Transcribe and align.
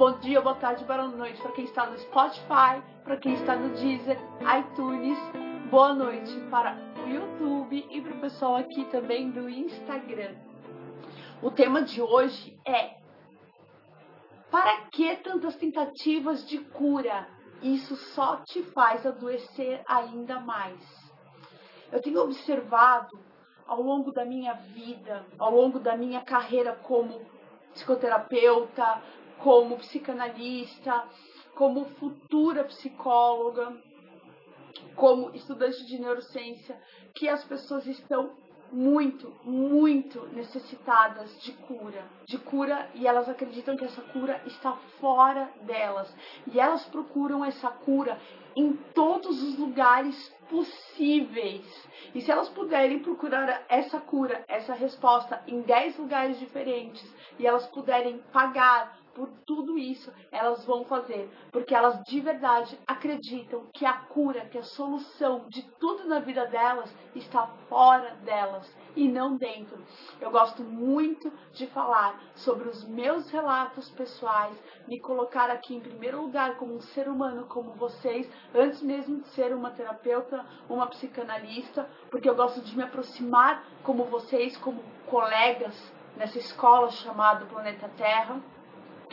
bom 0.00 0.12
dia, 0.12 0.40
boa 0.40 0.54
tarde, 0.54 0.82
boa 0.86 1.08
noite 1.08 1.38
para 1.42 1.52
quem 1.52 1.66
está 1.66 1.84
no 1.84 1.98
Spotify, 1.98 2.82
para 3.04 3.18
quem 3.18 3.34
está 3.34 3.54
no 3.54 3.68
Deezer, 3.76 4.18
iTunes, 4.58 5.18
boa 5.70 5.92
noite 5.92 6.40
para 6.50 6.74
o 7.04 7.06
YouTube 7.06 7.86
e 7.90 8.00
para 8.00 8.14
o 8.14 8.20
pessoal 8.22 8.56
aqui 8.56 8.86
também 8.86 9.30
do 9.30 9.46
Instagram. 9.46 10.36
O 11.42 11.50
tema 11.50 11.82
de 11.82 12.00
hoje 12.00 12.58
é 12.66 12.94
para 14.50 14.86
que 14.90 15.16
tantas 15.16 15.54
tentativas 15.56 16.48
de 16.48 16.60
cura? 16.60 17.28
Isso 17.60 17.94
só 17.94 18.36
te 18.36 18.62
faz 18.72 19.04
adoecer 19.04 19.82
ainda 19.86 20.40
mais. 20.40 20.80
Eu 21.92 22.00
tenho 22.00 22.22
observado 22.22 23.20
ao 23.66 23.82
longo 23.82 24.12
da 24.12 24.24
minha 24.24 24.54
vida, 24.54 25.26
ao 25.38 25.54
longo 25.54 25.78
da 25.78 25.94
minha 25.94 26.22
carreira 26.22 26.72
como 26.72 27.20
psicoterapeuta, 27.74 29.02
como 29.42 29.76
psicanalista, 29.78 31.04
como 31.54 31.84
futura 31.96 32.64
psicóloga, 32.64 33.76
como 34.94 35.34
estudante 35.34 35.84
de 35.86 35.98
neurociência, 35.98 36.80
que 37.14 37.28
as 37.28 37.44
pessoas 37.44 37.86
estão 37.86 38.30
muito, 38.72 39.32
muito 39.44 40.26
necessitadas 40.28 41.40
de 41.42 41.52
cura, 41.52 42.04
de 42.24 42.38
cura 42.38 42.88
e 42.94 43.06
elas 43.06 43.28
acreditam 43.28 43.76
que 43.76 43.84
essa 43.84 44.00
cura 44.00 44.40
está 44.46 44.72
fora 45.00 45.50
delas 45.62 46.14
e 46.52 46.60
elas 46.60 46.84
procuram 46.86 47.44
essa 47.44 47.68
cura 47.68 48.18
em 48.54 48.72
todos 48.94 49.42
os 49.42 49.58
lugares 49.58 50.32
possíveis. 50.48 51.64
E 52.14 52.20
se 52.20 52.30
elas 52.30 52.48
puderem 52.48 53.00
procurar 53.00 53.64
essa 53.68 54.00
cura, 54.00 54.44
essa 54.48 54.74
resposta 54.74 55.42
em 55.46 55.62
10 55.62 55.98
lugares 55.98 56.38
diferentes 56.38 57.04
e 57.38 57.46
elas 57.46 57.66
puderem 57.66 58.18
pagar 58.32 58.99
por 59.14 59.28
tudo 59.46 59.78
isso 59.78 60.12
elas 60.30 60.64
vão 60.64 60.84
fazer, 60.84 61.30
porque 61.50 61.74
elas 61.74 62.02
de 62.04 62.20
verdade 62.20 62.78
acreditam 62.86 63.66
que 63.72 63.84
a 63.84 63.92
cura, 63.92 64.46
que 64.46 64.58
a 64.58 64.62
solução 64.62 65.46
de 65.48 65.62
tudo 65.78 66.06
na 66.08 66.20
vida 66.20 66.46
delas 66.46 66.94
está 67.14 67.46
fora 67.68 68.16
delas 68.24 68.72
e 68.96 69.08
não 69.08 69.36
dentro. 69.36 69.78
Eu 70.20 70.30
gosto 70.30 70.62
muito 70.62 71.32
de 71.52 71.66
falar 71.68 72.20
sobre 72.34 72.68
os 72.68 72.84
meus 72.84 73.30
relatos 73.30 73.90
pessoais, 73.90 74.56
me 74.86 75.00
colocar 75.00 75.50
aqui 75.50 75.74
em 75.74 75.80
primeiro 75.80 76.22
lugar 76.22 76.56
como 76.56 76.74
um 76.74 76.80
ser 76.80 77.08
humano 77.08 77.46
como 77.46 77.72
vocês, 77.72 78.30
antes 78.54 78.82
mesmo 78.82 79.20
de 79.20 79.28
ser 79.28 79.54
uma 79.54 79.70
terapeuta, 79.70 80.44
uma 80.68 80.86
psicanalista, 80.86 81.88
porque 82.10 82.28
eu 82.28 82.34
gosto 82.34 82.60
de 82.60 82.76
me 82.76 82.82
aproximar 82.82 83.64
como 83.82 84.04
vocês, 84.04 84.56
como 84.56 84.82
colegas 85.06 85.74
nessa 86.16 86.38
escola 86.38 86.90
chamada 86.90 87.46
Planeta 87.46 87.88
Terra 87.96 88.40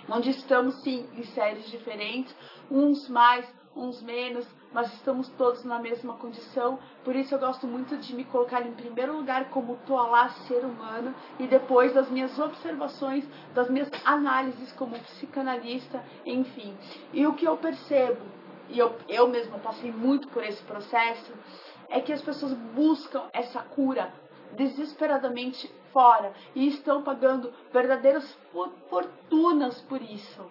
onde 0.09 0.29
estamos 0.29 0.75
sim 0.81 1.07
em 1.15 1.23
séries 1.23 1.69
diferentes, 1.69 2.35
uns 2.69 3.07
mais, 3.09 3.45
uns 3.75 4.01
menos, 4.01 4.47
mas 4.73 4.91
estamos 4.93 5.29
todos 5.29 5.63
na 5.63 5.79
mesma 5.79 6.15
condição. 6.15 6.79
Por 7.03 7.15
isso 7.15 7.33
eu 7.33 7.39
gosto 7.39 7.67
muito 7.67 7.95
de 7.97 8.15
me 8.15 8.23
colocar 8.25 8.65
em 8.65 8.73
primeiro 8.73 9.15
lugar 9.15 9.49
como 9.49 9.77
lá 9.89 10.29
ser 10.47 10.65
humano 10.65 11.13
e 11.39 11.47
depois 11.47 11.93
das 11.93 12.09
minhas 12.09 12.37
observações, 12.39 13.27
das 13.53 13.69
minhas 13.69 13.89
análises 14.03 14.71
como 14.73 14.97
psicanalista, 14.99 16.03
enfim. 16.25 16.75
E 17.13 17.25
o 17.25 17.33
que 17.33 17.45
eu 17.45 17.57
percebo, 17.57 18.21
e 18.69 18.79
eu, 18.79 18.95
eu 19.07 19.27
mesma 19.27 19.59
passei 19.59 19.91
muito 19.91 20.27
por 20.29 20.43
esse 20.43 20.61
processo, 20.63 21.31
é 21.89 22.01
que 22.01 22.11
as 22.11 22.21
pessoas 22.21 22.53
buscam 22.53 23.23
essa 23.31 23.61
cura 23.61 24.11
desesperadamente 24.53 25.71
fora 25.97 26.31
e 26.53 26.67
estão 26.67 27.01
pagando 27.01 27.51
verdadeiras 27.73 28.37
fortunas 28.87 29.81
por 29.81 29.99
isso. 29.99 30.45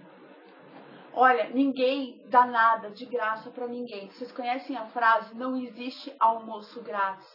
Olha, 1.14 1.48
ninguém 1.50 2.20
dá 2.26 2.44
nada 2.44 2.90
de 2.90 3.06
graça 3.06 3.48
para 3.50 3.68
ninguém. 3.68 4.10
Vocês 4.10 4.32
conhecem 4.32 4.76
a 4.76 4.86
frase 4.86 5.36
não 5.36 5.56
existe 5.56 6.12
almoço 6.18 6.82
grátis? 6.82 7.28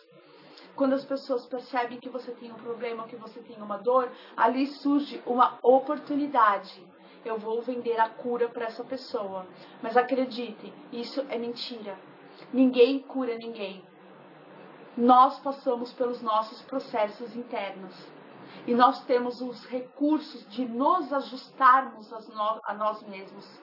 Quando 0.76 0.92
as 0.92 1.06
pessoas 1.06 1.46
percebem 1.46 2.02
que 2.02 2.10
você 2.10 2.32
tem 2.34 2.52
um 2.52 2.56
problema, 2.56 3.08
que 3.08 3.16
você 3.16 3.40
tem 3.40 3.56
uma 3.62 3.78
dor, 3.78 4.12
ali 4.36 4.68
surge 4.68 5.24
uma 5.26 5.58
oportunidade. 5.64 6.86
Eu 7.24 7.38
vou 7.38 7.62
vender 7.62 7.98
a 7.98 8.10
cura 8.10 8.50
para 8.50 8.66
essa 8.66 8.84
pessoa. 8.84 9.46
Mas 9.82 9.96
acreditem, 9.96 10.74
isso 10.92 11.26
é 11.30 11.38
mentira. 11.38 11.98
Ninguém 12.52 13.00
cura 13.00 13.38
ninguém 13.38 13.82
nós 14.98 15.40
passamos 15.40 15.94
pelos 15.94 16.22
nossos 16.22 16.62
processos 16.64 17.36
internos. 17.36 17.94
E 18.68 18.74
nós 18.76 19.04
temos 19.06 19.42
os 19.42 19.66
recursos 19.66 20.48
de 20.50 20.66
nos 20.66 21.12
ajustarmos 21.12 22.12
a 22.14 22.74
nós 22.74 23.02
mesmos. 23.04 23.62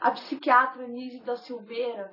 A 0.00 0.10
psiquiatra 0.10 0.88
Nise 0.88 1.20
da 1.20 1.36
Silveira, 1.36 2.12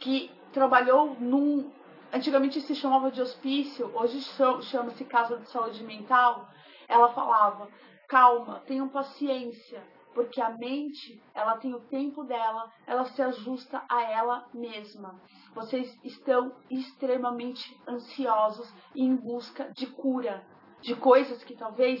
que 0.00 0.30
trabalhou 0.52 1.16
num. 1.20 1.70
Antigamente 2.12 2.60
se 2.62 2.74
chamava 2.74 3.10
de 3.10 3.20
hospício, 3.20 3.90
hoje 3.94 4.20
chama-se 4.62 5.04
casa 5.04 5.36
de 5.36 5.50
saúde 5.50 5.84
mental. 5.84 6.48
Ela 6.88 7.08
falava: 7.10 7.68
calma, 8.08 8.62
tenham 8.66 8.88
paciência, 8.88 9.82
porque 10.14 10.40
a 10.40 10.50
mente, 10.50 11.22
ela 11.34 11.56
tem 11.58 11.74
o 11.74 11.80
tempo 11.80 12.24
dela, 12.24 12.70
ela 12.86 13.04
se 13.04 13.22
ajusta 13.22 13.82
a 13.88 14.02
ela 14.02 14.48
mesma. 14.52 15.20
Vocês 15.54 15.98
estão 16.02 16.54
extremamente 16.70 17.78
ansiosos 17.86 18.72
e 18.94 19.02
em 19.04 19.14
busca 19.14 19.70
de 19.72 19.86
cura, 19.86 20.44
de 20.80 20.94
coisas 20.96 21.42
que 21.44 21.56
talvez 21.56 22.00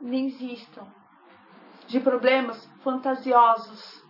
nem 0.00 0.26
existam, 0.26 0.86
de 1.86 2.00
problemas 2.00 2.64
fantasiosos, 2.82 4.04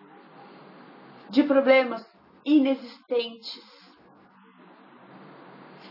de 1.30 1.42
problemas 1.42 2.06
inexistentes. 2.44 3.62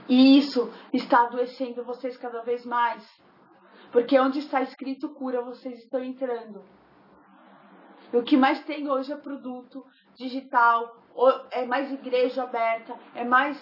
E 0.08 0.38
isso 0.38 0.72
está 0.92 1.24
adoecendo 1.24 1.84
vocês 1.84 2.18
cada 2.18 2.42
vez 2.42 2.66
mais. 2.66 3.06
Porque 3.92 4.20
onde 4.20 4.40
está 4.40 4.62
escrito 4.62 5.10
cura, 5.10 5.42
vocês 5.42 5.80
estão 5.80 6.04
entrando. 6.04 6.64
E 8.14 8.18
o 8.18 8.24
que 8.24 8.38
mais 8.38 8.64
tem 8.64 8.88
hoje 8.88 9.12
é 9.12 9.18
produto 9.18 9.84
digital, 10.16 10.96
é 11.50 11.66
mais 11.66 11.92
igreja 11.92 12.44
aberta, 12.44 12.96
é 13.16 13.26
mais 13.26 13.60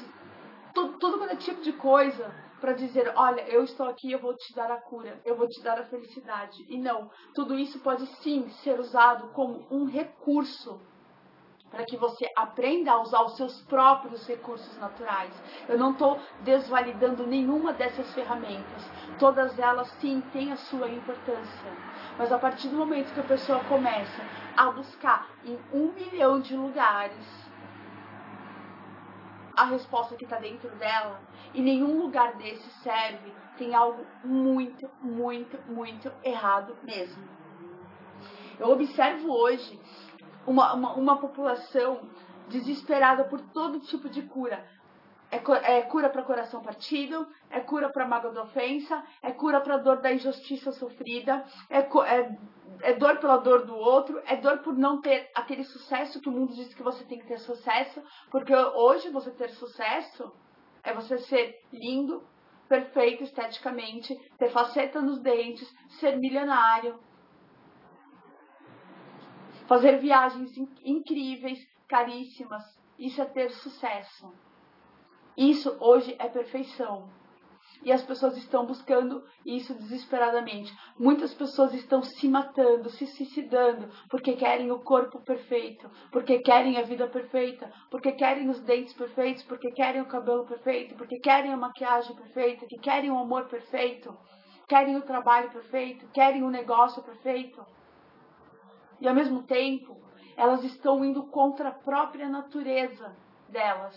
todo, 0.74 1.00
todo 1.00 1.24
é 1.24 1.36
tipo 1.38 1.62
de 1.62 1.72
coisa 1.72 2.30
para 2.60 2.74
dizer, 2.74 3.12
olha, 3.16 3.42
eu 3.48 3.64
estou 3.64 3.88
aqui, 3.88 4.12
eu 4.12 4.20
vou 4.20 4.36
te 4.36 4.54
dar 4.54 4.70
a 4.70 4.78
cura, 4.78 5.20
eu 5.26 5.36
vou 5.36 5.48
te 5.48 5.64
dar 5.64 5.80
a 5.80 5.86
felicidade. 5.86 6.66
E 6.68 6.78
não, 6.78 7.10
tudo 7.34 7.58
isso 7.58 7.80
pode 7.80 8.06
sim 8.18 8.48
ser 8.62 8.78
usado 8.78 9.30
como 9.30 9.66
um 9.72 9.86
recurso 9.86 10.80
para 11.72 11.86
que 11.86 11.96
você 11.96 12.30
aprenda 12.36 12.92
a 12.92 13.02
usar 13.02 13.24
os 13.24 13.38
seus 13.38 13.62
próprios 13.62 14.28
recursos 14.28 14.78
naturais. 14.78 15.34
Eu 15.70 15.80
não 15.80 15.92
estou 15.92 16.20
desvalidando 16.42 17.26
nenhuma 17.26 17.72
dessas 17.72 18.14
ferramentas. 18.14 18.84
Todas 19.18 19.58
elas 19.58 19.88
sim 20.02 20.22
têm 20.34 20.52
a 20.52 20.58
sua 20.58 20.90
importância. 20.90 21.72
Mas 22.18 22.32
a 22.32 22.38
partir 22.38 22.68
do 22.68 22.76
momento 22.76 23.14
que 23.14 23.22
a 23.22 23.24
pessoa 23.24 23.64
começa 23.64 24.22
a 24.58 24.70
buscar 24.72 25.30
em 25.46 25.58
um 25.74 25.94
milhão 25.94 26.42
de 26.42 26.56
lugares 26.56 27.52
a 29.56 29.66
resposta 29.66 30.16
que 30.16 30.24
está 30.24 30.40
dentro 30.40 30.70
dela 30.76 31.22
e 31.54 31.62
nenhum 31.62 32.02
lugar 32.02 32.36
desse 32.36 32.70
serve, 32.82 33.32
tem 33.58 33.76
algo 33.76 34.06
muito, 34.24 34.90
muito, 35.02 35.58
muito 35.70 36.12
errado 36.24 36.76
mesmo. 36.84 37.24
Eu 38.60 38.70
observo 38.72 39.32
hoje 39.32 39.80
uma, 40.46 40.74
uma, 40.74 40.94
uma 40.94 41.18
população 41.18 42.02
desesperada 42.48 43.24
por 43.26 43.40
todo 43.54 43.80
tipo 43.80 44.10
de 44.10 44.22
cura. 44.24 44.66
É, 45.32 45.78
é 45.78 45.82
cura 45.84 46.10
para 46.10 46.24
coração 46.24 46.62
partido, 46.62 47.26
é 47.50 47.62
cura 47.62 47.90
para 47.90 48.08
mágoa 48.08 48.32
da 48.32 48.44
ofensa, 48.44 49.02
é 49.24 49.32
cura 49.32 49.62
para 49.62 49.78
dor 49.78 50.02
da 50.02 50.12
injustiça 50.12 50.74
sofrida, 50.74 51.46
é, 51.70 51.80
é, 51.80 52.38
é 52.82 52.94
dor 52.94 53.18
pela 53.18 53.38
dor 53.38 53.66
do 53.66 53.74
outro, 53.74 54.22
é 54.26 54.36
dor 54.36 54.58
por 54.58 54.78
não 54.78 55.00
ter 55.00 55.30
aquele 55.34 55.64
sucesso 55.64 56.20
que 56.20 56.28
o 56.28 56.32
mundo 56.32 56.54
diz 56.54 56.74
que 56.74 56.84
você 56.84 57.06
tem 57.06 57.18
que 57.18 57.28
ter 57.28 57.40
sucesso, 57.40 58.04
porque 58.30 58.54
hoje 58.54 59.10
você 59.10 59.32
ter 59.32 59.50
sucesso 59.52 60.34
é 60.84 60.94
você 60.94 61.18
ser 61.20 61.62
lindo, 61.72 62.22
perfeito 62.68 63.24
esteticamente, 63.24 64.14
ter 64.38 64.50
faceta 64.50 65.02
nos 65.02 65.22
dentes, 65.22 65.70
ser 66.00 66.18
milionário, 66.18 67.00
fazer 69.72 70.00
viagens 70.00 70.52
incríveis, 70.84 71.66
caríssimas. 71.88 72.62
Isso 73.00 73.22
é 73.22 73.26
ter 73.26 73.50
sucesso. 73.52 74.30
Isso 75.38 75.78
hoje 75.80 76.14
é 76.20 76.28
perfeição. 76.28 77.10
E 77.82 77.90
as 77.90 78.04
pessoas 78.04 78.36
estão 78.36 78.66
buscando 78.66 79.24
isso 79.46 79.74
desesperadamente. 79.76 80.76
Muitas 81.00 81.34
pessoas 81.34 81.74
estão 81.74 82.04
se 82.04 82.28
matando, 82.28 82.90
se 82.90 83.08
suicidando, 83.08 83.88
porque 84.10 84.34
querem 84.34 84.74
o 84.74 84.80
corpo 84.80 85.24
perfeito, 85.24 85.90
porque 86.12 86.40
querem 86.40 86.78
a 86.78 86.82
vida 86.82 87.08
perfeita, 87.08 87.72
porque 87.90 88.12
querem 88.12 88.50
os 88.50 88.60
dentes 88.60 88.94
perfeitos, 88.94 89.44
porque 89.44 89.72
querem 89.72 90.02
o 90.02 90.08
cabelo 90.10 90.46
perfeito, 90.46 90.96
porque 90.96 91.18
querem 91.18 91.54
a 91.54 91.56
maquiagem 91.56 92.14
perfeita, 92.14 92.66
que 92.68 92.78
querem 92.78 93.10
o 93.10 93.18
amor 93.18 93.46
perfeito, 93.48 94.14
querem 94.68 94.98
o 94.98 95.02
trabalho 95.02 95.50
perfeito, 95.50 96.06
querem 96.10 96.44
o 96.44 96.50
negócio 96.50 97.02
perfeito. 97.04 97.66
E 99.02 99.08
ao 99.08 99.16
mesmo 99.16 99.44
tempo 99.44 99.98
elas 100.38 100.64
estão 100.64 101.04
indo 101.04 101.24
contra 101.24 101.70
a 101.70 101.74
própria 101.74 102.30
natureza 102.30 103.14
delas. 103.50 103.96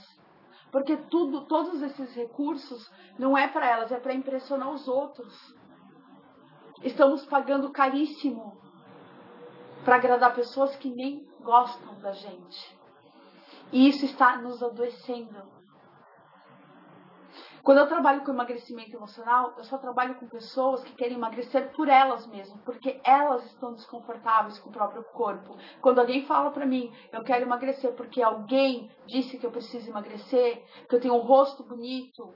Porque 0.72 0.96
tudo, 0.96 1.42
todos 1.42 1.80
esses 1.82 2.14
recursos 2.16 2.90
não 3.16 3.38
é 3.38 3.46
para 3.46 3.66
elas, 3.66 3.92
é 3.92 4.00
para 4.00 4.12
impressionar 4.12 4.70
os 4.70 4.88
outros. 4.88 5.54
Estamos 6.82 7.24
pagando 7.26 7.70
caríssimo 7.70 8.58
para 9.84 9.96
agradar 9.96 10.34
pessoas 10.34 10.74
que 10.76 10.90
nem 10.90 11.24
gostam 11.40 11.94
da 12.00 12.12
gente. 12.12 12.78
E 13.70 13.88
isso 13.88 14.04
está 14.04 14.36
nos 14.38 14.62
adoecendo. 14.62 15.53
Quando 17.64 17.78
eu 17.78 17.86
trabalho 17.86 18.22
com 18.22 18.30
emagrecimento 18.30 18.94
emocional, 18.94 19.54
eu 19.56 19.64
só 19.64 19.78
trabalho 19.78 20.16
com 20.16 20.28
pessoas 20.28 20.84
que 20.84 20.92
querem 20.92 21.16
emagrecer 21.16 21.72
por 21.72 21.88
elas 21.88 22.26
mesmas, 22.26 22.60
porque 22.60 23.00
elas 23.02 23.42
estão 23.46 23.72
desconfortáveis 23.72 24.58
com 24.58 24.68
o 24.68 24.72
próprio 24.72 25.02
corpo. 25.04 25.56
Quando 25.80 25.98
alguém 25.98 26.26
fala 26.26 26.50
para 26.50 26.66
mim, 26.66 26.92
eu 27.10 27.24
quero 27.24 27.46
emagrecer 27.46 27.94
porque 27.94 28.20
alguém 28.20 28.90
disse 29.06 29.38
que 29.38 29.46
eu 29.46 29.50
preciso 29.50 29.88
emagrecer, 29.88 30.62
que 30.86 30.94
eu 30.94 31.00
tenho 31.00 31.14
um 31.14 31.22
rosto 31.22 31.64
bonito. 31.64 32.34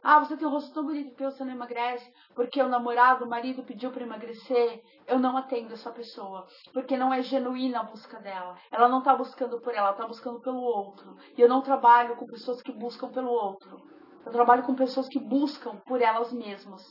Ah, 0.00 0.20
você 0.20 0.36
tem 0.36 0.46
um 0.46 0.52
rosto 0.52 0.72
tão 0.72 0.84
bonito 0.84 1.08
porque 1.08 1.24
você 1.24 1.44
não 1.44 1.54
emagrece, 1.54 2.08
porque 2.32 2.62
o 2.62 2.68
namorado, 2.68 3.24
o 3.24 3.28
marido 3.28 3.64
pediu 3.64 3.90
para 3.90 4.04
emagrecer. 4.04 4.80
Eu 5.08 5.18
não 5.18 5.36
atendo 5.36 5.74
essa 5.74 5.90
pessoa, 5.90 6.46
porque 6.72 6.96
não 6.96 7.12
é 7.12 7.20
genuína 7.20 7.80
a 7.80 7.84
busca 7.84 8.20
dela. 8.20 8.56
Ela 8.70 8.88
não 8.88 9.00
está 9.00 9.12
buscando 9.16 9.60
por 9.60 9.74
ela, 9.74 9.88
ela 9.88 9.90
está 9.90 10.06
buscando 10.06 10.40
pelo 10.40 10.60
outro. 10.60 11.16
E 11.36 11.40
eu 11.40 11.48
não 11.48 11.62
trabalho 11.62 12.14
com 12.14 12.26
pessoas 12.26 12.62
que 12.62 12.70
buscam 12.70 13.10
pelo 13.10 13.30
outro. 13.32 13.91
Eu 14.24 14.32
trabalho 14.32 14.62
com 14.62 14.74
pessoas 14.74 15.08
que 15.08 15.18
buscam 15.18 15.76
por 15.86 16.00
elas 16.00 16.32
mesmas. 16.32 16.82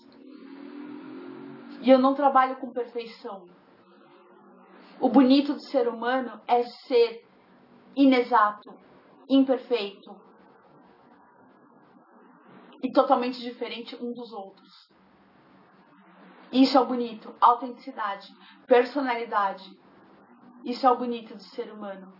E 1.81 1.89
eu 1.89 1.97
não 1.97 2.13
trabalho 2.13 2.57
com 2.57 2.71
perfeição. 2.71 3.47
O 4.99 5.09
bonito 5.09 5.53
do 5.53 5.63
ser 5.63 5.87
humano 5.87 6.39
é 6.47 6.63
ser 6.63 7.25
inexato, 7.95 8.71
imperfeito 9.27 10.15
e 12.83 12.91
totalmente 12.91 13.39
diferente 13.39 13.95
um 13.95 14.13
dos 14.13 14.31
outros. 14.31 14.89
Isso 16.51 16.77
é 16.77 16.81
o 16.81 16.85
bonito, 16.85 17.33
autenticidade, 17.39 18.27
personalidade. 18.67 19.79
Isso 20.65 20.85
é 20.85 20.91
o 20.91 20.97
bonito 20.97 21.35
do 21.35 21.43
ser 21.43 21.71
humano. 21.71 22.13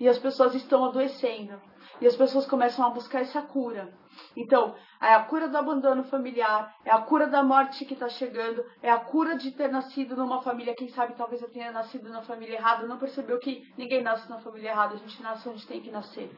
E 0.00 0.08
as 0.08 0.18
pessoas 0.18 0.54
estão 0.54 0.84
adoecendo. 0.84 1.60
E 2.00 2.06
as 2.06 2.16
pessoas 2.16 2.46
começam 2.46 2.84
a 2.84 2.90
buscar 2.90 3.20
essa 3.20 3.40
cura. 3.42 3.92
Então, 4.36 4.74
é 5.00 5.14
a 5.14 5.22
cura 5.24 5.48
do 5.48 5.56
abandono 5.56 6.04
familiar, 6.04 6.74
é 6.84 6.90
a 6.90 7.00
cura 7.00 7.26
da 7.26 7.42
morte 7.42 7.84
que 7.84 7.94
está 7.94 8.08
chegando, 8.08 8.64
é 8.82 8.90
a 8.90 8.98
cura 8.98 9.36
de 9.36 9.50
ter 9.50 9.68
nascido 9.68 10.16
numa 10.16 10.42
família, 10.42 10.74
quem 10.74 10.88
sabe 10.88 11.14
talvez 11.14 11.42
eu 11.42 11.50
tenha 11.50 11.70
nascido 11.72 12.08
na 12.08 12.22
família 12.22 12.56
errada, 12.56 12.86
não 12.86 12.98
percebeu 12.98 13.38
que 13.38 13.62
ninguém 13.76 14.02
nasce 14.02 14.28
na 14.28 14.38
família 14.38 14.70
errada, 14.70 14.94
a 14.94 14.98
gente 14.98 15.22
nasce 15.22 15.48
onde 15.48 15.66
tem 15.66 15.80
que 15.80 15.90
nascer. 15.90 16.30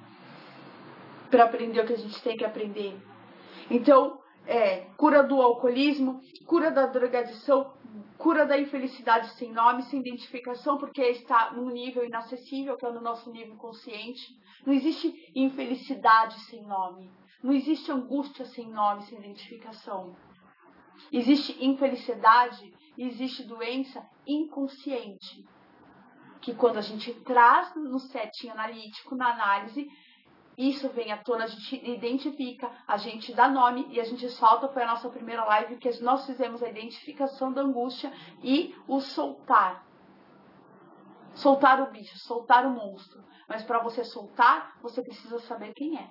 Para 1.31 1.45
aprender 1.45 1.81
o 1.81 1.87
que 1.87 1.93
a 1.93 1.99
gente 1.99 2.23
tem 2.23 2.37
que 2.37 2.45
aprender. 2.45 2.97
Então, 3.71 4.19
é, 4.47 4.87
cura 4.97 5.23
do 5.23 5.41
alcoolismo, 5.41 6.21
cura 6.47 6.71
da 6.71 6.87
drogadição, 6.87 7.73
cura 8.17 8.45
da 8.45 8.59
infelicidade 8.59 9.31
sem 9.35 9.53
nome, 9.53 9.83
sem 9.85 10.01
identificação, 10.01 10.79
porque 10.79 11.03
está 11.03 11.53
num 11.53 11.71
nível 11.71 12.05
inacessível, 12.05 12.77
que 12.77 12.85
é 12.85 12.91
no 12.91 13.01
nosso 13.01 13.31
nível 13.31 13.57
consciente. 13.57 14.27
Não 14.67 14.73
existe 14.73 15.31
infelicidade 15.35 16.39
sem 16.45 16.63
nome. 16.67 17.11
Não 17.43 17.53
existe 17.53 17.91
angústia 17.91 18.45
sem 18.45 18.69
nome, 18.69 19.03
sem 19.05 19.19
identificação. 19.19 20.17
Existe 21.13 21.65
infelicidade 21.65 22.75
e 22.97 23.05
existe 23.05 23.45
doença 23.45 24.05
inconsciente. 24.27 25.47
Que 26.41 26.55
quando 26.55 26.79
a 26.79 26.83
gente 26.83 27.13
traz 27.21 27.75
no 27.77 27.99
setting 27.99 28.49
analítico, 28.49 29.15
na 29.15 29.33
análise, 29.33 29.89
isso 30.59 30.89
vem 30.89 31.13
à 31.13 31.19
tona, 31.19 31.45
a 31.45 31.47
gente 31.47 31.89
identifica, 31.89 32.69
a 32.85 32.97
gente 32.97 33.33
dá 33.33 33.49
nome 33.49 33.87
e 33.93 34.01
a 34.01 34.05
gente 34.05 34.29
solta. 34.29 34.67
Foi 34.69 34.83
a 34.83 34.89
nossa 34.89 35.09
primeira 35.09 35.45
live 35.45 35.77
que 35.77 36.03
nós 36.03 36.27
fizemos 36.27 36.61
a 36.65 36.69
identificação 36.69 37.53
da 37.53 37.63
angústia 37.63 38.13
e 38.43 38.75
o 38.89 39.01
soltar. 39.01 39.87
Soltar 41.33 41.81
o 41.81 41.93
bicho, 41.93 42.19
soltar 42.19 42.67
o 42.67 42.71
monstro. 42.71 43.23
Mas 43.49 43.63
para 43.63 43.79
você 43.79 44.03
soltar, 44.03 44.77
você 44.83 45.01
precisa 45.01 45.39
saber 45.39 45.73
quem 45.75 45.97
é. 45.97 46.11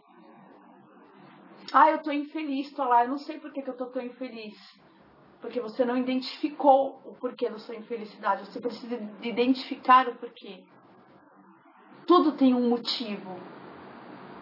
Ah, 1.73 1.91
eu 1.91 2.01
tô 2.01 2.13
infeliz, 2.13 2.71
tô 2.71 2.85
lá, 2.85 3.03
eu 3.03 3.09
não 3.09 3.17
sei 3.17 3.41
por 3.41 3.51
que, 3.51 3.61
que 3.61 3.69
eu 3.69 3.75
tô 3.75 3.87
tão 3.87 4.01
infeliz. 4.01 4.57
Porque 5.41 5.59
você 5.59 5.83
não 5.83 5.97
identificou 5.97 7.01
o 7.03 7.13
porquê 7.15 7.49
da 7.49 7.59
sua 7.59 7.75
infelicidade. 7.75 8.45
Você 8.45 8.61
precisa 8.61 8.95
identificar 9.21 10.07
o 10.07 10.15
porquê. 10.15 10.63
Tudo 12.07 12.31
tem 12.31 12.55
um 12.55 12.69
motivo. 12.69 13.56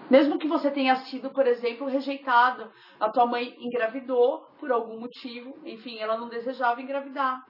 Mesmo 0.10 0.38
que 0.38 0.48
você 0.48 0.69
tenha 0.69 0.96
sido, 0.98 1.31
por 1.31 1.48
exemplo, 1.48 1.88
rejeitado, 1.88 2.72
a 3.00 3.10
tua 3.10 3.25
mãe 3.25 3.56
engravidou 3.60 4.48
por 4.60 4.72
algum 4.72 5.00
motivo, 5.00 5.57
enfim, 5.66 5.98
ela 5.98 6.18
não 6.18 6.30
desejava 6.30 6.81
engravidar. 6.81 7.44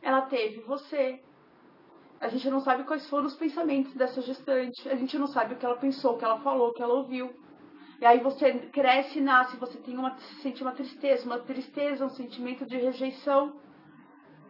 Ela 0.00 0.22
teve 0.22 0.60
você. 0.60 1.20
A 2.20 2.28
gente 2.28 2.48
não 2.48 2.60
sabe 2.60 2.84
quais 2.84 3.08
foram 3.10 3.26
os 3.26 3.34
pensamentos 3.34 3.92
dessa 3.94 4.22
gestante. 4.22 4.88
A 4.88 4.94
gente 4.94 5.18
não 5.18 5.26
sabe 5.26 5.54
o 5.54 5.56
que 5.56 5.66
ela 5.66 5.76
pensou, 5.76 6.14
o 6.14 6.18
que 6.18 6.24
ela 6.24 6.38
falou, 6.38 6.68
o 6.68 6.72
que 6.72 6.82
ela 6.82 6.94
ouviu. 6.94 7.34
E 8.00 8.06
aí 8.06 8.20
você 8.20 8.52
cresce 8.68 9.18
e 9.18 9.22
nasce, 9.22 9.56
você 9.56 9.78
tem 9.78 9.96
uma, 9.96 10.16
sente 10.42 10.62
uma 10.62 10.72
tristeza, 10.72 11.26
uma 11.26 11.40
tristeza, 11.40 12.04
um 12.04 12.10
sentimento 12.10 12.64
de 12.64 12.76
rejeição. 12.76 13.58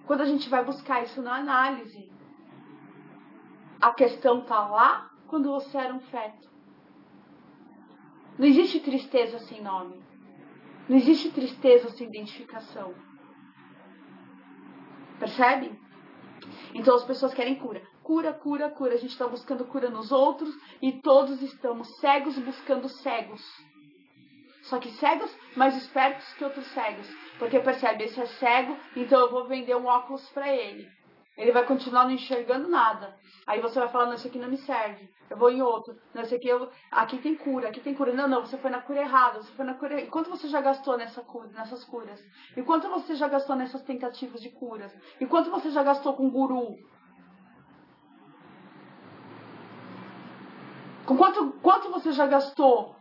Quando 0.07 0.21
a 0.21 0.27
gente 0.27 0.49
vai 0.49 0.65
buscar 0.65 1.03
isso 1.03 1.23
na 1.23 1.37
análise, 1.37 2.11
a 3.81 3.93
questão 3.93 4.41
está 4.41 4.69
lá 4.69 5.11
quando 5.29 5.51
você 5.51 5.79
era 5.79 5.95
um 5.95 6.01
feto. 6.01 6.56
Não 8.39 8.47
existe 8.47 8.81
tristeza 8.81 9.39
sem 9.41 9.63
nome. 9.63 10.03
Não 10.89 10.97
existe 10.97 11.31
tristeza 11.31 11.91
sem 11.91 12.09
identificação. 12.09 12.95
Percebe? 15.19 15.79
Então 16.75 16.95
as 16.95 17.05
pessoas 17.05 17.35
querem 17.35 17.57
cura 17.57 17.83
cura, 18.07 18.33
cura, 18.33 18.71
cura. 18.71 18.95
A 18.95 18.97
gente 18.97 19.11
está 19.11 19.27
buscando 19.27 19.65
cura 19.65 19.91
nos 19.91 20.13
outros 20.13 20.55
e 20.81 20.93
todos 20.93 21.43
estamos 21.43 21.89
cegos 21.99 22.39
buscando 22.39 22.89
cegos. 22.89 23.43
Só 24.63 24.79
que 24.79 24.93
cegos 24.93 25.37
mais 25.57 25.77
espertos 25.77 26.33
que 26.35 26.45
outros 26.45 26.67
cegos. 26.69 27.09
Porque 27.39 27.59
percebe, 27.59 28.05
esse 28.05 28.21
é 28.21 28.27
cego, 28.27 28.77
então 28.95 29.21
eu 29.21 29.31
vou 29.31 29.47
vender 29.47 29.77
um 29.77 29.87
óculos 29.87 30.29
para 30.31 30.53
ele. 30.55 30.89
Ele 31.37 31.53
vai 31.53 31.67
continuar 31.67 32.05
não 32.05 32.13
enxergando 32.13 32.69
nada. 32.69 33.15
Aí 33.47 33.61
você 33.61 33.79
vai 33.79 33.89
falar, 33.89 34.07
não, 34.07 34.15
esse 34.15 34.27
aqui 34.27 34.39
não 34.39 34.49
me 34.49 34.57
serve. 34.57 35.09
Eu 35.29 35.37
vou 35.37 35.51
em 35.51 35.61
outro. 35.61 35.95
Não, 36.15 36.23
esse 36.23 36.35
aqui, 36.35 36.49
eu... 36.49 36.71
aqui 36.91 37.19
tem 37.19 37.35
cura, 37.37 37.69
aqui 37.69 37.81
tem 37.81 37.95
cura. 37.95 38.13
Não, 38.15 38.27
não, 38.27 38.41
você 38.41 38.57
foi 38.57 38.71
na 38.71 38.81
cura 38.81 39.01
errada. 39.01 39.43
Você 39.43 39.53
foi 39.53 39.65
na 39.65 39.75
cura... 39.75 40.01
E 40.01 40.07
quanto 40.07 40.31
você 40.31 40.49
já 40.49 40.61
gastou 40.61 40.97
nessa 40.97 41.21
cura, 41.23 41.49
nessas 41.49 41.85
curas? 41.85 42.25
E 42.57 42.63
quanto 42.63 42.89
você 42.89 43.15
já 43.15 43.29
gastou 43.29 43.55
nessas 43.55 43.83
tentativas 43.83 44.41
de 44.41 44.51
curas? 44.51 44.97
E 45.21 45.27
quanto 45.27 45.51
você 45.51 45.71
já 45.71 45.83
gastou 45.83 46.15
com 46.15 46.31
guru? 46.31 46.79
Com 51.05 51.17
quanto, 51.17 51.53
quanto 51.63 51.91
você 51.91 52.13
já 52.13 52.27
gastou 52.27 52.97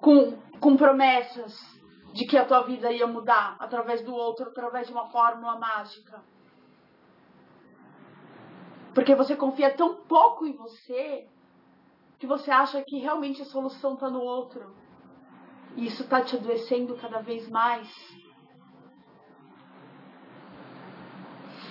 com, 0.00 0.36
com 0.60 0.76
promessas 0.76 1.58
de 2.12 2.26
que 2.26 2.36
a 2.36 2.44
tua 2.44 2.60
vida 2.62 2.92
ia 2.92 3.06
mudar 3.06 3.56
através 3.58 4.04
do 4.04 4.14
outro, 4.14 4.48
através 4.48 4.86
de 4.86 4.92
uma 4.92 5.06
fórmula 5.06 5.58
mágica? 5.58 6.22
Porque 8.94 9.14
você 9.14 9.34
confia 9.34 9.74
tão 9.74 9.94
pouco 10.04 10.46
em 10.46 10.52
você 10.52 11.26
que 12.18 12.26
você 12.26 12.50
acha 12.50 12.82
que 12.82 12.98
realmente 12.98 13.42
a 13.42 13.46
solução 13.46 13.94
está 13.94 14.08
no 14.08 14.20
outro. 14.20 14.74
E 15.76 15.86
isso 15.86 16.02
está 16.02 16.20
te 16.20 16.36
adoecendo 16.36 16.96
cada 16.96 17.20
vez 17.20 17.48
mais. 17.48 17.88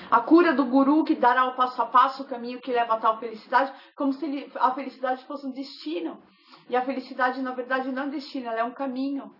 A 0.09 0.19
cura 0.19 0.53
do 0.53 0.65
guru 0.65 1.05
que 1.05 1.15
dará 1.15 1.45
o 1.45 1.55
passo 1.55 1.81
a 1.81 1.85
passo 1.85 2.23
o 2.23 2.27
caminho 2.27 2.59
que 2.59 2.73
leva 2.73 2.95
a 2.95 2.99
tal 2.99 3.17
felicidade, 3.17 3.71
como 3.95 4.11
se 4.11 4.51
a 4.55 4.71
felicidade 4.73 5.23
fosse 5.25 5.47
um 5.47 5.51
destino. 5.51 6.21
E 6.69 6.75
a 6.75 6.83
felicidade, 6.83 7.41
na 7.41 7.51
verdade, 7.51 7.91
não 7.91 8.03
é 8.03 8.05
um 8.07 8.09
destino, 8.09 8.47
ela 8.47 8.59
é 8.59 8.63
um 8.63 8.73
caminho. 8.73 9.33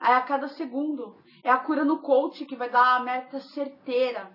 É 0.00 0.12
a 0.12 0.20
cada 0.20 0.48
segundo. 0.48 1.16
É 1.42 1.50
a 1.50 1.58
cura 1.58 1.84
no 1.84 2.00
coach 2.00 2.44
que 2.44 2.56
vai 2.56 2.68
dar 2.68 2.96
a 2.96 3.00
meta 3.00 3.40
certeira 3.40 4.30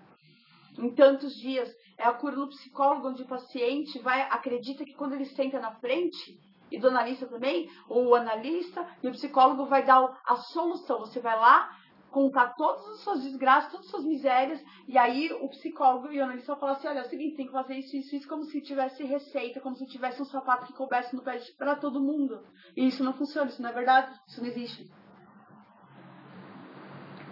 em 0.78 0.92
tantos 0.94 1.36
dias. 1.36 1.72
É 1.98 2.04
a 2.04 2.12
cura 2.12 2.36
no 2.36 2.48
psicólogo, 2.48 3.08
onde 3.08 3.22
o 3.22 3.28
paciente 3.28 3.98
vai 4.00 4.22
acredita 4.22 4.84
que 4.84 4.94
quando 4.94 5.14
ele 5.14 5.24
senta 5.24 5.58
na 5.58 5.72
frente, 5.76 6.38
e 6.70 6.78
do 6.78 6.88
analista 6.88 7.26
também, 7.26 7.70
o 7.88 8.14
analista 8.14 8.86
e 9.02 9.08
o 9.08 9.12
psicólogo 9.12 9.66
vai 9.66 9.84
dar 9.84 10.20
a 10.26 10.36
solução. 10.36 10.98
Você 11.00 11.20
vai 11.20 11.38
lá, 11.38 11.70
contar 12.10 12.54
todas 12.54 12.86
as 12.88 13.00
suas 13.00 13.22
desgraças, 13.22 13.70
todas 13.70 13.86
as 13.86 13.90
suas 13.90 14.04
misérias, 14.04 14.62
e 14.88 14.96
aí 14.96 15.30
o 15.32 15.48
psicólogo 15.48 16.10
e 16.10 16.18
o 16.18 16.24
analista 16.24 16.52
vão 16.52 16.60
falar 16.60 16.72
assim, 16.72 16.88
olha, 16.88 17.00
é 17.00 17.02
o 17.02 17.08
seguinte, 17.08 17.36
tem 17.36 17.46
que 17.46 17.52
fazer 17.52 17.74
isso, 17.74 17.96
isso, 17.96 18.16
isso, 18.16 18.28
como 18.28 18.44
se 18.44 18.60
tivesse 18.62 19.04
receita, 19.04 19.60
como 19.60 19.76
se 19.76 19.86
tivesse 19.86 20.20
um 20.22 20.24
sapato 20.24 20.66
que 20.66 20.72
coubesse 20.72 21.14
no 21.14 21.22
pé 21.22 21.38
para 21.58 21.76
todo 21.76 22.00
mundo. 22.00 22.42
E 22.76 22.86
isso 22.86 23.04
não 23.04 23.12
funciona, 23.12 23.50
isso 23.50 23.60
não 23.60 23.70
é 23.70 23.72
verdade, 23.72 24.18
isso 24.26 24.40
não 24.40 24.48
existe. 24.48 24.90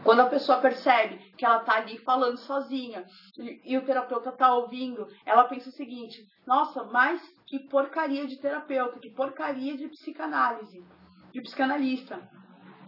Quando 0.03 0.21
a 0.21 0.27
pessoa 0.27 0.59
percebe 0.61 1.24
que 1.37 1.45
ela 1.45 1.61
tá 1.61 1.77
ali 1.77 1.99
falando 1.99 2.39
sozinha 2.39 3.05
e, 3.39 3.73
e 3.73 3.79
o 3.79 3.85
terapeuta 3.85 4.33
tá 4.33 4.55
ouvindo, 4.55 5.07
ela 5.25 5.45
pensa 5.45 5.69
o 5.69 5.73
seguinte: 5.73 6.27
nossa, 6.47 6.85
mas 6.85 7.21
que 7.47 7.59
porcaria 7.69 8.27
de 8.27 8.37
terapeuta, 8.37 8.99
que 8.99 9.11
porcaria 9.11 9.77
de 9.77 9.89
psicanálise, 9.89 10.85
de 11.33 11.41
psicanalista. 11.43 12.21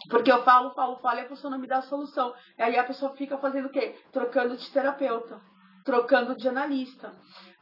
Porque 0.09 0.31
eu 0.31 0.43
falo, 0.45 0.71
falo, 0.75 0.97
falo 0.99 1.19
e 1.19 1.23
a 1.23 1.29
pessoa 1.29 1.51
não 1.51 1.59
me 1.59 1.67
dá 1.67 1.79
a 1.79 1.83
solução. 1.83 2.35
E 2.59 2.63
aí 2.63 2.79
a 2.79 2.85
pessoa 2.85 3.17
fica 3.17 3.39
fazendo 3.39 3.67
o 3.67 3.71
quê? 3.71 3.97
Trocando 4.13 4.57
de 4.57 4.71
terapeuta, 4.71 5.41
trocando 5.85 6.37
de 6.37 6.49
analista. 6.49 7.13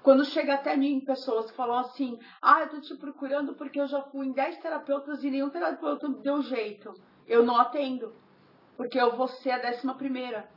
Quando 0.02 0.24
chega 0.26 0.54
até 0.54 0.76
mim 0.76 1.00
pessoas 1.00 1.50
que 1.50 1.56
falam 1.56 1.78
assim: 1.78 2.18
Ah, 2.42 2.60
eu 2.60 2.68
tô 2.68 2.80
te 2.80 2.94
procurando 2.96 3.54
porque 3.54 3.80
eu 3.80 3.86
já 3.86 4.02
fui 4.02 4.26
em 4.26 4.32
10 4.32 4.58
terapeutas 4.58 5.24
e 5.24 5.30
nenhum 5.30 5.48
terapeuta 5.48 6.08
me 6.08 6.22
deu 6.22 6.42
jeito. 6.42 6.92
Eu 7.26 7.42
não 7.42 7.56
atendo. 7.56 8.14
Porque 8.76 9.00
eu 9.00 9.16
vou 9.16 9.28
ser 9.28 9.52
a 9.52 9.58
décima 9.58 9.94
primeira. 9.94 10.48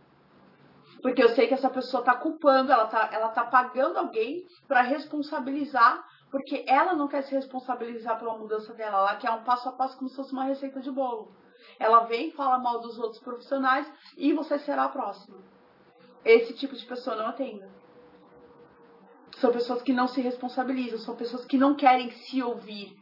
Porque 1.01 1.23
eu 1.23 1.29
sei 1.29 1.47
que 1.47 1.53
essa 1.53 1.69
pessoa 1.69 2.03
tá 2.03 2.15
culpando, 2.15 2.71
ela 2.71 2.87
tá, 2.87 3.09
ela 3.11 3.29
tá 3.29 3.45
pagando 3.45 3.97
alguém 3.97 4.45
para 4.67 4.81
responsabilizar, 4.81 6.03
porque 6.31 6.65
ela 6.67 6.93
não 6.93 7.07
quer 7.07 7.21
se 7.23 7.33
responsabilizar 7.33 8.17
pela 8.19 8.37
mudança 8.37 8.73
dela, 8.73 8.97
ela 8.97 9.15
quer 9.15 9.31
um 9.31 9.43
passo 9.43 9.69
a 9.69 9.71
passo 9.71 9.97
como 9.97 10.09
se 10.09 10.15
fosse 10.15 10.33
uma 10.33 10.45
receita 10.45 10.79
de 10.79 10.91
bolo. 10.91 11.31
Ela 11.79 12.05
vem, 12.05 12.31
fala 12.31 12.59
mal 12.59 12.79
dos 12.79 12.97
outros 12.97 13.21
profissionais 13.21 13.91
e 14.17 14.33
você 14.33 14.57
será 14.59 14.85
a 14.85 14.89
próxima. 14.89 15.37
Esse 16.25 16.53
tipo 16.53 16.75
de 16.75 16.85
pessoa 16.85 17.15
não 17.15 17.27
atenda. 17.27 17.69
São 19.37 19.51
pessoas 19.51 19.83
que 19.83 19.93
não 19.93 20.07
se 20.07 20.19
responsabilizam, 20.19 20.97
são 20.99 21.15
pessoas 21.15 21.45
que 21.45 21.57
não 21.57 21.75
querem 21.75 22.09
se 22.09 22.41
ouvir. 22.41 22.95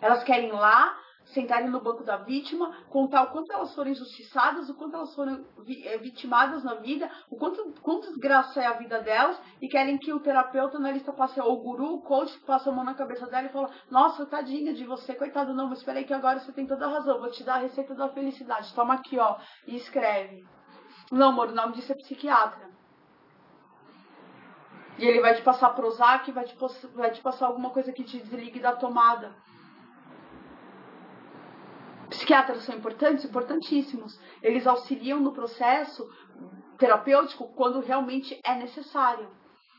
Elas 0.00 0.22
querem 0.22 0.48
ir 0.48 0.52
lá, 0.52 0.96
sentarem 1.32 1.68
no 1.68 1.80
banco 1.80 2.04
da 2.04 2.16
vítima, 2.16 2.72
contar 2.88 3.22
o 3.24 3.30
quanto 3.30 3.52
elas 3.52 3.74
foram 3.74 3.90
injustiçadas, 3.90 4.68
o 4.68 4.74
quanto 4.74 4.96
elas 4.96 5.14
foram 5.14 5.44
eh, 5.68 5.98
vitimadas 5.98 6.64
na 6.64 6.74
vida, 6.74 7.10
o 7.30 7.36
quanto, 7.36 7.74
quanto 7.82 8.08
desgraça 8.08 8.60
é 8.60 8.66
a 8.66 8.72
vida 8.72 9.00
delas, 9.00 9.38
e 9.60 9.68
querem 9.68 9.98
que 9.98 10.12
o 10.12 10.20
terapeuta 10.20 10.78
na 10.78 10.90
lista 10.90 11.12
passe, 11.12 11.40
ou 11.40 11.52
o 11.52 11.62
guru, 11.62 11.94
o 11.94 12.02
coach, 12.02 12.38
passe 12.40 12.68
a 12.68 12.72
mão 12.72 12.84
na 12.84 12.94
cabeça 12.94 13.26
dela 13.26 13.46
e 13.46 13.52
fala, 13.52 13.70
nossa, 13.90 14.26
tadinha 14.26 14.72
de 14.72 14.84
você, 14.84 15.14
coitado, 15.14 15.52
não, 15.52 15.68
mas 15.68 15.78
espera 15.78 15.98
aí 15.98 16.04
que 16.04 16.14
agora 16.14 16.40
você 16.40 16.52
tem 16.52 16.66
toda 16.66 16.86
a 16.86 16.90
razão, 16.90 17.20
vou 17.20 17.30
te 17.30 17.44
dar 17.44 17.54
a 17.54 17.58
receita 17.58 17.94
da 17.94 18.08
felicidade, 18.08 18.74
toma 18.74 18.94
aqui, 18.94 19.18
ó, 19.18 19.36
e 19.66 19.76
escreve. 19.76 20.46
Não, 21.10 21.28
amor, 21.28 21.48
o 21.48 21.54
nome 21.54 21.74
disso 21.74 21.92
é 21.92 21.94
psiquiatra. 21.94 22.68
E 24.98 25.06
ele 25.06 25.20
vai 25.20 25.34
te 25.34 25.42
passar 25.42 25.70
Prozac, 25.70 26.30
vai 26.32 26.44
te, 26.44 26.56
vai 26.94 27.10
te 27.12 27.22
passar 27.22 27.46
alguma 27.46 27.70
coisa 27.70 27.92
que 27.92 28.02
te 28.02 28.18
desligue 28.18 28.58
da 28.58 28.74
tomada. 28.74 29.32
Psiquiatras 32.08 32.62
são 32.64 32.76
importantes? 32.76 33.24
Importantíssimos. 33.24 34.18
Eles 34.42 34.66
auxiliam 34.66 35.20
no 35.20 35.32
processo 35.32 36.08
terapêutico 36.78 37.52
quando 37.54 37.80
realmente 37.80 38.38
é 38.44 38.54
necessário. 38.54 39.28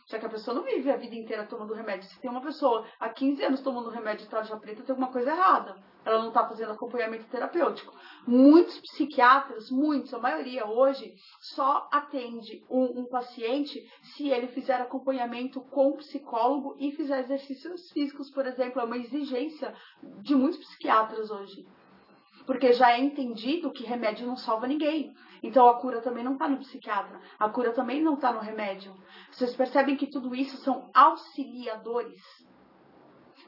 Já 0.05 0.17
que 0.17 0.25
a 0.25 0.29
pessoa 0.29 0.55
não 0.55 0.63
vive 0.63 0.91
a 0.91 0.97
vida 0.97 1.15
inteira 1.15 1.45
tomando 1.45 1.73
remédio. 1.73 2.07
Se 2.09 2.19
tem 2.19 2.29
uma 2.29 2.41
pessoa 2.41 2.85
há 2.99 3.09
15 3.09 3.43
anos 3.43 3.61
tomando 3.61 3.89
remédio 3.89 4.25
de 4.25 4.31
tarja 4.31 4.57
preta, 4.57 4.81
tem 4.81 4.91
alguma 4.91 5.11
coisa 5.11 5.29
errada. 5.29 5.75
Ela 6.03 6.19
não 6.19 6.29
está 6.29 6.47
fazendo 6.47 6.71
acompanhamento 6.71 7.25
terapêutico. 7.25 7.93
Muitos 8.25 8.79
psiquiatras, 8.79 9.69
muitos, 9.69 10.13
a 10.13 10.17
maioria 10.17 10.65
hoje, 10.65 11.13
só 11.53 11.87
atende 11.91 12.65
um, 12.69 13.01
um 13.01 13.05
paciente 13.05 13.79
se 14.15 14.29
ele 14.29 14.47
fizer 14.47 14.81
acompanhamento 14.81 15.61
com 15.61 15.97
psicólogo 15.97 16.75
e 16.79 16.91
fizer 16.91 17.19
exercícios 17.19 17.91
físicos, 17.91 18.31
por 18.31 18.47
exemplo. 18.47 18.81
É 18.81 18.83
uma 18.83 18.97
exigência 18.97 19.75
de 20.21 20.33
muitos 20.33 20.59
psiquiatras 20.59 21.29
hoje 21.29 21.67
porque 22.49 22.73
já 22.73 22.93
é 22.93 22.99
entendido 22.99 23.69
que 23.69 23.85
remédio 23.85 24.25
não 24.25 24.35
salva 24.35 24.65
ninguém. 24.65 25.13
Então 25.43 25.69
a 25.69 25.75
cura 25.75 26.01
também 26.01 26.23
não 26.23 26.33
está 26.33 26.47
no 26.47 26.57
psiquiatra, 26.57 27.21
a 27.37 27.47
cura 27.47 27.73
também 27.73 28.01
não 28.01 28.15
está 28.15 28.33
no 28.33 28.39
remédio. 28.39 28.91
Vocês 29.29 29.55
percebem 29.55 29.95
que 29.95 30.07
tudo 30.07 30.33
isso 30.33 30.57
são 30.57 30.89
auxiliadores. 30.91 32.19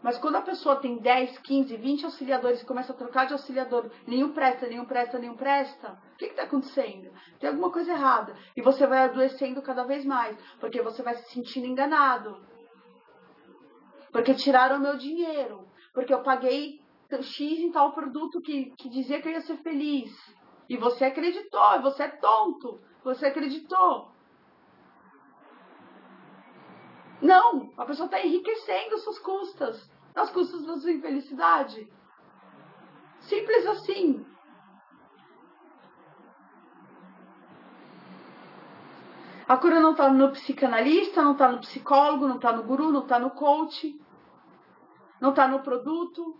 Mas 0.04 0.20
quando 0.20 0.36
a 0.36 0.44
pessoa 0.44 0.76
tem 0.76 1.00
10, 1.00 1.40
15, 1.40 1.78
20 1.78 2.06
auxiliadores 2.06 2.62
e 2.62 2.66
começa 2.66 2.94
a 2.94 2.96
trocar 2.96 3.26
de 3.26 3.34
auxiliador, 3.34 3.90
nenhum 4.06 4.34
presta, 4.34 4.68
nenhum 4.68 4.86
presta, 4.86 5.18
nenhum 5.18 5.36
presta, 5.36 6.00
o 6.14 6.18
que 6.18 6.26
está 6.26 6.44
acontecendo? 6.44 7.12
Tem 7.40 7.50
alguma 7.50 7.72
coisa 7.72 7.94
errada. 7.94 8.36
E 8.56 8.62
você 8.62 8.86
vai 8.86 9.00
adoecendo 9.00 9.64
cada 9.64 9.84
vez 9.84 10.06
mais, 10.06 10.38
porque 10.60 10.80
você 10.80 11.02
vai 11.02 11.16
se 11.16 11.32
sentindo 11.32 11.66
enganado. 11.66 12.40
Porque 14.12 14.36
tiraram 14.36 14.78
meu 14.78 14.96
dinheiro, 14.96 15.68
porque 15.92 16.14
eu 16.14 16.22
paguei 16.22 16.81
X 17.22 17.60
em 17.60 17.72
tal 17.72 17.92
produto 17.92 18.42
que, 18.42 18.72
que 18.78 18.90
dizia 18.90 19.22
que 19.22 19.28
eu 19.28 19.34
ia 19.34 19.42
ser 19.42 19.58
feliz. 19.58 20.12
E 20.70 20.78
você 20.78 21.06
acreditou, 21.06 21.82
você 21.82 22.04
é 22.04 22.08
tonto. 22.08 22.80
Você 23.04 23.26
acreditou. 23.26 24.12
Não, 27.22 27.72
a 27.78 27.86
pessoa 27.86 28.06
está 28.06 28.26
enriquecendo 28.26 28.98
suas 28.98 29.20
custas, 29.20 29.92
as 30.16 30.32
custas 30.32 30.66
da 30.66 30.78
sua 30.78 30.92
infelicidade. 30.92 31.88
Simples 33.20 33.66
assim. 33.68 34.26
A 39.48 39.58
cura 39.58 39.80
não 39.82 39.92
está 39.92 40.10
no 40.10 40.32
psicanalista, 40.32 41.22
não 41.22 41.34
está 41.34 41.52
no 41.52 41.60
psicólogo, 41.60 42.28
não 42.28 42.38
está 42.38 42.54
no 42.54 42.64
guru, 42.64 42.92
não 42.92 43.02
está 43.02 43.20
no 43.20 43.32
coach, 43.32 44.00
não 45.20 45.32
está 45.32 45.48
no 45.48 45.60
produto, 45.60 46.40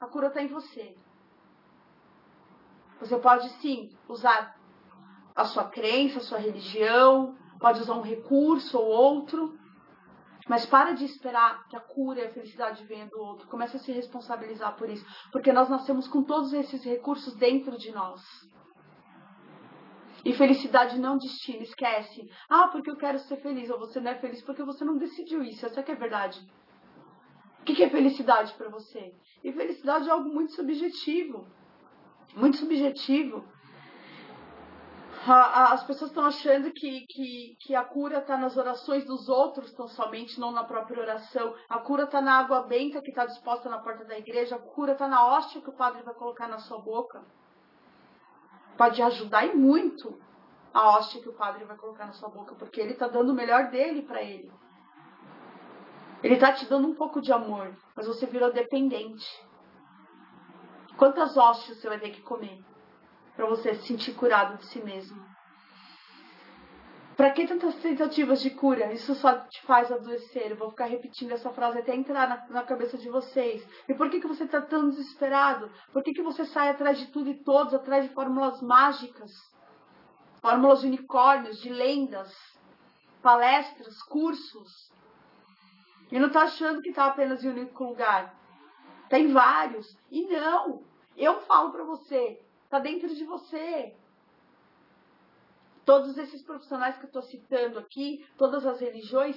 a 0.00 0.06
cura 0.06 0.28
está 0.28 0.42
em 0.42 0.48
você. 0.48 0.96
Você 3.00 3.18
pode 3.18 3.48
sim 3.60 3.90
usar 4.08 4.58
a 5.34 5.44
sua 5.44 5.64
crença, 5.64 6.18
a 6.18 6.22
sua 6.22 6.38
religião, 6.38 7.36
pode 7.58 7.80
usar 7.80 7.94
um 7.94 8.02
recurso 8.02 8.78
ou 8.78 8.86
outro, 8.86 9.58
mas 10.48 10.66
para 10.66 10.92
de 10.92 11.04
esperar 11.04 11.68
que 11.68 11.76
a 11.76 11.80
cura 11.80 12.20
e 12.20 12.26
a 12.26 12.32
felicidade 12.32 12.84
venham 12.84 13.08
do 13.08 13.20
outro. 13.20 13.46
Comece 13.48 13.76
a 13.76 13.80
se 13.80 13.92
responsabilizar 13.92 14.76
por 14.76 14.88
isso, 14.88 15.06
porque 15.30 15.52
nós 15.52 15.68
nascemos 15.68 16.08
com 16.08 16.22
todos 16.22 16.52
esses 16.52 16.82
recursos 16.84 17.34
dentro 17.36 17.78
de 17.78 17.92
nós. 17.92 18.20
E 20.24 20.34
felicidade 20.34 20.98
não 20.98 21.16
destino, 21.16 21.62
esquece. 21.62 22.30
Ah, 22.48 22.68
porque 22.68 22.90
eu 22.90 22.96
quero 22.96 23.18
ser 23.20 23.36
feliz. 23.36 23.70
Ou 23.70 23.78
você 23.78 24.00
não 24.00 24.10
é 24.10 24.16
feliz 24.16 24.42
porque 24.42 24.62
você 24.62 24.84
não 24.84 24.98
decidiu 24.98 25.42
isso. 25.42 25.64
Essa 25.64 25.82
que 25.82 25.92
é 25.92 25.94
verdade. 25.94 26.38
O 27.60 27.64
que 27.64 27.82
é 27.82 27.90
felicidade 27.90 28.52
para 28.54 28.68
você? 28.68 29.14
E 29.44 29.52
felicidade 29.52 30.08
é 30.08 30.12
algo 30.12 30.28
muito 30.28 30.52
subjetivo. 30.52 31.46
Muito 32.34 32.56
subjetivo. 32.56 33.44
As 35.26 35.84
pessoas 35.84 36.10
estão 36.10 36.24
achando 36.24 36.72
que, 36.72 37.06
que, 37.06 37.56
que 37.60 37.74
a 37.74 37.84
cura 37.84 38.18
está 38.18 38.38
nas 38.38 38.56
orações 38.56 39.04
dos 39.04 39.28
outros, 39.28 39.70
tão 39.74 39.86
somente, 39.86 40.40
não 40.40 40.50
na 40.50 40.64
própria 40.64 41.02
oração. 41.02 41.54
A 41.68 41.78
cura 41.78 42.04
está 42.04 42.22
na 42.22 42.38
água 42.38 42.62
benta 42.62 43.02
que 43.02 43.10
está 43.10 43.26
disposta 43.26 43.68
na 43.68 43.78
porta 43.78 44.04
da 44.04 44.18
igreja. 44.18 44.56
A 44.56 44.58
cura 44.58 44.92
está 44.92 45.06
na 45.06 45.26
hóstia 45.26 45.60
que 45.60 45.68
o 45.68 45.74
padre 45.74 46.02
vai 46.02 46.14
colocar 46.14 46.48
na 46.48 46.58
sua 46.58 46.78
boca. 46.78 47.22
Pode 48.78 49.02
ajudar 49.02 49.44
e 49.44 49.54
muito 49.54 50.18
a 50.72 50.96
hóstia 50.96 51.20
que 51.20 51.28
o 51.28 51.34
padre 51.34 51.64
vai 51.64 51.76
colocar 51.76 52.06
na 52.06 52.12
sua 52.12 52.30
boca, 52.30 52.54
porque 52.54 52.80
ele 52.80 52.92
está 52.92 53.06
dando 53.06 53.30
o 53.30 53.34
melhor 53.34 53.68
dele 53.68 54.02
para 54.02 54.22
ele. 54.22 54.50
Ele 56.22 56.34
está 56.34 56.52
te 56.52 56.66
dando 56.66 56.88
um 56.88 56.94
pouco 56.94 57.20
de 57.20 57.32
amor, 57.32 57.74
mas 57.96 58.06
você 58.06 58.26
virou 58.26 58.52
dependente. 58.52 59.26
Quantas 60.96 61.36
hóstias 61.36 61.78
você 61.78 61.88
vai 61.88 61.98
ter 61.98 62.10
que 62.10 62.20
comer 62.20 62.62
para 63.34 63.46
você 63.46 63.74
se 63.74 63.86
sentir 63.86 64.12
curado 64.14 64.58
de 64.58 64.66
si 64.66 64.82
mesmo? 64.82 65.30
Para 67.16 67.32
que 67.32 67.46
tantas 67.46 67.74
tentativas 67.76 68.40
de 68.40 68.48
cura? 68.48 68.94
Isso 68.94 69.14
só 69.14 69.40
te 69.40 69.60
faz 69.66 69.92
adoecer. 69.92 70.50
Eu 70.50 70.56
vou 70.56 70.70
ficar 70.70 70.86
repetindo 70.86 71.32
essa 71.32 71.50
frase 71.50 71.78
até 71.78 71.94
entrar 71.94 72.26
na, 72.26 72.46
na 72.48 72.62
cabeça 72.62 72.96
de 72.96 73.10
vocês. 73.10 73.62
E 73.86 73.92
por 73.92 74.08
que, 74.08 74.20
que 74.20 74.26
você 74.26 74.44
está 74.44 74.62
tão 74.62 74.88
desesperado? 74.88 75.70
Por 75.92 76.02
que, 76.02 76.14
que 76.14 76.22
você 76.22 76.46
sai 76.46 76.70
atrás 76.70 76.98
de 76.98 77.08
tudo 77.08 77.28
e 77.28 77.44
todos, 77.44 77.74
atrás 77.74 78.08
de 78.08 78.14
fórmulas 78.14 78.62
mágicas? 78.62 79.30
Fórmulas 80.40 80.80
de 80.80 80.86
unicórnios, 80.86 81.60
de 81.60 81.68
lendas, 81.68 82.34
palestras, 83.22 84.02
cursos. 84.04 84.90
E 86.10 86.18
não 86.18 86.26
está 86.26 86.42
achando 86.42 86.82
que 86.82 86.90
está 86.90 87.06
apenas 87.06 87.44
em 87.44 87.48
um 87.48 87.52
único 87.52 87.84
lugar. 87.84 88.34
Tem 89.08 89.32
vários. 89.32 89.96
E 90.10 90.26
não. 90.26 90.82
Eu 91.16 91.40
falo 91.42 91.70
para 91.70 91.84
você, 91.84 92.40
está 92.64 92.78
dentro 92.78 93.14
de 93.14 93.24
você. 93.24 93.94
Todos 95.84 96.16
esses 96.18 96.42
profissionais 96.42 96.96
que 96.96 97.04
eu 97.04 97.08
estou 97.08 97.22
citando 97.22 97.78
aqui, 97.78 98.26
todas 98.36 98.66
as 98.66 98.80
religiões, 98.80 99.36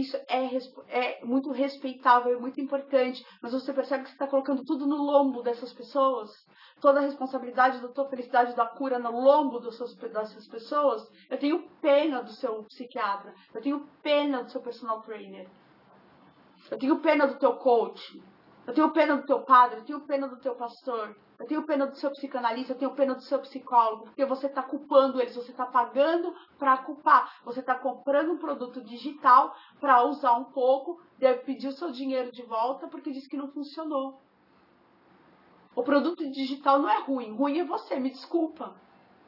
isso 0.00 0.16
é, 0.28 0.56
é 0.88 1.24
muito 1.24 1.50
respeitável, 1.50 2.36
é 2.36 2.40
muito 2.40 2.60
importante, 2.60 3.24
mas 3.42 3.52
você 3.52 3.72
percebe 3.72 4.04
que 4.04 4.10
você 4.10 4.14
está 4.14 4.26
colocando 4.26 4.64
tudo 4.64 4.86
no 4.86 4.96
lombo 4.96 5.42
dessas 5.42 5.72
pessoas, 5.72 6.30
toda 6.80 7.00
a 7.00 7.02
responsabilidade 7.02 7.80
da 7.80 7.88
tua 7.88 8.08
felicidade, 8.08 8.56
da 8.56 8.66
cura 8.66 8.98
no 8.98 9.10
lombo 9.20 9.60
dessas, 9.60 9.94
dessas 9.94 10.48
pessoas. 10.48 11.06
Eu 11.28 11.38
tenho 11.38 11.68
pena 11.80 12.22
do 12.22 12.32
seu 12.32 12.64
psiquiatra, 12.64 13.34
eu 13.54 13.60
tenho 13.60 13.86
pena 14.02 14.42
do 14.42 14.50
seu 14.50 14.60
personal 14.60 15.02
trainer, 15.02 15.48
eu 16.70 16.78
tenho 16.78 17.00
pena 17.00 17.26
do 17.26 17.38
teu 17.38 17.54
coach, 17.56 18.22
Eu 18.70 18.74
tenho 18.74 18.90
pena 18.92 19.16
do 19.16 19.26
teu 19.26 19.40
padre, 19.40 19.80
eu 19.80 19.84
tenho 19.84 20.00
pena 20.02 20.28
do 20.28 20.36
teu 20.36 20.54
pastor, 20.54 21.16
eu 21.40 21.44
tenho 21.44 21.64
pena 21.64 21.88
do 21.88 21.96
seu 21.96 22.08
psicanalista, 22.12 22.72
eu 22.72 22.78
tenho 22.78 22.94
pena 22.94 23.16
do 23.16 23.22
seu 23.22 23.40
psicólogo, 23.40 24.04
porque 24.04 24.24
você 24.24 24.46
está 24.46 24.62
culpando 24.62 25.20
eles, 25.20 25.34
você 25.34 25.50
está 25.50 25.66
pagando 25.66 26.32
para 26.56 26.76
culpar, 26.76 27.40
você 27.44 27.58
está 27.58 27.74
comprando 27.74 28.30
um 28.30 28.38
produto 28.38 28.80
digital 28.80 29.56
para 29.80 30.04
usar 30.04 30.34
um 30.34 30.44
pouco, 30.44 31.02
deve 31.18 31.40
pedir 31.40 31.66
o 31.66 31.72
seu 31.72 31.90
dinheiro 31.90 32.30
de 32.30 32.42
volta 32.42 32.86
porque 32.86 33.10
diz 33.10 33.26
que 33.26 33.36
não 33.36 33.48
funcionou. 33.48 34.22
O 35.74 35.82
produto 35.82 36.30
digital 36.30 36.78
não 36.78 36.88
é 36.88 37.00
ruim, 37.00 37.32
ruim 37.32 37.58
é 37.58 37.64
você, 37.64 37.98
me 37.98 38.10
desculpa, 38.10 38.76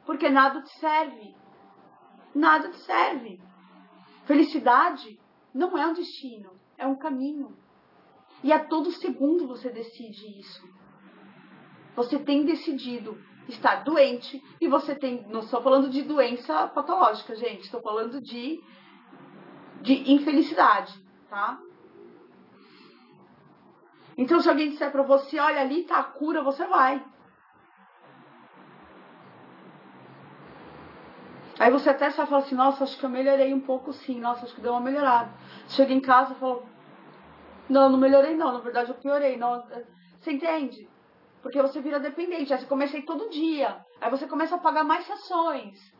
porque 0.05 0.29
nada 0.29 0.61
te 0.61 0.71
serve. 0.79 1.35
Nada 2.33 2.69
te 2.69 2.77
serve. 2.77 3.41
Felicidade 4.23 5.19
não 5.53 5.77
é 5.77 5.85
um 5.85 5.93
destino, 5.93 6.57
é 6.77 6.87
um 6.87 6.95
caminho. 6.95 7.61
E 8.43 8.51
a 8.51 8.59
todo 8.59 8.91
segundo 8.91 9.47
você 9.47 9.69
decide 9.69 10.39
isso. 10.39 10.67
Você 11.95 12.19
tem 12.19 12.43
decidido 12.43 13.17
estar 13.47 13.83
doente 13.83 14.43
e 14.59 14.67
você 14.67 14.95
tem. 14.95 15.25
Não 15.29 15.39
estou 15.39 15.61
falando 15.61 15.89
de 15.89 16.01
doença 16.01 16.67
patológica, 16.67 17.35
gente. 17.35 17.61
Estou 17.61 17.81
falando 17.81 18.19
de, 18.19 18.61
de 19.81 20.11
infelicidade, 20.11 20.93
tá? 21.29 21.59
Então, 24.17 24.39
se 24.39 24.49
alguém 24.49 24.69
disser 24.69 24.91
para 24.91 25.03
você, 25.03 25.39
olha, 25.39 25.61
ali 25.61 25.81
está 25.81 25.97
a 25.97 26.03
cura, 26.03 26.43
você 26.43 26.65
vai. 26.67 27.03
Aí 31.59 31.71
você 31.71 31.89
até 31.89 32.09
só 32.11 32.25
fala 32.25 32.43
assim, 32.43 32.55
nossa, 32.55 32.83
acho 32.83 32.97
que 32.97 33.05
eu 33.05 33.09
melhorei 33.09 33.53
um 33.53 33.61
pouco 33.61 33.93
sim, 33.93 34.19
nossa, 34.19 34.45
acho 34.45 34.55
que 34.55 34.61
deu 34.61 34.71
uma 34.71 34.81
melhorada. 34.81 35.31
Chega 35.69 35.93
em 35.93 36.01
casa 36.01 36.33
e 36.33 36.35
fala, 36.35 36.63
não, 37.69 37.89
não 37.89 37.97
melhorei 37.97 38.35
não, 38.35 38.53
na 38.53 38.59
verdade 38.59 38.89
eu 38.89 38.95
piorei. 38.95 39.37
Não. 39.37 39.63
Você 40.19 40.31
entende? 40.31 40.89
Porque 41.41 41.61
você 41.61 41.81
vira 41.81 41.99
dependente. 41.99 42.53
Aí 42.53 42.65
você 42.65 42.97
ir 42.97 43.05
todo 43.05 43.29
dia. 43.29 43.85
Aí 44.01 44.09
você 44.09 44.27
começa 44.27 44.55
a 44.55 44.59
pagar 44.59 44.83
mais 44.83 45.05
sessões. 45.05 45.93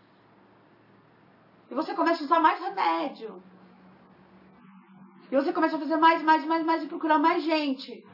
E 1.69 1.73
você 1.73 1.93
começa 1.93 2.23
a 2.23 2.25
usar 2.25 2.39
mais 2.39 2.59
remédio. 2.59 3.41
E 5.31 5.35
você 5.35 5.51
começa 5.51 5.75
a 5.75 5.79
fazer 5.79 5.97
mais, 5.97 6.21
mais, 6.21 6.45
mais, 6.45 6.63
mais 6.65 6.83
e 6.83 6.87
procurar 6.87 7.17
mais 7.17 7.43
gente. 7.43 8.05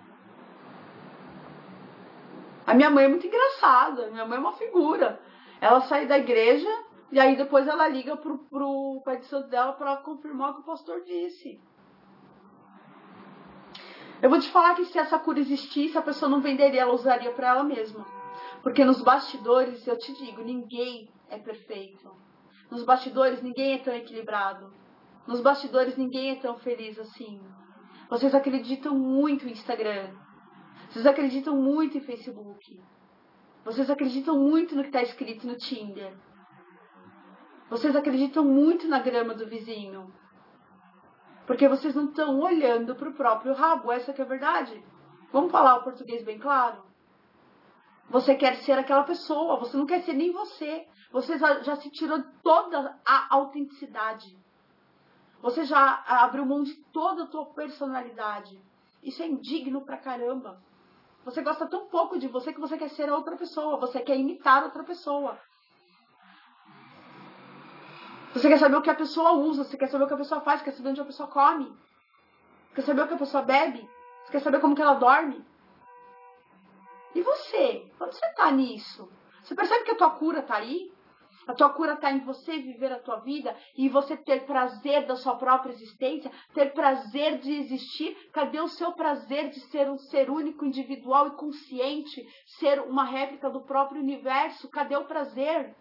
A 2.65 2.74
minha 2.74 2.89
mãe 2.89 3.06
é 3.06 3.10
muito 3.10 3.27
engraçada. 3.27 4.10
Minha 4.12 4.25
mãe 4.25 4.38
é 4.38 4.41
uma 4.41 4.53
figura. 4.53 5.20
Ela 5.60 5.82
sai 5.82 6.06
da 6.08 6.18
igreja 6.18 6.70
e 7.12 7.20
aí 7.20 7.36
depois 7.36 7.68
ela 7.68 7.88
liga 7.88 8.15
pro, 8.15 8.38
pro 8.38 9.01
pai 9.03 9.18
de 9.18 9.25
santo 9.25 9.50
dela 9.50 9.74
para 9.74 9.98
confirmar 9.98 10.51
o 10.51 10.53
que 10.56 10.62
o 10.62 10.65
pastor 10.65 11.01
disse. 11.03 11.60
Eu 14.22 14.30
vou 14.30 14.40
te 14.40 14.50
falar 14.50 14.76
que 14.76 14.86
se 14.86 14.98
essa 14.98 15.18
cura 15.18 15.40
existisse, 15.40 15.98
a 15.98 16.02
pessoa 16.02 16.30
não 16.30 16.42
venderia, 16.42 16.82
ela 16.82 16.94
usaria 16.94 17.32
para 17.32 17.50
ela 17.50 17.64
mesma. 17.64 18.06
Porque 18.62 18.84
nos 18.84 19.02
bastidores, 19.02 19.88
eu 19.88 19.98
te 19.98 20.12
digo, 20.14 20.42
ninguém 20.42 21.10
é 21.30 21.38
perfeito. 21.38 22.12
Nos 22.70 22.84
bastidores, 22.84 23.42
ninguém 23.42 23.74
é 23.74 23.78
tão 23.78 23.94
equilibrado. 23.94 24.74
Nos 25.26 25.40
bastidores, 25.40 25.96
ninguém 25.96 26.32
é 26.32 26.36
tão 26.36 26.58
feliz 26.58 27.00
assim. 27.00 27.40
Vocês 28.10 28.36
acreditam 28.36 28.94
muito 28.98 29.48
em 29.48 29.52
Instagram. 29.52 30.12
Vocês 30.90 31.06
acreditam 31.06 31.56
muito 31.56 31.98
em 31.98 32.02
Facebook. 32.02 32.82
Vocês 33.64 33.90
acreditam 33.90 34.38
muito 34.38 34.75
no 34.75 34.82
que 34.82 34.90
está 34.90 35.01
escrito 35.01 35.48
no 35.48 35.55
Tinder. 35.55 36.14
Vocês 37.70 37.96
acreditam 37.96 38.44
muito 38.44 38.88
na 38.88 39.00
grama 39.00 39.34
do 39.34 39.48
vizinho. 39.48 40.12
Porque 41.50 41.68
vocês 41.68 41.96
não 41.96 42.05
estão 42.05 42.40
olhando 42.42 42.94
para 42.94 43.09
o 43.09 43.14
próprio 43.14 43.55
rabo, 43.55 43.92
essa 43.92 44.14
que 44.14 44.22
é 44.22 44.24
a 44.24 44.27
verdade. 44.27 44.85
Vamos 45.33 45.51
falar 45.51 45.77
o 45.77 45.83
português 45.83 46.24
bem 46.24 46.38
claro? 46.38 46.83
Você 48.07 48.35
quer 48.35 48.57
ser 48.57 48.74
aquela 48.74 49.03
pessoa, 49.03 49.57
você 49.57 49.75
não 49.75 49.88
quer 49.88 50.03
ser 50.03 50.14
nem 50.14 50.31
você. 50.31 50.85
Você 51.12 51.40
já, 51.40 51.75
se 51.77 51.90
tirou 51.90 52.24
toda 52.44 52.96
a 53.03 53.35
autenticidade. 53.35 54.38
Você 55.42 55.64
já 55.64 56.03
abriu 56.05 56.46
mão 56.46 56.62
de 56.62 56.75
toda 56.94 57.24
a 57.24 57.25
tua 57.25 57.48
personalidade. 57.48 58.62
Isso 59.01 59.24
é 59.24 59.27
indigno 59.27 59.81
pra 59.81 59.98
caramba. 59.98 60.62
Você 61.25 61.42
gosta 61.42 61.66
tão 61.66 61.88
pouco 61.88 62.20
de 62.20 62.27
você 62.27 62.53
que 62.53 62.62
você 62.62 62.77
quer 62.77 62.92
ser 62.92 63.12
outra 63.12 63.35
pessoa, 63.35 63.79
você 63.79 64.01
quer 64.01 64.20
imitar 64.20 64.64
outra 64.64 64.83
pessoa. 64.83 65.35
Você 68.33 68.48
quer 68.48 68.59
saber 68.59 68.75
o 68.75 68.81
que 68.81 68.89
a 68.89 68.96
pessoa 68.96 69.31
usa, 69.33 69.63
você 69.63 69.77
quer 69.77 69.87
saber 69.87 70.03
o 70.03 70.07
que 70.07 70.13
a 70.13 70.18
pessoa 70.18 70.42
faz, 70.42 70.61
quer 70.61 70.72
saber 70.72 70.89
onde 70.89 71.01
a 71.01 71.05
pessoa 71.05 71.27
come. 71.27 71.75
Quer 72.75 72.81
saber 72.83 73.01
o 73.01 73.07
que 73.07 73.15
a 73.15 73.18
pessoa 73.18 73.44
bebe? 73.44 73.89
Você 74.24 74.31
quer 74.31 74.42
saber 74.42 74.59
como 74.59 74.75
que 74.75 74.81
ela 74.81 74.94
dorme? 74.94 75.44
E 77.15 77.22
você? 77.22 77.92
Quando 77.98 78.13
você 78.13 78.33
tá 78.35 78.51
nisso? 78.51 79.11
Você 79.44 79.55
percebe 79.55 79.83
que 79.83 79.92
a 79.92 79.96
tua 79.96 80.11
cura 80.11 80.44
tá 80.44 80.57
aí? 80.57 80.92
A 81.48 81.53
tua 81.55 81.72
cura 81.72 81.94
está 81.94 82.11
em 82.11 82.20
você 82.20 82.59
viver 82.59 82.92
a 82.92 83.00
tua 83.00 83.15
vida 83.22 83.57
e 83.75 83.89
você 83.89 84.15
ter 84.15 84.46
prazer 84.46 85.07
da 85.07 85.15
sua 85.15 85.35
própria 85.35 85.72
existência, 85.72 86.31
ter 86.53 86.74
prazer 86.74 87.39
de 87.39 87.51
existir. 87.51 88.15
Cadê 88.31 88.61
o 88.61 88.68
seu 88.68 88.92
prazer 88.92 89.50
de 89.50 89.59
ser 89.61 89.89
um 89.89 89.98
ser 89.98 90.29
único, 90.29 90.63
individual 90.63 91.29
e 91.29 91.31
consciente, 91.31 92.24
ser 92.59 92.79
uma 92.81 93.03
réplica 93.03 93.50
do 93.50 93.61
próprio 93.61 94.00
universo? 94.00 94.70
Cadê 94.70 94.96
o 94.96 95.05
prazer? 95.05 95.75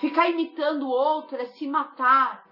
Ficar 0.00 0.30
imitando 0.30 0.86
o 0.86 0.90
outro 0.90 1.36
é 1.36 1.44
se 1.44 1.66
matar. 1.68 2.46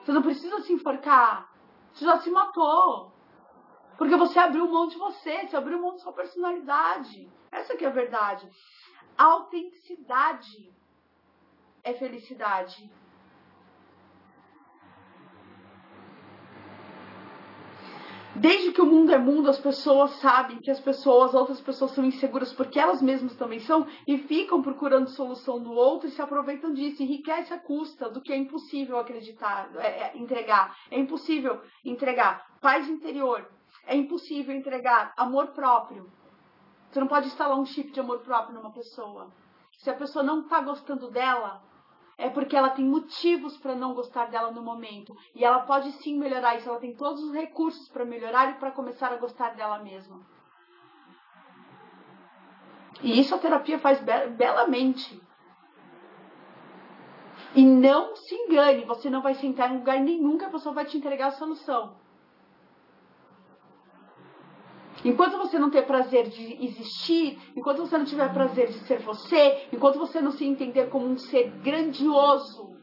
Você 0.00 0.10
não 0.12 0.22
precisa 0.22 0.60
se 0.62 0.72
enforcar. 0.72 1.48
Você 1.92 2.04
já 2.04 2.18
se 2.18 2.30
matou. 2.30 3.12
Porque 3.96 4.16
você 4.16 4.38
abriu 4.40 4.68
mão 4.68 4.88
de 4.88 4.96
você, 4.96 5.46
você 5.46 5.56
abriu 5.56 5.80
mão 5.80 5.94
de 5.94 6.02
sua 6.02 6.12
personalidade. 6.12 7.30
Essa 7.52 7.76
que 7.76 7.84
é 7.84 7.88
a 7.88 7.92
verdade. 7.92 8.50
A 9.16 9.24
autenticidade 9.24 10.72
é 11.84 11.94
felicidade. 11.94 12.90
Desde 18.40 18.70
que 18.70 18.80
o 18.80 18.86
mundo 18.86 19.12
é 19.12 19.18
mundo, 19.18 19.50
as 19.50 19.58
pessoas 19.58 20.12
sabem 20.20 20.58
que 20.58 20.70
as 20.70 20.78
pessoas, 20.78 21.34
outras 21.34 21.60
pessoas 21.60 21.90
são 21.90 22.04
inseguras 22.04 22.52
porque 22.52 22.78
elas 22.78 23.02
mesmas 23.02 23.34
também 23.34 23.58
são 23.58 23.84
e 24.06 24.16
ficam 24.18 24.62
procurando 24.62 25.10
solução 25.10 25.60
do 25.60 25.72
outro 25.72 26.06
e 26.06 26.12
se 26.12 26.22
aproveitam 26.22 26.72
disso. 26.72 27.02
Enriquece 27.02 27.52
a 27.52 27.58
custa 27.58 28.08
do 28.08 28.20
que 28.20 28.32
é 28.32 28.36
impossível 28.36 28.96
acreditar, 28.96 29.68
é, 29.76 29.86
é, 29.86 30.12
entregar. 30.16 30.76
É 30.88 30.98
impossível 30.98 31.60
entregar 31.84 32.46
paz 32.60 32.88
interior. 32.88 33.44
É 33.84 33.96
impossível 33.96 34.54
entregar 34.54 35.12
amor 35.16 35.48
próprio. 35.48 36.08
Você 36.90 37.00
não 37.00 37.08
pode 37.08 37.26
instalar 37.26 37.58
um 37.58 37.66
chip 37.66 37.90
de 37.90 37.98
amor 37.98 38.20
próprio 38.20 38.54
numa 38.54 38.70
pessoa. 38.70 39.32
Se 39.78 39.90
a 39.90 39.94
pessoa 39.94 40.22
não 40.22 40.42
está 40.42 40.60
gostando 40.60 41.10
dela, 41.10 41.60
é 42.18 42.28
porque 42.28 42.56
ela 42.56 42.70
tem 42.70 42.84
motivos 42.84 43.56
para 43.56 43.76
não 43.76 43.94
gostar 43.94 44.26
dela 44.26 44.50
no 44.50 44.60
momento. 44.60 45.16
E 45.36 45.44
ela 45.44 45.60
pode 45.60 45.92
sim 45.92 46.18
melhorar 46.18 46.56
isso, 46.56 46.68
ela 46.68 46.80
tem 46.80 46.92
todos 46.92 47.22
os 47.22 47.32
recursos 47.32 47.88
para 47.88 48.04
melhorar 48.04 48.50
e 48.50 48.54
para 48.54 48.72
começar 48.72 49.12
a 49.12 49.16
gostar 49.16 49.54
dela 49.54 49.78
mesma. 49.78 50.20
E 53.00 53.20
isso 53.20 53.32
a 53.32 53.38
terapia 53.38 53.78
faz 53.78 54.00
be 54.00 54.30
belamente. 54.30 55.22
E 57.54 57.64
não 57.64 58.16
se 58.16 58.34
engane, 58.34 58.84
você 58.84 59.08
não 59.08 59.22
vai 59.22 59.34
sentar 59.34 59.70
em 59.70 59.78
lugar 59.78 60.00
nenhum 60.00 60.36
que 60.36 60.44
a 60.44 60.50
pessoa 60.50 60.74
vai 60.74 60.84
te 60.84 60.98
entregar 60.98 61.28
a 61.28 61.32
solução. 61.32 61.96
Enquanto 65.04 65.38
você 65.38 65.58
não 65.58 65.70
ter 65.70 65.86
prazer 65.86 66.28
de 66.28 66.64
existir, 66.64 67.38
enquanto 67.56 67.78
você 67.78 67.96
não 67.96 68.04
tiver 68.04 68.32
prazer 68.32 68.68
de 68.68 68.78
ser 68.80 68.98
você, 68.98 69.68
enquanto 69.72 69.98
você 69.98 70.20
não 70.20 70.32
se 70.32 70.44
entender 70.44 70.88
como 70.90 71.06
um 71.06 71.16
ser 71.16 71.50
grandioso, 71.62 72.76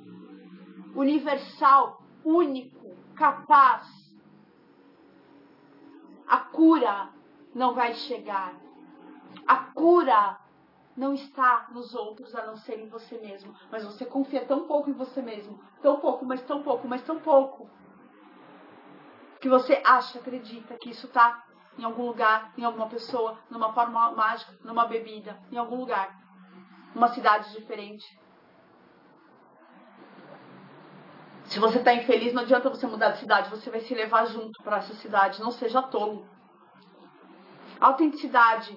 universal, 0.95 2.01
único, 2.23 2.95
capaz, 3.15 3.86
a 6.28 6.38
cura 6.38 7.10
não 7.54 7.73
vai 7.73 7.93
chegar. 7.93 8.56
A 9.45 9.58
cura 9.58 10.39
não 10.95 11.13
está 11.13 11.67
nos 11.71 11.93
outros 11.93 12.34
a 12.34 12.45
não 12.45 12.56
ser 12.56 12.80
em 12.80 12.88
você 12.88 13.17
mesmo. 13.17 13.54
Mas 13.69 13.84
você 13.84 14.06
confia 14.06 14.45
tão 14.45 14.65
pouco 14.65 14.89
em 14.89 14.93
você 14.93 15.21
mesmo, 15.21 15.60
tão 15.82 15.99
pouco, 15.99 16.25
mas 16.25 16.41
tão 16.43 16.63
pouco, 16.63 16.88
mas 16.88 17.01
tão 17.04 17.19
pouco, 17.19 17.69
que 19.41 19.49
você 19.49 19.82
acha, 19.86 20.17
acredita 20.17 20.75
que 20.75 20.89
isso 20.89 21.06
está 21.06 21.44
em 21.77 21.83
algum 21.83 22.05
lugar, 22.05 22.53
em 22.57 22.63
alguma 22.63 22.88
pessoa, 22.88 23.38
numa 23.49 23.73
forma 23.73 24.11
mágica, 24.11 24.53
numa 24.63 24.85
bebida, 24.85 25.39
em 25.51 25.57
algum 25.57 25.75
lugar, 25.75 26.15
numa 26.93 27.09
cidade 27.09 27.51
diferente. 27.51 28.05
Se 31.45 31.59
você 31.59 31.77
está 31.77 31.93
infeliz, 31.93 32.33
não 32.33 32.41
adianta 32.41 32.69
você 32.69 32.88
mudar 32.88 33.11
de 33.11 33.19
cidade, 33.19 33.49
você 33.49 33.69
vai 33.69 33.79
se 33.81 33.93
levar 33.93 34.25
junto 34.25 34.63
para 34.63 34.77
essa 34.77 34.95
cidade. 34.95 35.41
Não 35.41 35.51
seja 35.51 35.81
tolo. 35.81 36.27
Autenticidade. 37.79 38.75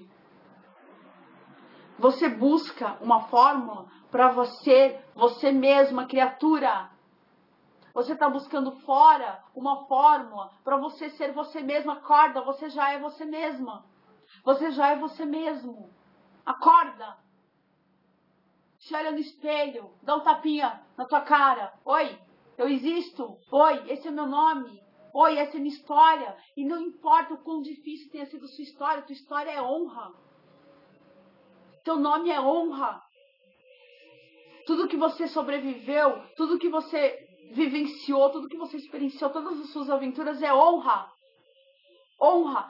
Você 1.98 2.28
busca 2.28 2.96
uma 3.00 3.22
fórmula 3.22 3.86
para 4.10 4.28
você, 4.28 5.00
você 5.14 5.50
mesma, 5.50 6.06
criatura. 6.06 6.90
Você 7.98 8.12
está 8.12 8.30
buscando 8.30 8.70
fora 8.82 9.42
uma 9.56 9.84
fórmula 9.86 10.52
para 10.62 10.76
você 10.76 11.10
ser 11.10 11.32
você 11.32 11.60
mesma. 11.60 11.94
Acorda, 11.94 12.40
você 12.42 12.70
já 12.70 12.92
é 12.92 12.98
você 13.00 13.24
mesma. 13.24 13.84
Você 14.44 14.70
já 14.70 14.90
é 14.90 14.96
você 14.96 15.24
mesmo. 15.24 15.90
Acorda. 16.46 17.18
Se 18.78 18.94
olha 18.94 19.10
no 19.10 19.18
espelho, 19.18 19.90
dá 20.00 20.14
um 20.14 20.20
tapinha 20.20 20.80
na 20.96 21.06
tua 21.06 21.22
cara. 21.22 21.74
Oi, 21.84 22.16
eu 22.56 22.68
existo. 22.68 23.36
Oi, 23.50 23.90
esse 23.90 24.06
é 24.06 24.12
meu 24.12 24.26
nome. 24.26 24.80
Oi, 25.12 25.36
essa 25.36 25.56
é 25.56 25.60
minha 25.60 25.74
história. 25.74 26.36
E 26.56 26.64
não 26.64 26.80
importa 26.80 27.34
o 27.34 27.38
quão 27.38 27.60
difícil 27.60 28.12
tenha 28.12 28.26
sido 28.26 28.46
sua 28.46 28.62
história, 28.62 29.02
tua 29.02 29.12
história 29.12 29.50
é 29.50 29.60
honra. 29.60 30.12
Teu 31.82 31.96
nome 31.96 32.30
é 32.30 32.40
honra. 32.40 33.02
Tudo 34.66 34.86
que 34.86 34.96
você 34.96 35.26
sobreviveu, 35.26 36.22
tudo 36.36 36.60
que 36.60 36.68
você 36.68 37.27
vivenciou, 37.50 38.30
tudo 38.30 38.48
que 38.48 38.56
você 38.56 38.76
experienciou, 38.76 39.30
todas 39.30 39.60
as 39.60 39.70
suas 39.70 39.90
aventuras 39.90 40.42
é 40.42 40.52
honra. 40.52 41.10
Honra. 42.20 42.68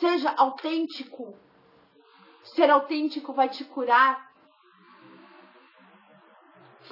Seja 0.00 0.30
autêntico. 0.30 1.34
Ser 2.42 2.70
autêntico 2.70 3.32
vai 3.32 3.48
te 3.48 3.64
curar. 3.64 4.28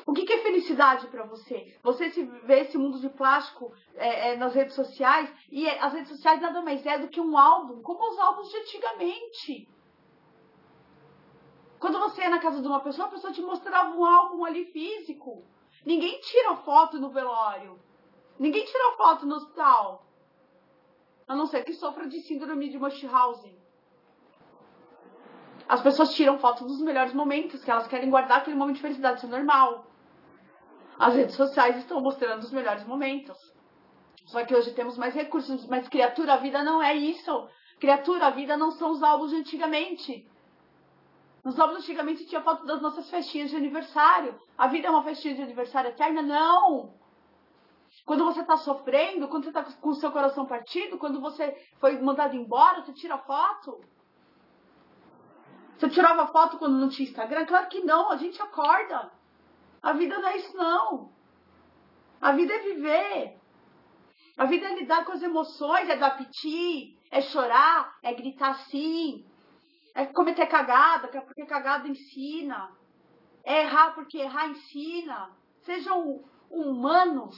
O 0.05 0.13
que, 0.13 0.31
é 0.31 0.43
felicidade 0.43 1.07
para 1.09 1.25
você? 1.25 1.77
Você 1.83 2.11
se 2.11 2.23
vê 2.23 2.61
esse 2.61 2.77
mundo 2.77 3.01
de 3.01 3.09
plástico 3.09 3.73
é, 3.95 4.33
é, 4.33 4.37
nas 4.37 4.55
redes 4.55 4.75
sociais 4.75 5.33
e 5.51 5.67
é, 5.67 5.81
as 5.81 5.93
redes 5.95 6.11
sociais 6.11 6.41
nada 6.41 6.61
mais 6.61 6.85
é 6.85 6.99
do 6.99 7.09
que 7.09 7.21
um 7.21 7.37
álbum, 7.37 7.81
como 7.83 8.11
os 8.11 8.19
álbuns 8.19 8.51
de 8.51 8.57
antigamente. 8.59 9.69
Quando 11.79 11.99
você 11.99 12.23
ia 12.23 12.31
na 12.31 12.39
casa 12.39 12.61
de 12.61 12.67
uma 12.67 12.81
pessoa, 12.81 13.09
a 13.09 13.11
pessoa 13.11 13.33
te 13.33 13.41
mostrava 13.41 13.97
um 13.97 14.05
álbum 14.05 14.45
ali 14.45 14.67
físico. 14.67 15.45
Ninguém 15.87 16.19
tira 16.21 16.57
foto 16.57 16.99
no 16.99 17.11
velório. 17.11 17.79
Ninguém 18.41 18.65
tira 18.65 18.97
foto 18.97 19.25
no 19.25 19.37
hospital. 19.37 20.05
A 21.29 21.37
não 21.37 21.47
ser 21.47 21.63
que 21.63 21.73
sofra 21.73 22.09
de 22.09 22.21
síndrome 22.23 22.69
de 22.69 22.77
Munchausen. 22.77 23.57
As 25.69 25.81
pessoas 25.81 26.13
tiram 26.15 26.39
foto 26.39 26.65
dos 26.65 26.81
melhores 26.81 27.15
momentos, 27.15 27.65
que 27.65 27.71
elas 27.71 27.87
querem 27.87 28.11
guardar 28.11 28.39
aquele 28.39 28.57
momento 28.57 28.77
de 28.77 28.83
felicidade, 28.83 29.19
isso 29.19 29.27
é 29.27 29.31
normal. 29.31 29.87
As 30.99 31.15
redes 31.15 31.37
sociais 31.37 31.77
estão 31.77 32.01
mostrando 32.01 32.43
os 32.43 32.53
melhores 32.53 32.85
momentos. 32.85 33.39
Só 34.27 34.45
que 34.45 34.55
hoje 34.55 34.75
temos 34.75 34.99
mais 34.99 35.15
recursos, 35.15 35.67
mas 35.69 35.89
criatura, 35.89 36.35
a 36.35 36.39
vida 36.39 36.65
não 36.65 36.83
é 36.83 36.95
isso. 36.95 37.49
Criatura, 37.79 38.27
a 38.27 38.31
vida 38.31 38.57
não 38.57 38.73
são 38.73 38.91
os 38.91 39.03
álbuns 39.03 39.31
de 39.31 39.37
antigamente. 39.37 40.29
Nos 41.47 41.61
álbuns 41.61 41.79
antigamente 41.79 42.27
tinha 42.27 42.41
foto 42.41 42.67
das 42.67 42.83
nossas 42.83 43.09
festinhas 43.09 43.51
de 43.51 43.57
aniversário. 43.57 44.37
A 44.59 44.67
vida 44.67 44.89
é 44.89 44.91
uma 44.91 45.05
festinha 45.05 45.33
de 45.33 45.43
aniversário 45.43 45.91
eterna? 45.91 46.21
Não! 46.21 46.93
Quando 48.05 48.25
você 48.25 48.41
está 48.41 48.57
sofrendo, 48.57 49.29
quando 49.29 49.45
você 49.45 49.51
está 49.51 49.63
com 49.63 49.91
o 49.91 49.95
seu 49.95 50.11
coração 50.11 50.45
partido, 50.45 50.99
quando 50.99 51.21
você 51.21 51.57
foi 51.79 52.01
mandado 52.01 52.35
embora, 52.35 52.83
você 52.83 52.93
tira 52.93 53.17
foto. 53.19 53.81
Você 55.79 55.89
tirava 55.89 56.27
foto 56.33 56.59
quando 56.59 56.81
não 56.81 56.89
tinha 56.89 57.09
Instagram? 57.09 57.47
Claro 57.47 57.69
que 57.69 57.81
não, 57.81 58.11
a 58.11 58.17
gente 58.17 58.43
acorda. 58.43 59.13
A 59.81 59.93
vida 59.93 60.19
não 60.19 60.29
é 60.29 60.39
isso, 60.39 60.57
não. 60.57 61.13
A 62.21 62.33
vida 62.33 62.55
é 62.55 62.59
viver. 62.59 63.41
A 64.37 64.47
vida 64.47 64.67
é 64.67 64.75
lidar 64.75 65.05
com 65.05 65.13
as 65.13 65.23
emoções, 65.23 65.89
é 65.89 65.97
dar 65.97 66.19
piti, 66.19 66.99
é 67.09 67.21
chorar, 67.21 67.97
é 68.03 68.13
gritar 68.13 68.55
sim, 68.69 69.25
é 69.97 70.05
cometer 70.05 70.47
cagada, 70.47 71.09
porque 71.09 71.47
cagada 71.47 71.89
ensina. 71.89 72.71
É 73.43 73.63
errar 73.63 73.95
porque 73.95 74.19
errar 74.19 74.51
ensina. 74.51 75.31
Sejam 75.63 76.23
humanos. 76.51 77.35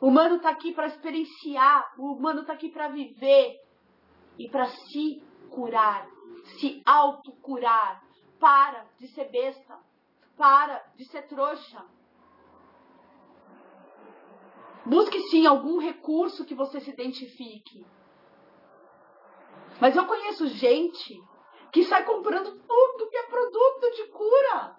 O 0.00 0.08
humano 0.08 0.36
está 0.36 0.50
aqui 0.50 0.72
para 0.72 0.88
experienciar. 0.88 1.94
O 1.96 2.14
humano 2.14 2.40
está 2.40 2.52
aqui 2.52 2.68
para 2.68 2.88
viver 2.88 3.64
e 4.36 4.48
para 4.48 4.66
se 4.66 5.22
curar, 5.50 6.08
se 6.58 6.82
autocurar. 6.84 8.02
Para 8.40 8.84
de 8.98 9.06
ser 9.06 9.30
besta. 9.30 9.78
Para 10.36 10.84
de 10.96 11.04
ser 11.04 11.28
trouxa. 11.28 11.84
Busque 14.84 15.20
sim 15.30 15.46
algum 15.46 15.78
recurso 15.78 16.44
que 16.44 16.56
você 16.56 16.80
se 16.80 16.90
identifique. 16.90 17.86
Mas 19.80 19.96
eu 19.96 20.06
conheço 20.06 20.46
gente 20.48 21.20
que 21.72 21.84
sai 21.84 22.04
comprando 22.04 22.56
tudo 22.66 23.08
que 23.10 23.16
é 23.16 23.22
produto 23.24 23.90
de 23.96 24.04
cura. 24.08 24.76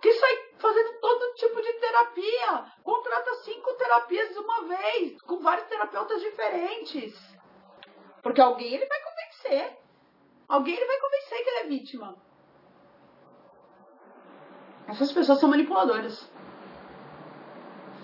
Que 0.00 0.12
sai 0.12 0.36
fazendo 0.58 1.00
todo 1.00 1.34
tipo 1.34 1.60
de 1.60 1.72
terapia. 1.74 2.72
Contrata 2.82 3.34
cinco 3.36 3.72
terapias 3.74 4.32
de 4.32 4.38
uma 4.38 4.62
vez, 4.62 5.20
com 5.22 5.40
vários 5.40 5.66
terapeutas 5.66 6.20
diferentes. 6.20 7.14
Porque 8.22 8.40
alguém 8.40 8.74
ele 8.74 8.86
vai 8.86 9.00
convencer. 9.02 9.78
Alguém 10.48 10.76
ele 10.76 10.86
vai 10.86 11.00
convencer 11.00 11.42
que 11.42 11.50
ele 11.50 11.58
é 11.58 11.64
vítima. 11.64 12.16
Essas 14.86 15.10
pessoas 15.12 15.40
são 15.40 15.48
manipuladoras. 15.48 16.30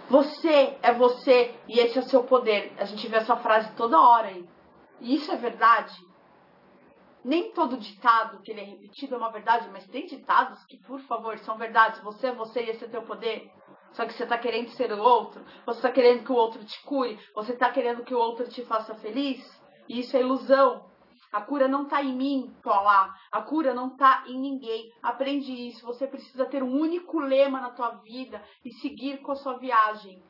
Você 0.08 0.76
é 0.82 0.92
você 0.92 1.54
e 1.68 1.78
esse 1.78 1.98
é 1.98 2.00
o 2.00 2.08
seu 2.08 2.24
poder. 2.24 2.72
A 2.78 2.84
gente 2.84 3.06
vê 3.06 3.16
essa 3.18 3.36
frase 3.36 3.72
toda 3.76 4.00
hora 4.00 4.28
aí. 4.28 4.48
E 5.00 5.14
isso 5.14 5.30
é 5.32 5.36
verdade. 5.36 5.94
Nem 7.24 7.52
todo 7.52 7.76
ditado 7.76 8.40
que 8.42 8.50
ele 8.50 8.60
é 8.60 8.64
repetido 8.64 9.14
é 9.14 9.18
uma 9.18 9.30
verdade, 9.30 9.68
mas 9.70 9.86
tem 9.88 10.06
ditados 10.06 10.64
que, 10.64 10.78
por 10.78 11.00
favor, 11.00 11.38
são 11.38 11.58
verdades. 11.58 12.00
Você 12.02 12.28
é 12.28 12.34
você 12.34 12.62
e 12.62 12.70
esse 12.70 12.84
é 12.84 12.88
teu 12.88 13.02
poder. 13.02 13.50
Só 13.92 14.06
que 14.06 14.12
você 14.12 14.22
está 14.22 14.38
querendo 14.38 14.70
ser 14.70 14.92
o 14.92 15.02
outro, 15.02 15.44
você 15.66 15.78
está 15.78 15.90
querendo 15.90 16.24
que 16.24 16.32
o 16.32 16.36
outro 16.36 16.64
te 16.64 16.80
cure, 16.84 17.18
você 17.34 17.52
está 17.52 17.70
querendo 17.70 18.04
que 18.04 18.14
o 18.14 18.18
outro 18.18 18.48
te 18.48 18.64
faça 18.64 18.94
feliz. 18.94 19.40
E 19.88 20.00
isso 20.00 20.16
é 20.16 20.20
ilusão. 20.20 20.88
A 21.32 21.40
cura 21.40 21.68
não 21.68 21.84
está 21.84 22.02
em 22.02 22.16
mim, 22.16 22.56
lá. 22.64 23.14
A 23.30 23.42
cura 23.42 23.72
não 23.74 23.88
está 23.88 24.24
em 24.26 24.38
ninguém. 24.38 24.92
Aprende 25.02 25.52
isso. 25.52 25.86
Você 25.86 26.06
precisa 26.06 26.44
ter 26.46 26.62
um 26.62 26.72
único 26.72 27.20
lema 27.20 27.60
na 27.60 27.70
tua 27.70 27.90
vida 28.02 28.42
e 28.64 28.72
seguir 28.72 29.18
com 29.18 29.32
a 29.32 29.36
sua 29.36 29.58
viagem. 29.58 30.22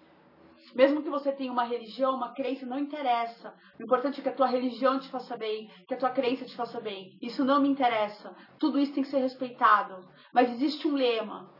Mesmo 0.75 1.03
que 1.03 1.11
você 1.11 1.33
tenha 1.33 1.53
uma 1.53 1.65
religião, 1.65 2.15
uma 2.15 2.33
crença, 2.33 2.67
não 2.67 2.79
interessa. 2.79 3.55
O 3.79 3.83
importante 3.83 4.21
é 4.21 4.23
que 4.23 4.29
a 4.29 4.35
tua 4.35 4.47
religião 4.47 4.99
te 4.99 5.09
faça 5.09 5.37
bem, 5.37 5.71
que 5.87 5.95
a 5.95 5.97
tua 5.97 6.11
crença 6.11 6.45
te 6.45 6.55
faça 6.55 6.81
bem. 6.81 7.19
Isso 7.21 7.45
não 7.45 7.61
me 7.61 7.69
interessa. 7.69 8.35
Tudo 8.59 8.79
isso 8.79 8.93
tem 8.93 9.03
que 9.03 9.11
ser 9.11 9.19
respeitado. 9.19 10.09
Mas 10.33 10.51
existe 10.51 10.87
um 10.87 10.95
lema. 10.95 11.51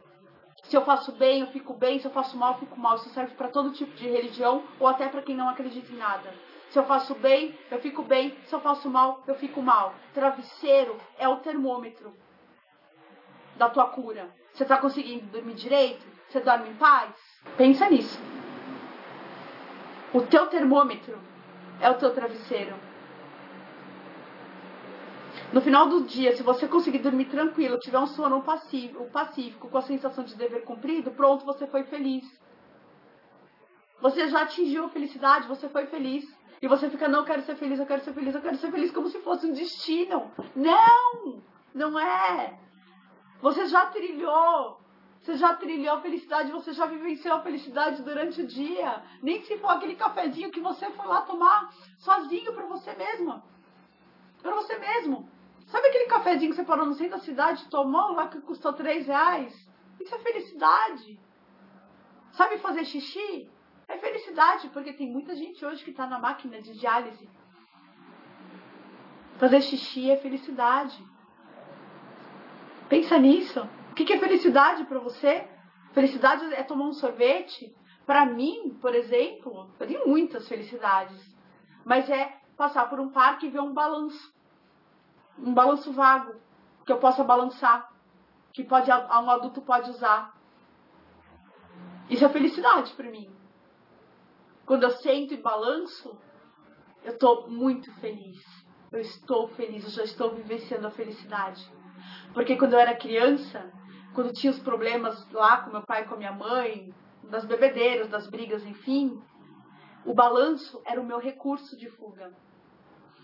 Se 0.65 0.77
eu 0.77 0.85
faço 0.85 1.13
bem, 1.13 1.41
eu 1.41 1.49
fico 1.49 1.75
bem. 1.75 1.99
Se 1.99 2.07
eu 2.07 2.11
faço 2.11 2.37
mal, 2.37 2.53
eu 2.53 2.59
fico 2.61 2.79
mal. 2.79 2.97
Isso 2.97 3.09
serve 3.11 3.35
para 3.35 3.49
todo 3.49 3.73
tipo 3.73 3.93
de 3.95 4.09
religião 4.09 4.63
ou 4.79 4.87
até 4.87 5.09
para 5.09 5.23
quem 5.23 5.37
não 5.37 5.49
acredita 5.49 5.93
em 5.93 5.97
nada. 5.97 6.33
Se 6.71 6.79
eu 6.79 6.85
faço 6.85 7.15
bem, 7.17 7.59
eu 7.71 7.81
fico 7.81 8.03
bem. 8.03 8.37
Se 8.45 8.55
eu 8.55 8.61
faço 8.61 8.89
mal, 8.89 9.23
eu 9.27 9.35
fico 9.35 9.61
mal. 9.61 9.95
Travesseiro 10.15 10.97
é 11.19 11.29
o 11.29 11.39
termômetro 11.39 12.15
da 13.57 13.69
tua 13.69 13.87
cura. 13.87 14.33
Você 14.53 14.63
está 14.63 14.79
conseguindo 14.79 15.27
dormir 15.27 15.55
direito? 15.55 16.07
Você 16.29 16.41
dorme 16.41 16.71
em 16.71 16.75
paz? 16.75 17.13
Pensa 17.57 17.91
nisso. 17.91 18.40
O 20.13 20.23
teu 20.23 20.47
termômetro 20.49 21.19
é 21.81 21.89
o 21.89 21.95
teu 21.95 22.13
travesseiro. 22.13 22.75
No 25.53 25.61
final 25.61 25.89
do 25.89 26.05
dia, 26.05 26.37
se 26.37 26.43
você 26.43 26.69
conseguir 26.69 26.99
dormir 26.99 27.27
tranquilo, 27.27 27.79
tiver 27.79 27.99
um 27.99 28.07
sono 28.07 28.43
pacífico, 28.43 29.05
pacífico 29.07 29.69
com 29.69 29.79
a 29.79 29.83
sensação 29.83 30.25
de 30.25 30.37
dever 30.37 30.63
cumprido, 30.63 31.11
pronto, 31.11 31.45
você 31.45 31.67
foi 31.67 31.85
feliz. 31.85 32.25
Você 34.01 34.29
já 34.29 34.43
atingiu 34.43 34.85
a 34.85 34.89
felicidade, 34.89 35.49
você 35.49 35.69
foi 35.69 35.87
feliz. 35.87 36.25
E 36.63 36.69
você 36.69 36.91
fica, 36.91 37.09
não, 37.09 37.21
eu 37.21 37.25
quero 37.25 37.43
ser 37.43 37.57
feliz, 37.57 37.79
eu 37.79 37.87
quero 37.87 38.03
ser 38.03 38.13
feliz, 38.13 38.35
eu 38.35 38.43
quero 38.43 38.57
ser 38.57 38.71
feliz, 38.71 38.91
como 38.91 39.09
se 39.09 39.19
fosse 39.21 39.47
um 39.47 39.53
destino. 39.53 40.31
Não! 40.55 41.43
Não 41.75 41.99
é! 41.99 42.59
Você 43.41 43.67
já 43.67 43.87
trilhou 43.87 44.79
você 45.23 45.37
já 45.37 45.55
trilhou 45.55 45.97
a 45.97 46.01
felicidade, 46.01 46.51
você 46.51 46.73
já 46.73 46.87
vivenciou 46.87 47.37
a 47.37 47.43
felicidade 47.43 48.03
durante 48.03 48.41
o 48.41 48.47
dia. 48.47 49.03
Nem 49.23 49.43
se 49.43 49.59
for 49.59 49.69
aquele 49.69 49.95
cafezinho 49.95 50.51
que 50.51 50.61
você 50.61 50.91
foi 50.91 51.07
lá 51.07 51.21
tomar 51.23 51.71
sozinho 51.99 52.55
para 52.55 52.65
você 52.67 52.95
mesma. 52.95 53.45
Para 54.43 54.55
você 54.55 54.79
mesmo. 54.79 55.29
Sabe 55.67 55.89
aquele 55.89 56.07
cafezinho 56.07 56.51
que 56.51 56.57
você 56.57 56.65
parou 56.65 56.87
no 56.87 56.95
centro 56.95 57.19
da 57.19 57.25
cidade 57.25 57.69
tomou 57.69 58.13
lá 58.13 58.29
que 58.29 58.41
custou 58.41 58.73
3 58.73 59.07
reais? 59.07 59.71
Isso 60.01 60.15
é 60.15 60.19
felicidade. 60.19 61.21
Sabe 62.33 62.59
fazer 62.59 62.85
xixi? 62.87 63.49
É 63.87 63.99
felicidade, 63.99 64.69
porque 64.69 64.93
tem 64.93 65.11
muita 65.11 65.37
gente 65.37 65.65
hoje 65.65 65.85
que 65.85 65.91
está 65.91 66.07
na 66.07 66.19
máquina 66.19 66.63
de 66.63 66.73
diálise. 66.79 67.29
Fazer 69.39 69.61
xixi 69.61 70.11
é 70.11 70.17
felicidade. 70.17 71.05
Pensa 72.89 73.19
nisso. 73.19 73.69
O 74.01 74.05
que 74.07 74.15
é 74.15 74.19
felicidade 74.19 74.85
para 74.85 74.99
você? 74.99 75.47
Felicidade 75.93 76.55
é 76.55 76.63
tomar 76.63 76.87
um 76.87 76.93
sorvete? 76.95 77.77
Para 78.07 78.25
mim, 78.25 78.79
por 78.81 78.95
exemplo, 78.95 79.71
eu 79.79 79.87
tenho 79.87 80.09
muitas 80.09 80.49
felicidades, 80.49 81.37
mas 81.85 82.09
é 82.09 82.41
passar 82.57 82.89
por 82.89 82.99
um 82.99 83.11
parque 83.11 83.47
e 83.47 83.51
ver 83.51 83.61
um 83.61 83.75
balanço, 83.75 84.35
um 85.39 85.53
balanço 85.53 85.93
vago 85.93 86.35
que 86.87 86.91
eu 86.91 86.97
possa 86.97 87.23
balançar, 87.23 87.93
que 88.55 88.65
pode 88.65 88.91
um 88.91 89.31
adulto 89.31 89.61
pode 89.61 89.91
usar. 89.91 90.35
Isso 92.09 92.25
é 92.25 92.29
felicidade 92.31 92.95
para 92.95 93.11
mim. 93.11 93.31
Quando 94.65 94.85
eu 94.85 94.91
sento 94.93 95.35
e 95.35 95.37
balanço, 95.37 96.19
eu 97.05 97.13
estou 97.13 97.51
muito 97.51 97.93
feliz. 98.01 98.43
Eu 98.91 99.01
estou 99.01 99.49
feliz, 99.49 99.85
eu 99.85 99.91
já 99.91 100.05
estou 100.05 100.35
vivenciando 100.35 100.87
a 100.87 100.91
felicidade. 100.91 101.71
Porque 102.33 102.57
quando 102.57 102.73
eu 102.73 102.79
era 102.79 102.97
criança, 102.97 103.71
quando 104.21 104.35
tinha 104.35 104.51
os 104.51 104.59
problemas 104.59 105.27
lá 105.33 105.63
com 105.63 105.71
meu 105.71 105.81
pai 105.81 106.03
e 106.03 106.05
com 106.05 106.15
a 106.15 106.19
minha 106.19 106.33
mãe, 106.33 106.93
das 107.31 107.47
bebedeiras, 107.47 108.11
das 108.11 108.29
brigas, 108.29 108.63
enfim, 108.67 109.19
o 110.05 110.13
balanço 110.13 110.83
era 110.85 111.01
o 111.01 111.05
meu 111.05 111.19
recurso 111.19 111.75
de 111.75 111.89
fuga. 111.89 112.31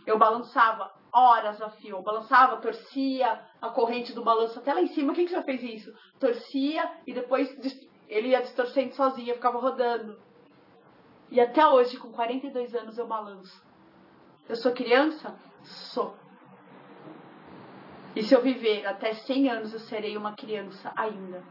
Eu 0.06 0.16
balançava 0.16 0.90
horas 1.12 1.60
a 1.60 1.68
fio, 1.68 1.96
eu 1.96 2.02
balançava, 2.02 2.56
torcia 2.62 3.42
a 3.60 3.68
corrente 3.68 4.14
do 4.14 4.24
balanço 4.24 4.58
até 4.58 4.72
lá 4.72 4.80
em 4.80 4.86
cima. 4.86 5.12
Quem 5.12 5.26
que 5.26 5.32
já 5.32 5.42
fez 5.42 5.62
isso? 5.62 5.92
Torcia 6.18 6.90
e 7.06 7.12
depois 7.12 7.54
ele 8.08 8.28
ia 8.28 8.40
distorcendo 8.40 8.94
sozinho, 8.94 9.28
eu 9.28 9.34
ficava 9.34 9.58
rodando. 9.58 10.18
E 11.30 11.38
até 11.38 11.66
hoje, 11.68 11.98
com 11.98 12.10
42 12.10 12.74
anos, 12.74 12.96
eu 12.96 13.06
balanço. 13.06 13.62
Eu 14.48 14.56
sou 14.56 14.72
criança? 14.72 15.38
Sou. 15.62 16.16
E 18.16 18.22
se 18.22 18.34
eu 18.34 18.40
viver 18.40 18.86
até 18.86 19.12
100 19.12 19.50
anos, 19.50 19.74
eu 19.74 19.78
serei 19.78 20.16
uma 20.16 20.34
criança 20.34 20.90
ainda. 20.96 21.44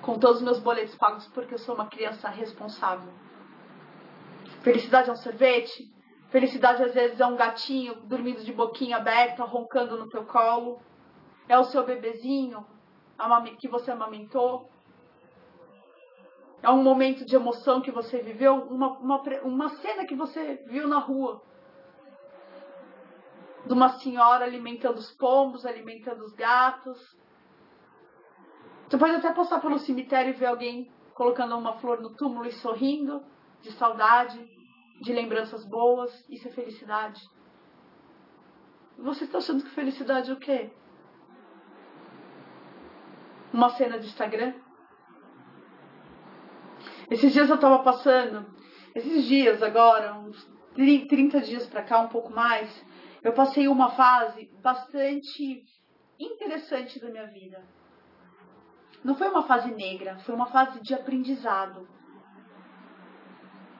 Com 0.00 0.18
todos 0.18 0.38
os 0.38 0.42
meus 0.42 0.58
boletos 0.58 0.94
pagos, 0.94 1.26
porque 1.28 1.52
eu 1.52 1.58
sou 1.58 1.74
uma 1.74 1.86
criança 1.86 2.30
responsável. 2.30 3.12
Felicidade 4.62 5.10
é 5.10 5.12
um 5.12 5.16
sorvete. 5.16 5.94
Felicidade 6.30 6.82
às 6.82 6.94
vezes 6.94 7.20
é 7.20 7.26
um 7.26 7.36
gatinho 7.36 7.94
dormindo 8.04 8.42
de 8.42 8.54
boquinha 8.54 8.96
aberta, 8.96 9.44
roncando 9.44 9.98
no 9.98 10.08
teu 10.08 10.24
colo. 10.24 10.80
É 11.46 11.58
o 11.58 11.64
seu 11.64 11.84
bebezinho 11.84 12.66
que 13.58 13.68
você 13.68 13.90
amamentou. 13.90 14.70
É 16.62 16.70
um 16.70 16.82
momento 16.82 17.26
de 17.26 17.36
emoção 17.36 17.82
que 17.82 17.90
você 17.90 18.22
viveu, 18.22 18.54
uma, 18.54 18.98
uma, 18.98 19.22
uma 19.42 19.68
cena 19.68 20.06
que 20.06 20.14
você 20.14 20.54
viu 20.68 20.88
na 20.88 20.98
rua. 20.98 21.42
De 23.66 23.72
uma 23.72 23.90
senhora 23.98 24.44
alimentando 24.44 24.98
os 24.98 25.10
pombos, 25.10 25.66
alimentando 25.66 26.24
os 26.24 26.32
gatos. 26.34 27.16
Você 28.88 28.96
pode 28.96 29.16
até 29.16 29.32
passar 29.32 29.60
pelo 29.60 29.78
cemitério 29.78 30.30
e 30.30 30.36
ver 30.36 30.46
alguém 30.46 30.90
colocando 31.14 31.56
uma 31.56 31.74
flor 31.78 32.00
no 32.00 32.10
túmulo 32.10 32.46
e 32.46 32.52
sorrindo 32.52 33.22
de 33.62 33.72
saudade 33.72 34.38
de 35.00 35.12
lembranças 35.12 35.64
boas, 35.64 36.24
isso 36.28 36.48
é 36.48 36.50
felicidade. 36.50 37.28
Você 38.98 39.24
está 39.24 39.38
achando 39.38 39.62
que 39.62 39.70
felicidade 39.70 40.30
é 40.30 40.34
o 40.34 40.38
quê? 40.38 40.70
Uma 43.52 43.70
cena 43.70 43.98
de 43.98 44.06
Instagram? 44.06 44.54
Esses 47.10 47.32
dias 47.32 47.48
eu 47.48 47.56
estava 47.56 47.80
passando, 47.80 48.46
esses 48.94 49.24
dias 49.24 49.62
agora, 49.62 50.14
uns 50.14 50.48
30 50.74 51.40
dias 51.40 51.66
para 51.66 51.82
cá, 51.82 52.00
um 52.00 52.08
pouco 52.08 52.32
mais, 52.32 52.68
eu 53.26 53.32
passei 53.32 53.66
uma 53.66 53.90
fase 53.90 54.48
bastante 54.62 55.64
interessante 56.16 57.00
da 57.00 57.08
minha 57.08 57.26
vida. 57.26 57.60
Não 59.02 59.16
foi 59.16 59.28
uma 59.28 59.42
fase 59.42 59.68
negra, 59.74 60.16
foi 60.18 60.32
uma 60.32 60.46
fase 60.46 60.80
de 60.80 60.94
aprendizado 60.94 61.88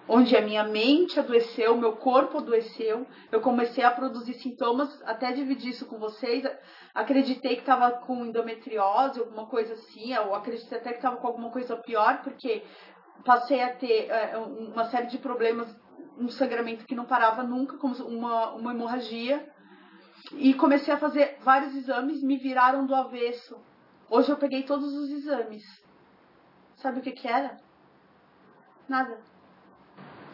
onde 0.08 0.36
a 0.36 0.40
minha 0.40 0.64
mente 0.64 1.18
adoeceu, 1.18 1.76
meu 1.76 1.96
corpo 1.96 2.38
adoeceu, 2.38 3.06
eu 3.30 3.40
comecei 3.40 3.84
a 3.84 3.90
produzir 3.90 4.34
sintomas, 4.34 5.02
até 5.04 5.32
dividir 5.32 5.70
isso 5.70 5.86
com 5.86 5.98
vocês. 5.98 6.44
Acreditei 6.94 7.54
que 7.54 7.62
estava 7.62 7.90
com 7.90 8.24
endometriose, 8.24 9.20
alguma 9.20 9.46
coisa 9.46 9.74
assim, 9.74 10.12
eu 10.12 10.34
acreditei 10.34 10.78
até 10.78 10.90
que 10.90 10.96
estava 10.96 11.16
com 11.16 11.26
alguma 11.26 11.50
coisa 11.50 11.76
pior, 11.76 12.22
porque 12.22 12.64
passei 13.24 13.62
a 13.62 13.74
ter 13.74 14.08
é, 14.08 14.36
uma 14.38 14.84
série 14.90 15.06
de 15.06 15.18
problemas, 15.18 15.68
um 16.18 16.28
sangramento 16.28 16.86
que 16.86 16.94
não 16.94 17.04
parava 17.04 17.42
nunca, 17.42 17.76
como 17.76 17.94
uma, 18.06 18.52
uma 18.52 18.72
hemorragia. 18.72 19.46
E 20.32 20.54
comecei 20.54 20.92
a 20.92 20.98
fazer 20.98 21.38
vários 21.40 21.74
exames, 21.74 22.22
me 22.22 22.36
viraram 22.36 22.86
do 22.86 22.94
avesso. 22.94 23.56
Hoje 24.10 24.30
eu 24.30 24.36
peguei 24.36 24.62
todos 24.62 24.92
os 24.92 25.10
exames. 25.10 25.64
Sabe 26.76 27.00
o 27.00 27.02
que 27.02 27.12
que 27.12 27.28
era? 27.28 27.58
Nada. 28.88 29.18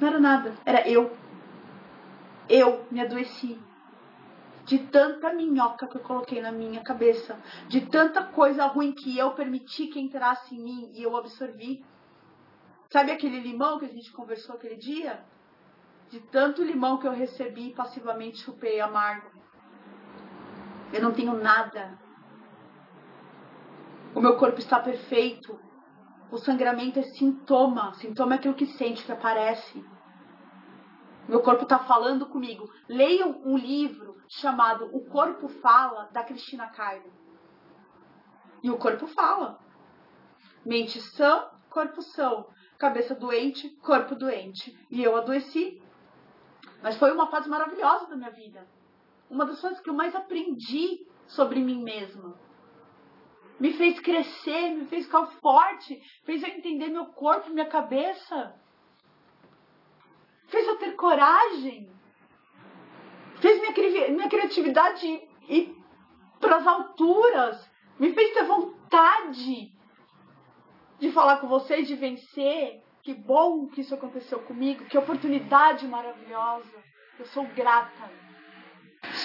Não 0.00 0.08
era 0.08 0.18
nada, 0.18 0.54
era 0.64 0.88
eu. 0.88 1.16
Eu 2.48 2.84
me 2.90 3.00
adoeci. 3.00 3.58
De 4.64 4.78
tanta 4.78 5.32
minhoca 5.32 5.86
que 5.86 5.96
eu 5.96 6.02
coloquei 6.02 6.40
na 6.40 6.52
minha 6.52 6.82
cabeça, 6.82 7.38
de 7.68 7.80
tanta 7.82 8.22
coisa 8.22 8.66
ruim 8.66 8.92
que 8.92 9.18
eu 9.18 9.32
permiti 9.32 9.88
que 9.88 10.00
entrasse 10.00 10.54
em 10.54 10.60
mim 10.62 10.92
e 10.94 11.02
eu 11.02 11.16
absorvi. 11.16 11.84
Sabe 12.90 13.10
aquele 13.10 13.40
limão 13.40 13.78
que 13.78 13.86
a 13.86 13.88
gente 13.88 14.12
conversou 14.12 14.54
aquele 14.54 14.76
dia? 14.76 15.24
De 16.12 16.20
tanto 16.20 16.62
limão 16.62 16.98
que 16.98 17.06
eu 17.06 17.12
recebi, 17.12 17.72
passivamente 17.72 18.44
chupei 18.44 18.78
amargo. 18.82 19.30
Eu 20.92 21.00
não 21.00 21.14
tenho 21.14 21.32
nada. 21.32 21.98
O 24.14 24.20
meu 24.20 24.36
corpo 24.36 24.58
está 24.58 24.78
perfeito. 24.78 25.58
O 26.30 26.36
sangramento 26.36 26.98
é 26.98 27.02
sintoma. 27.02 27.94
Sintoma 27.94 28.34
é 28.34 28.36
aquilo 28.36 28.52
que 28.52 28.66
sente, 28.66 29.02
que 29.02 29.10
aparece. 29.10 29.82
Meu 31.26 31.40
corpo 31.40 31.62
está 31.62 31.78
falando 31.78 32.26
comigo. 32.26 32.70
Leiam 32.86 33.40
um 33.46 33.56
livro 33.56 34.14
chamado 34.28 34.94
O 34.94 35.06
Corpo 35.06 35.48
Fala, 35.48 36.10
da 36.12 36.22
Cristina 36.22 36.66
Cairo. 36.68 37.10
E 38.62 38.70
o 38.70 38.76
corpo 38.76 39.06
fala. 39.06 39.58
Mente 40.62 41.00
sã, 41.00 41.48
corpo 41.70 42.02
são. 42.02 42.46
Cabeça 42.76 43.14
doente, 43.14 43.70
corpo 43.80 44.14
doente. 44.14 44.78
E 44.90 45.02
eu 45.02 45.16
adoeci. 45.16 45.80
Mas 46.82 46.96
foi 46.98 47.12
uma 47.12 47.28
fase 47.28 47.48
maravilhosa 47.48 48.06
da 48.06 48.16
minha 48.16 48.30
vida. 48.30 48.66
Uma 49.30 49.46
das 49.46 49.60
coisas 49.60 49.80
que 49.80 49.88
eu 49.88 49.94
mais 49.94 50.14
aprendi 50.14 51.06
sobre 51.26 51.60
mim 51.60 51.82
mesma 51.82 52.34
me 53.62 53.72
fez 53.74 54.00
crescer, 54.00 54.70
me 54.70 54.86
fez 54.86 55.04
ficar 55.04 55.24
forte, 55.40 56.02
fez 56.24 56.42
eu 56.42 56.48
entender 56.48 56.88
meu 56.88 57.06
corpo, 57.06 57.48
minha 57.50 57.68
cabeça, 57.68 58.60
fez 60.48 60.66
eu 60.66 60.78
ter 60.78 60.96
coragem, 60.96 61.88
fez 63.40 63.60
minha, 63.60 64.08
minha 64.08 64.28
criatividade 64.28 65.06
ir 65.48 65.76
para 66.40 66.56
as 66.56 66.66
alturas, 66.66 67.70
me 68.00 68.12
fez 68.12 68.34
ter 68.34 68.42
vontade 68.46 69.72
de 70.98 71.12
falar 71.12 71.36
com 71.36 71.46
vocês, 71.46 71.86
de 71.86 71.94
vencer. 71.94 72.81
Que 73.02 73.14
bom 73.14 73.66
que 73.66 73.80
isso 73.80 73.94
aconteceu 73.94 74.40
comigo, 74.40 74.84
que 74.84 74.96
oportunidade 74.96 75.86
maravilhosa. 75.88 76.82
Eu 77.18 77.26
sou 77.26 77.44
grata. 77.46 78.10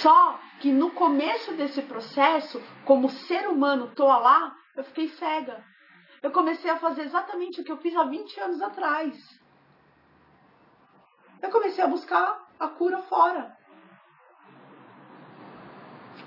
Só 0.01 0.39
que 0.59 0.71
no 0.71 0.91
começo 0.91 1.53
desse 1.53 1.81
processo, 1.83 2.61
como 2.85 3.09
ser 3.09 3.47
humano 3.47 3.93
toa 3.95 4.17
lá, 4.17 4.55
eu 4.75 4.83
fiquei 4.83 5.09
cega. 5.09 5.63
Eu 6.21 6.31
comecei 6.31 6.69
a 6.71 6.79
fazer 6.79 7.03
exatamente 7.03 7.61
o 7.61 7.63
que 7.63 7.71
eu 7.71 7.77
fiz 7.77 7.95
há 7.95 8.03
20 8.03 8.39
anos 8.39 8.61
atrás. 8.61 9.15
Eu 11.41 11.51
comecei 11.51 11.83
a 11.83 11.87
buscar 11.87 12.47
a 12.59 12.67
cura 12.67 13.01
fora. 13.03 13.56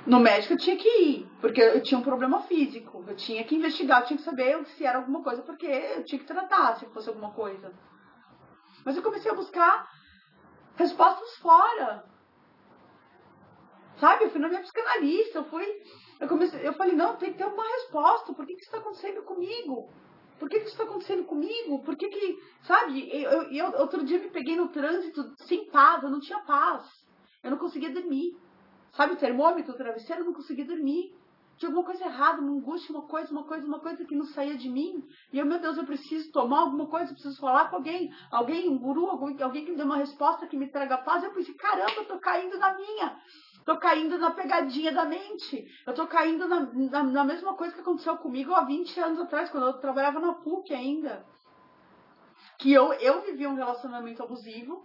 No 0.07 0.19
médico 0.19 0.55
eu 0.55 0.59
tinha 0.59 0.77
que 0.77 0.89
ir, 0.89 1.29
porque 1.41 1.61
eu 1.61 1.83
tinha 1.83 1.99
um 1.99 2.03
problema 2.03 2.43
físico. 2.43 3.05
Eu 3.07 3.17
tinha 3.17 3.45
que 3.45 3.55
investigar, 3.55 4.01
eu 4.01 4.07
tinha 4.07 4.17
que 4.17 4.25
saber 4.25 4.65
se 4.67 4.85
era 4.85 4.99
alguma 4.99 5.23
coisa, 5.23 5.43
porque 5.43 5.67
eu 5.67 6.05
tinha 6.05 6.19
que 6.19 6.27
tratar 6.27 6.77
se 6.77 6.87
fosse 6.87 7.09
alguma 7.09 7.33
coisa. 7.33 7.73
Mas 8.85 8.97
eu 8.97 9.03
comecei 9.03 9.31
a 9.31 9.35
buscar 9.35 9.89
respostas 10.77 11.37
fora. 11.37 12.05
Sabe? 13.99 14.25
Eu 14.25 14.31
fui 14.31 14.41
na 14.41 14.49
minha 14.49 14.63
psicanalista, 14.63 15.39
eu 15.39 15.45
fui. 15.45 15.67
Eu, 16.19 16.29
comecei, 16.29 16.67
eu 16.67 16.73
falei, 16.73 16.95
não, 16.95 17.17
tem 17.17 17.33
que 17.33 17.39
ter 17.39 17.47
uma 17.47 17.63
resposta. 17.63 18.33
Por 18.33 18.47
que, 18.47 18.55
que 18.55 18.61
isso 18.61 18.71
está 18.71 18.79
acontecendo 18.79 19.23
comigo? 19.23 19.91
Por 20.39 20.49
que, 20.49 20.59
que 20.59 20.65
isso 20.65 20.73
está 20.73 20.85
acontecendo 20.85 21.25
comigo? 21.25 21.83
Por 21.83 21.95
que 21.97 22.09
que. 22.09 22.39
Sabe? 22.63 23.11
Eu, 23.23 23.43
eu, 23.53 23.67
outro 23.79 24.03
dia 24.05 24.19
me 24.19 24.31
peguei 24.31 24.57
no 24.57 24.69
trânsito 24.69 25.35
sem 25.47 25.71
paz, 25.71 26.03
eu 26.03 26.09
não 26.09 26.21
tinha 26.21 26.39
paz. 26.41 26.89
Eu 27.43 27.51
não 27.51 27.59
conseguia 27.59 27.93
dormir. 27.93 28.35
Sabe 28.93 29.15
o 29.15 29.17
termômetro, 29.17 29.73
o 29.73 29.77
travesseiro, 29.77 30.23
eu 30.23 30.27
não 30.27 30.35
conseguia 30.35 30.65
dormir. 30.65 31.15
Tinha 31.57 31.69
alguma 31.69 31.85
coisa 31.85 32.05
errada, 32.07 32.41
uma 32.41 32.53
angústia, 32.53 32.91
uma 32.91 33.07
coisa, 33.07 33.31
uma 33.31 33.45
coisa, 33.45 33.67
uma 33.67 33.81
coisa 33.81 34.03
que 34.05 34.15
não 34.15 34.25
saía 34.25 34.57
de 34.57 34.69
mim. 34.69 35.07
E 35.31 35.39
eu, 35.39 35.45
meu 35.45 35.59
Deus, 35.59 35.77
eu 35.77 35.85
preciso 35.85 36.33
tomar 36.33 36.61
alguma 36.61 36.87
coisa, 36.87 37.11
eu 37.11 37.15
preciso 37.15 37.39
falar 37.39 37.69
com 37.69 37.77
alguém. 37.77 38.11
Alguém, 38.31 38.69
um 38.71 38.79
guru, 38.79 39.07
alguém, 39.11 39.43
alguém 39.43 39.65
que 39.67 39.71
me 39.73 39.77
dê 39.77 39.83
uma 39.83 39.99
resposta 39.99 40.47
que 40.47 40.57
me 40.57 40.69
traga 40.69 40.97
paz. 40.99 41.23
Eu 41.23 41.33
pensei, 41.33 41.53
caramba, 41.53 41.93
eu 41.99 42.07
tô 42.07 42.19
caindo 42.19 42.59
na 42.59 42.75
minha. 42.75 43.21
Tô 43.67 43.77
caindo 43.77 44.17
na 44.19 44.31
pegadinha 44.31 44.91
da 44.91 45.05
mente. 45.05 45.69
Eu 45.87 45.93
tô 45.93 46.07
caindo 46.07 46.49
na, 46.49 46.61
na, 46.61 47.03
na, 47.03 47.25
mesma 47.25 47.55
coisa 47.55 47.75
que 47.75 47.81
aconteceu 47.83 48.17
comigo 48.17 48.55
há 48.55 48.63
20 48.63 48.99
anos 48.99 49.21
atrás, 49.21 49.51
quando 49.51 49.67
eu 49.67 49.75
trabalhava 49.75 50.19
na 50.19 50.33
PUC 50.33 50.73
ainda. 50.73 51.27
Que 52.59 52.73
eu, 52.73 52.93
eu 52.95 53.21
vivia 53.21 53.51
um 53.51 53.55
relacionamento 53.55 54.23
abusivo, 54.23 54.83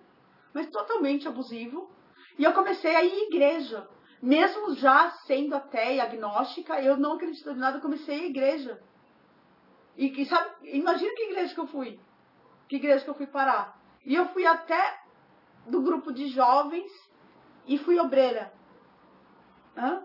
mas 0.54 0.70
totalmente 0.70 1.26
abusivo. 1.26 1.90
E 2.38 2.44
eu 2.44 2.54
comecei 2.54 2.94
a 2.94 3.04
ir 3.04 3.14
à 3.14 3.28
igreja. 3.28 3.95
Mesmo 4.22 4.74
já 4.76 5.12
sendo 5.26 5.56
até 5.56 6.00
agnóstica, 6.00 6.82
eu 6.82 6.98
não 6.98 7.14
acreditando 7.14 7.58
em 7.58 7.62
nada, 7.62 7.80
comecei 7.80 8.22
a 8.22 8.26
igreja. 8.26 8.82
E, 9.98 10.22
e 10.22 10.26
sabe, 10.26 10.50
imagina 10.64 11.14
que 11.16 11.24
igreja 11.24 11.54
que 11.54 11.60
eu 11.60 11.68
fui. 11.68 12.00
Que 12.68 12.78
igreja 12.78 13.04
que 13.04 13.10
eu 13.10 13.16
fui 13.16 13.28
parar. 13.28 13.80
E 14.06 14.16
eu 14.16 14.28
fui 14.30 14.46
até 14.46 15.00
do 15.68 15.82
grupo 15.82 16.12
de 16.12 16.28
jovens 16.28 16.92
e 17.68 17.78
fui 17.78 18.00
obreira. 18.00 18.52
Hã? 19.76 20.04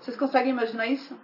Vocês 0.00 0.16
conseguem 0.16 0.50
imaginar 0.50 0.86
isso? 0.86 1.18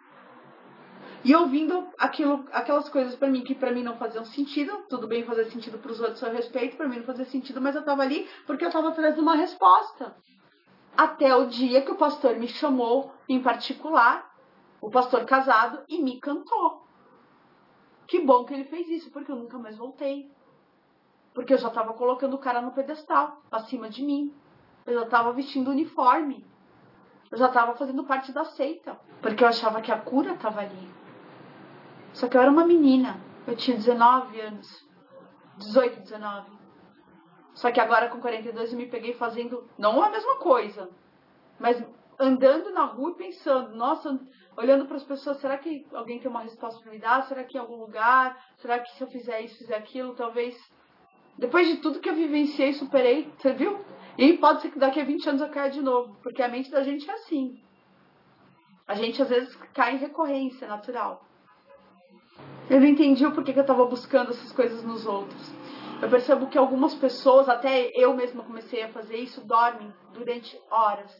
E 1.24 1.34
ouvindo 1.34 1.88
aquilo, 1.98 2.46
aquelas 2.52 2.88
coisas 2.88 3.16
para 3.16 3.28
mim 3.28 3.42
que 3.42 3.54
para 3.54 3.72
mim 3.72 3.82
não 3.82 3.96
faziam 3.96 4.24
sentido, 4.24 4.84
tudo 4.88 5.08
bem 5.08 5.24
fazer 5.24 5.46
sentido 5.46 5.78
para 5.78 5.90
os 5.90 6.00
outros 6.00 6.22
a 6.22 6.28
respeito, 6.28 6.76
para 6.76 6.86
mim 6.86 6.98
não 6.98 7.04
fazia 7.04 7.24
sentido, 7.24 7.60
mas 7.60 7.74
eu 7.74 7.80
estava 7.80 8.02
ali 8.02 8.28
porque 8.46 8.64
eu 8.64 8.68
estava 8.68 8.88
atrás 8.88 9.14
de 9.14 9.20
uma 9.20 9.34
resposta. 9.34 10.14
Até 10.96 11.34
o 11.34 11.46
dia 11.46 11.82
que 11.82 11.92
o 11.92 11.96
pastor 11.96 12.36
me 12.36 12.48
chamou 12.48 13.12
em 13.28 13.40
particular, 13.40 14.34
o 14.80 14.90
pastor 14.90 15.24
casado, 15.24 15.82
e 15.88 16.02
me 16.02 16.18
cantou. 16.20 16.86
Que 18.06 18.20
bom 18.20 18.44
que 18.44 18.54
ele 18.54 18.64
fez 18.64 18.88
isso, 18.88 19.10
porque 19.10 19.30
eu 19.30 19.36
nunca 19.36 19.58
mais 19.58 19.76
voltei. 19.76 20.30
Porque 21.34 21.52
eu 21.52 21.58
já 21.58 21.68
estava 21.68 21.92
colocando 21.92 22.34
o 22.34 22.38
cara 22.38 22.60
no 22.60 22.72
pedestal, 22.72 23.42
acima 23.50 23.88
de 23.88 24.02
mim. 24.02 24.34
Eu 24.86 24.94
já 24.94 25.02
estava 25.02 25.32
vestindo 25.32 25.70
uniforme. 25.70 26.44
Eu 27.30 27.36
já 27.36 27.48
estava 27.48 27.76
fazendo 27.76 28.04
parte 28.04 28.32
da 28.32 28.44
seita. 28.44 28.98
Porque 29.20 29.44
eu 29.44 29.48
achava 29.48 29.82
que 29.82 29.92
a 29.92 30.00
cura 30.00 30.32
estava 30.32 30.60
ali. 30.60 30.90
Só 32.12 32.26
que 32.26 32.36
eu 32.36 32.40
era 32.40 32.50
uma 32.50 32.66
menina. 32.66 33.20
Eu 33.46 33.54
tinha 33.54 33.76
19 33.76 34.40
anos. 34.40 34.88
18, 35.58 36.00
19. 36.00 36.57
Só 37.58 37.72
que 37.72 37.80
agora 37.80 38.08
com 38.08 38.20
42 38.20 38.72
eu 38.72 38.78
me 38.78 38.86
peguei 38.86 39.14
fazendo 39.14 39.68
não 39.76 40.00
a 40.00 40.10
mesma 40.10 40.36
coisa, 40.36 40.88
mas 41.58 41.82
andando 42.16 42.70
na 42.70 42.84
rua 42.84 43.10
e 43.10 43.14
pensando, 43.14 43.74
nossa, 43.74 44.16
olhando 44.56 44.86
para 44.86 44.96
as 44.96 45.02
pessoas, 45.02 45.38
será 45.38 45.58
que 45.58 45.84
alguém 45.92 46.20
tem 46.20 46.30
uma 46.30 46.42
resposta 46.42 46.80
para 46.80 46.92
me 46.92 47.00
dar? 47.00 47.22
Será 47.24 47.42
que 47.42 47.56
em 47.56 47.60
algum 47.60 47.74
lugar? 47.74 48.40
Será 48.58 48.78
que 48.78 48.92
se 48.92 49.02
eu 49.02 49.08
fizer 49.08 49.40
isso, 49.40 49.58
fizer 49.58 49.74
aquilo, 49.74 50.14
talvez 50.14 50.56
depois 51.36 51.66
de 51.66 51.78
tudo 51.78 51.98
que 51.98 52.08
eu 52.08 52.14
vivenciei, 52.14 52.74
superei, 52.74 53.28
você 53.36 53.52
viu? 53.52 53.84
E 54.16 54.34
pode 54.34 54.62
ser 54.62 54.70
que 54.70 54.78
daqui 54.78 55.00
a 55.00 55.04
20 55.04 55.28
anos 55.28 55.40
eu 55.40 55.48
caia 55.48 55.68
de 55.68 55.82
novo, 55.82 56.16
porque 56.22 56.40
a 56.40 56.48
mente 56.48 56.70
da 56.70 56.84
gente 56.84 57.10
é 57.10 57.14
assim. 57.14 57.60
A 58.86 58.94
gente 58.94 59.20
às 59.20 59.28
vezes 59.28 59.52
cai 59.74 59.96
em 59.96 59.98
recorrência 59.98 60.68
natural. 60.68 61.24
Eu 62.70 62.80
não 62.80 62.86
entendi 62.86 63.26
o 63.26 63.32
porquê 63.32 63.52
que 63.52 63.58
eu 63.58 63.62
estava 63.62 63.84
buscando 63.84 64.30
essas 64.30 64.52
coisas 64.52 64.84
nos 64.84 65.06
outros. 65.06 65.52
Eu 66.00 66.08
percebo 66.08 66.46
que 66.46 66.56
algumas 66.56 66.94
pessoas, 66.94 67.48
até 67.48 67.90
eu 67.92 68.14
mesma 68.14 68.44
comecei 68.44 68.84
a 68.84 68.88
fazer 68.88 69.16
isso, 69.16 69.44
dormem 69.44 69.92
durante 70.12 70.56
horas. 70.70 71.12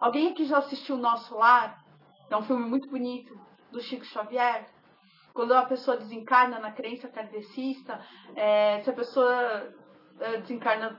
Alguém 0.00 0.30
aqui 0.30 0.46
já 0.46 0.58
assistiu 0.58 0.96
Nosso 0.96 1.36
Lar? 1.36 1.84
É 2.30 2.36
um 2.36 2.42
filme 2.42 2.64
muito 2.64 2.88
bonito, 2.88 3.38
do 3.70 3.80
Chico 3.82 4.04
Xavier. 4.06 4.66
Quando 5.34 5.52
a 5.52 5.66
pessoa 5.66 5.98
desencarna 5.98 6.58
na 6.58 6.72
crença 6.72 7.06
kardecista, 7.06 8.00
é, 8.34 8.80
se 8.80 8.88
a 8.88 8.94
pessoa 8.94 9.74
é, 10.18 10.38
desencarna 10.38 10.96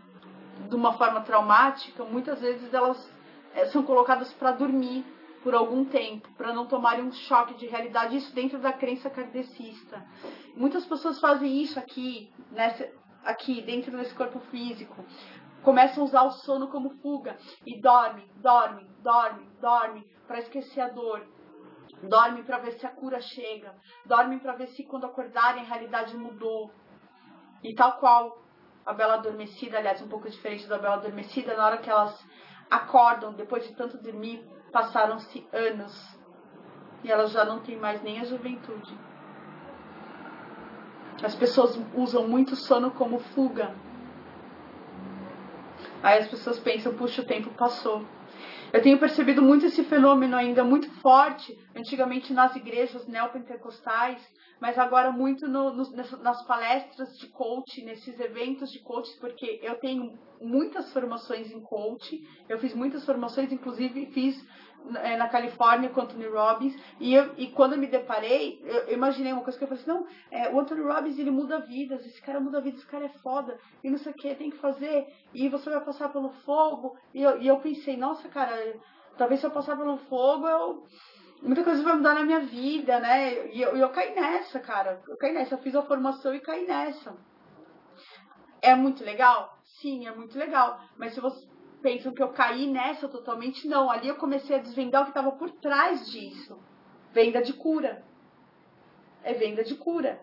de 0.69 0.75
uma 0.75 0.93
forma 0.93 1.21
traumática, 1.21 2.03
muitas 2.03 2.41
vezes 2.41 2.71
elas 2.73 3.11
é, 3.55 3.65
são 3.65 3.81
colocadas 3.81 4.31
para 4.33 4.51
dormir 4.51 5.03
por 5.41 5.55
algum 5.55 5.83
tempo, 5.85 6.27
para 6.37 6.53
não 6.53 6.65
tomarem 6.65 7.03
um 7.03 7.11
choque 7.11 7.53
de 7.55 7.65
realidade, 7.65 8.17
isso 8.17 8.33
dentro 8.33 8.59
da 8.59 8.73
crença 8.73 9.09
kardecista. 9.09 10.05
Muitas 10.55 10.85
pessoas 10.85 11.19
fazem 11.19 11.61
isso 11.61 11.77
aqui, 11.79 12.31
nessa, 12.51 12.89
aqui 13.25 13.61
dentro 13.61 13.91
desse 13.97 14.13
corpo 14.13 14.39
físico. 14.51 15.03
Começam 15.63 16.03
a 16.03 16.05
usar 16.05 16.23
o 16.23 16.31
sono 16.31 16.67
como 16.67 16.91
fuga 17.01 17.37
e 17.65 17.81
dorme, 17.81 18.29
dorme, 18.35 18.87
dorme, 18.99 19.49
dorme 19.59 20.07
para 20.27 20.39
esquecer 20.39 20.81
a 20.81 20.89
dor. 20.89 21.25
Dorme 22.03 22.43
para 22.43 22.59
ver 22.59 22.73
se 22.73 22.85
a 22.85 22.89
cura 22.89 23.19
chega. 23.19 23.75
Dorme 24.05 24.39
para 24.39 24.53
ver 24.53 24.67
se 24.67 24.83
quando 24.83 25.05
acordarem 25.05 25.63
a 25.63 25.65
realidade 25.65 26.15
mudou. 26.15 26.71
E 27.63 27.73
tal 27.73 27.97
qual 27.97 28.43
a 28.85 28.93
Bela 28.93 29.15
Adormecida, 29.15 29.79
aliás, 29.79 30.01
um 30.01 30.07
pouco 30.07 30.29
diferente 30.29 30.67
da 30.67 30.77
Bela 30.77 30.95
Adormecida, 30.95 31.57
na 31.57 31.65
hora 31.65 31.77
que 31.79 31.89
elas 31.89 32.23
acordam, 32.69 33.33
depois 33.33 33.67
de 33.67 33.75
tanto 33.75 33.97
dormir, 33.97 34.47
passaram-se 34.71 35.47
anos 35.51 36.19
e 37.03 37.11
elas 37.11 37.31
já 37.31 37.45
não 37.45 37.61
têm 37.61 37.77
mais 37.77 38.01
nem 38.01 38.19
a 38.19 38.23
juventude. 38.23 38.97
As 41.23 41.35
pessoas 41.35 41.79
usam 41.93 42.27
muito 42.27 42.55
sono 42.55 42.91
como 42.91 43.19
fuga. 43.19 43.73
Aí 46.03 46.19
as 46.19 46.27
pessoas 46.27 46.59
pensam, 46.59 46.93
puxa, 46.93 47.21
o 47.21 47.25
tempo 47.25 47.49
passou. 47.51 48.05
Eu 48.71 48.81
tenho 48.81 48.99
percebido 48.99 49.41
muito 49.41 49.65
esse 49.65 49.83
fenômeno 49.83 50.35
ainda 50.35 50.63
muito 50.63 50.89
forte, 51.01 51.57
antigamente 51.75 52.33
nas 52.33 52.55
igrejas 52.55 53.07
neopentecostais, 53.07 54.21
mas 54.59 54.77
agora 54.77 55.11
muito 55.11 55.47
no, 55.47 55.73
no, 55.73 55.83
nas 56.21 56.41
palestras 56.45 57.17
de 57.17 57.27
coach, 57.27 57.83
nesses 57.83 58.19
eventos 58.19 58.71
de 58.71 58.79
coach, 58.79 59.11
porque 59.19 59.59
eu 59.61 59.75
tenho 59.79 60.17
muitas 60.41 60.91
formações 60.93 61.51
em 61.51 61.59
coach, 61.61 62.21
eu 62.47 62.59
fiz 62.59 62.73
muitas 62.73 63.05
formações, 63.05 63.51
inclusive 63.51 64.07
fiz 64.07 64.45
é, 64.97 65.17
na 65.17 65.27
Califórnia 65.27 65.89
com 65.89 65.99
o 65.99 66.03
Anthony 66.03 66.27
Robbins, 66.27 66.75
e, 66.99 67.13
eu, 67.13 67.33
e 67.37 67.47
quando 67.47 67.73
eu 67.73 67.79
me 67.79 67.87
deparei, 67.87 68.61
eu, 68.63 68.87
eu, 68.87 68.93
imaginei 68.93 69.33
uma 69.33 69.41
coisa 69.41 69.57
que 69.57 69.63
eu 69.63 69.67
falei 69.67 69.81
assim, 69.81 69.91
não, 69.91 70.07
é, 70.29 70.49
o 70.53 70.59
Anthony 70.59 70.81
Robbins 70.81 71.17
ele 71.17 71.31
muda 71.31 71.59
vidas, 71.59 72.05
esse 72.05 72.21
cara 72.21 72.39
muda 72.39 72.61
vidas, 72.61 72.79
esse 72.79 72.89
cara 72.89 73.05
é 73.05 73.09
foda, 73.09 73.57
e 73.83 73.89
não 73.89 73.97
sei 73.97 74.11
o 74.11 74.15
que, 74.15 74.35
tem 74.35 74.51
que 74.51 74.57
fazer, 74.57 75.07
e 75.33 75.49
você 75.49 75.69
vai 75.69 75.81
passar 75.81 76.09
pelo 76.09 76.29
fogo, 76.45 76.97
e 77.13 77.21
eu, 77.21 77.41
e 77.41 77.47
eu 77.47 77.57
pensei, 77.59 77.97
nossa 77.97 78.29
cara, 78.29 78.75
talvez 79.17 79.39
se 79.39 79.45
eu 79.45 79.51
passar 79.51 79.75
pelo 79.77 79.97
fogo, 79.97 80.47
eu 80.47 80.83
muita 81.45 81.63
coisa 81.63 81.83
vai 81.83 81.95
mudar 81.95 82.15
na 82.15 82.23
minha 82.23 82.39
vida, 82.41 82.99
né? 82.99 83.47
E 83.53 83.61
eu, 83.61 83.77
eu 83.77 83.89
caí 83.89 84.13
nessa, 84.15 84.59
cara. 84.59 85.01
Eu 85.07 85.15
caí 85.15 85.31
nessa, 85.31 85.53
eu 85.55 85.59
fiz 85.59 85.75
a 85.75 85.83
formação 85.83 86.33
e 86.33 86.39
caí 86.39 86.65
nessa. 86.65 87.15
É 88.61 88.73
muito 88.75 89.03
legal? 89.03 89.57
Sim, 89.63 90.07
é 90.07 90.11
muito 90.13 90.37
legal. 90.37 90.81
Mas 90.97 91.13
se 91.13 91.21
você 91.21 91.47
pensam 91.81 92.13
que 92.13 92.23
eu 92.23 92.29
caí 92.29 92.65
nessa 92.65 93.07
totalmente, 93.07 93.67
não. 93.67 93.91
Ali 93.91 94.07
eu 94.07 94.15
comecei 94.15 94.55
a 94.55 94.61
desvendar 94.61 95.03
o 95.03 95.05
que 95.05 95.11
estava 95.11 95.31
por 95.33 95.51
trás 95.51 96.09
disso. 96.09 96.59
Venda 97.13 97.41
de 97.41 97.53
cura. 97.53 98.03
É 99.23 99.33
venda 99.33 99.63
de 99.63 99.75
cura. 99.75 100.19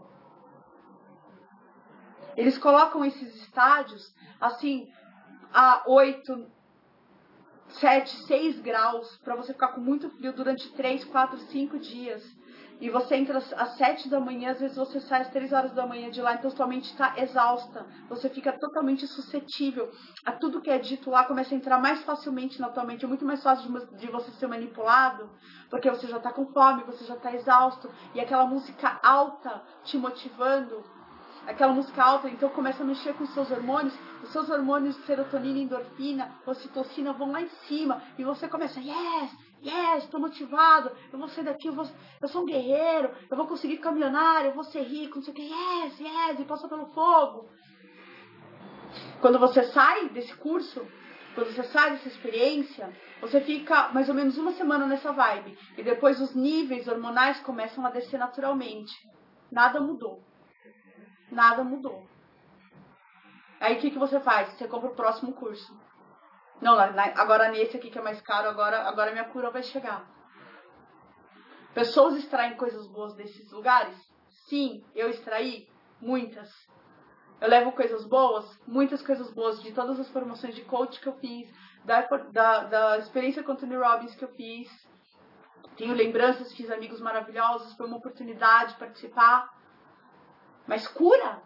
Eles 2.36 2.58
colocam 2.58 3.04
esses 3.04 3.34
estádios 3.36 4.12
assim 4.40 4.90
a 5.52 5.84
8, 5.86 6.50
7, 7.74 8.26
6 8.26 8.60
graus 8.60 9.18
para 9.24 9.36
você 9.36 9.52
ficar 9.52 9.68
com 9.68 9.80
muito 9.80 10.10
frio 10.10 10.32
durante 10.32 10.70
3, 10.72 11.04
4, 11.04 11.38
5 11.38 11.78
dias. 11.78 12.22
E 12.82 12.90
você 12.90 13.14
entra 13.14 13.38
às 13.38 13.76
sete 13.76 14.08
da 14.08 14.18
manhã, 14.18 14.50
às 14.50 14.58
vezes 14.58 14.76
você 14.76 14.98
sai 14.98 15.20
às 15.20 15.30
três 15.30 15.52
horas 15.52 15.72
da 15.72 15.86
manhã 15.86 16.10
de 16.10 16.20
lá, 16.20 16.34
então 16.34 16.50
sua 16.50 16.66
mente 16.66 16.90
está 16.90 17.14
exausta, 17.16 17.86
você 18.08 18.28
fica 18.28 18.52
totalmente 18.58 19.06
suscetível 19.06 19.88
a 20.26 20.32
tudo 20.32 20.60
que 20.60 20.68
é 20.68 20.78
dito 20.78 21.08
lá, 21.08 21.22
começa 21.22 21.54
a 21.54 21.56
entrar 21.56 21.78
mais 21.78 22.02
facilmente 22.02 22.60
na 22.60 22.70
tua 22.70 22.82
mente, 22.82 23.04
é 23.04 23.08
muito 23.08 23.24
mais 23.24 23.40
fácil 23.40 23.70
de 23.96 24.06
você 24.08 24.32
ser 24.32 24.48
manipulado, 24.48 25.30
porque 25.70 25.88
você 25.88 26.08
já 26.08 26.16
está 26.16 26.32
com 26.32 26.44
fome, 26.46 26.82
você 26.82 27.04
já 27.04 27.14
está 27.14 27.32
exausto, 27.32 27.88
e 28.16 28.20
aquela 28.20 28.46
música 28.46 28.98
alta 29.00 29.62
te 29.84 29.96
motivando, 29.96 30.82
aquela 31.46 31.72
música 31.72 32.02
alta, 32.02 32.28
então 32.28 32.48
começa 32.50 32.82
a 32.82 32.86
mexer 32.86 33.14
com 33.14 33.24
os 33.24 33.34
seus 33.34 33.50
hormônios, 33.50 33.94
os 34.22 34.30
seus 34.30 34.48
hormônios 34.48 34.96
de 34.96 35.02
serotonina, 35.02 35.58
endorfina, 35.58 36.32
ocitocina 36.46 37.12
vão 37.12 37.32
lá 37.32 37.42
em 37.42 37.48
cima, 37.66 38.02
e 38.18 38.24
você 38.24 38.48
começa, 38.48 38.80
yes, 38.80 39.30
Yes, 39.64 40.02
estou 40.02 40.18
motivado. 40.18 40.90
Eu 41.12 41.18
vou 41.20 41.28
sair 41.28 41.44
daqui, 41.44 41.68
eu, 41.68 41.72
vou, 41.72 41.86
eu 42.20 42.28
sou 42.28 42.42
um 42.42 42.46
guerreiro. 42.46 43.10
Eu 43.30 43.36
vou 43.36 43.46
conseguir 43.46 43.80
milionário, 43.92 44.50
eu 44.50 44.54
vou 44.54 44.64
ser 44.64 44.82
rico, 44.82 45.16
não 45.16 45.22
sei 45.22 45.32
o 45.32 45.36
que. 45.36 45.42
Yes, 45.42 46.00
yes, 46.00 46.40
e 46.40 46.44
passa 46.44 46.68
pelo 46.68 46.86
fogo. 46.86 47.48
Quando 49.20 49.38
você 49.38 49.62
sai 49.70 50.08
desse 50.08 50.34
curso, 50.34 50.84
quando 51.34 51.54
você 51.54 51.62
sai 51.64 51.92
dessa 51.92 52.08
experiência, 52.08 52.92
você 53.20 53.40
fica 53.40 53.88
mais 53.90 54.08
ou 54.08 54.14
menos 54.16 54.36
uma 54.36 54.52
semana 54.52 54.84
nessa 54.84 55.12
vibe. 55.12 55.56
E 55.78 55.82
depois 55.82 56.20
os 56.20 56.34
níveis 56.34 56.88
hormonais 56.88 57.38
começam 57.40 57.86
a 57.86 57.90
descer 57.90 58.18
naturalmente. 58.18 58.92
Nada 59.50 59.80
mudou. 59.80 60.24
Nada 61.32 61.64
mudou. 61.64 62.06
Aí 63.58 63.76
o 63.76 63.80
que, 63.80 63.90
que 63.90 63.98
você 63.98 64.20
faz? 64.20 64.52
Você 64.52 64.68
compra 64.68 64.90
o 64.90 64.94
próximo 64.94 65.32
curso. 65.32 65.74
Não, 66.60 66.78
agora 66.78 67.50
nesse 67.50 67.76
aqui 67.76 67.90
que 67.90 67.98
é 67.98 68.02
mais 68.02 68.20
caro, 68.20 68.48
agora, 68.48 68.86
agora 68.86 69.12
minha 69.12 69.24
cura 69.24 69.50
vai 69.50 69.62
chegar. 69.62 70.04
Pessoas 71.72 72.16
extraem 72.16 72.56
coisas 72.56 72.86
boas 72.86 73.14
desses 73.14 73.50
lugares? 73.50 73.96
Sim, 74.48 74.84
eu 74.94 75.08
extraí 75.08 75.66
muitas. 76.00 76.50
Eu 77.40 77.48
levo 77.48 77.72
coisas 77.72 78.04
boas, 78.04 78.44
muitas 78.66 79.00
coisas 79.00 79.32
boas 79.32 79.62
de 79.62 79.72
todas 79.72 79.98
as 79.98 80.08
formações 80.10 80.54
de 80.54 80.64
coach 80.64 81.00
que 81.00 81.08
eu 81.08 81.14
fiz, 81.14 81.48
da, 81.84 82.02
da, 82.30 82.64
da 82.64 82.98
experiência 82.98 83.42
com 83.42 83.56
Tony 83.56 83.74
Robbins 83.74 84.14
que 84.14 84.24
eu 84.24 84.32
fiz. 84.34 84.68
Tenho 85.76 85.94
lembranças, 85.94 86.52
fiz 86.54 86.70
amigos 86.70 87.00
maravilhosos, 87.00 87.74
foi 87.74 87.86
uma 87.86 87.96
oportunidade 87.96 88.76
participar. 88.76 89.48
Mas 90.66 90.86
cura? 90.86 91.42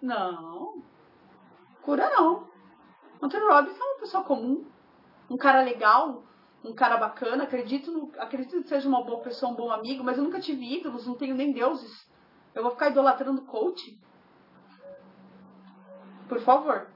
Não. 0.00 0.82
Cura 1.82 2.10
não. 2.10 2.46
Anthony 3.20 3.46
Robbins 3.46 3.80
é 3.80 3.82
uma 3.84 4.00
pessoa 4.00 4.22
comum, 4.22 4.64
um 5.28 5.36
cara 5.36 5.62
legal, 5.62 6.22
um 6.64 6.72
cara 6.72 6.96
bacana, 6.96 7.44
acredito, 7.44 8.12
acredito 8.18 8.62
que 8.62 8.68
seja 8.68 8.88
uma 8.88 9.02
boa 9.02 9.20
pessoa, 9.20 9.50
um 9.50 9.56
bom 9.56 9.70
amigo, 9.70 10.04
mas 10.04 10.18
eu 10.18 10.24
nunca 10.24 10.40
tive 10.40 10.78
ídolos, 10.78 11.06
não 11.06 11.14
tenho 11.14 11.34
nem 11.34 11.52
deuses. 11.52 12.08
Eu 12.54 12.62
vou 12.62 12.72
ficar 12.72 12.90
idolatrando 12.90 13.42
coach? 13.42 13.98
Por 16.28 16.40
favor. 16.40 16.88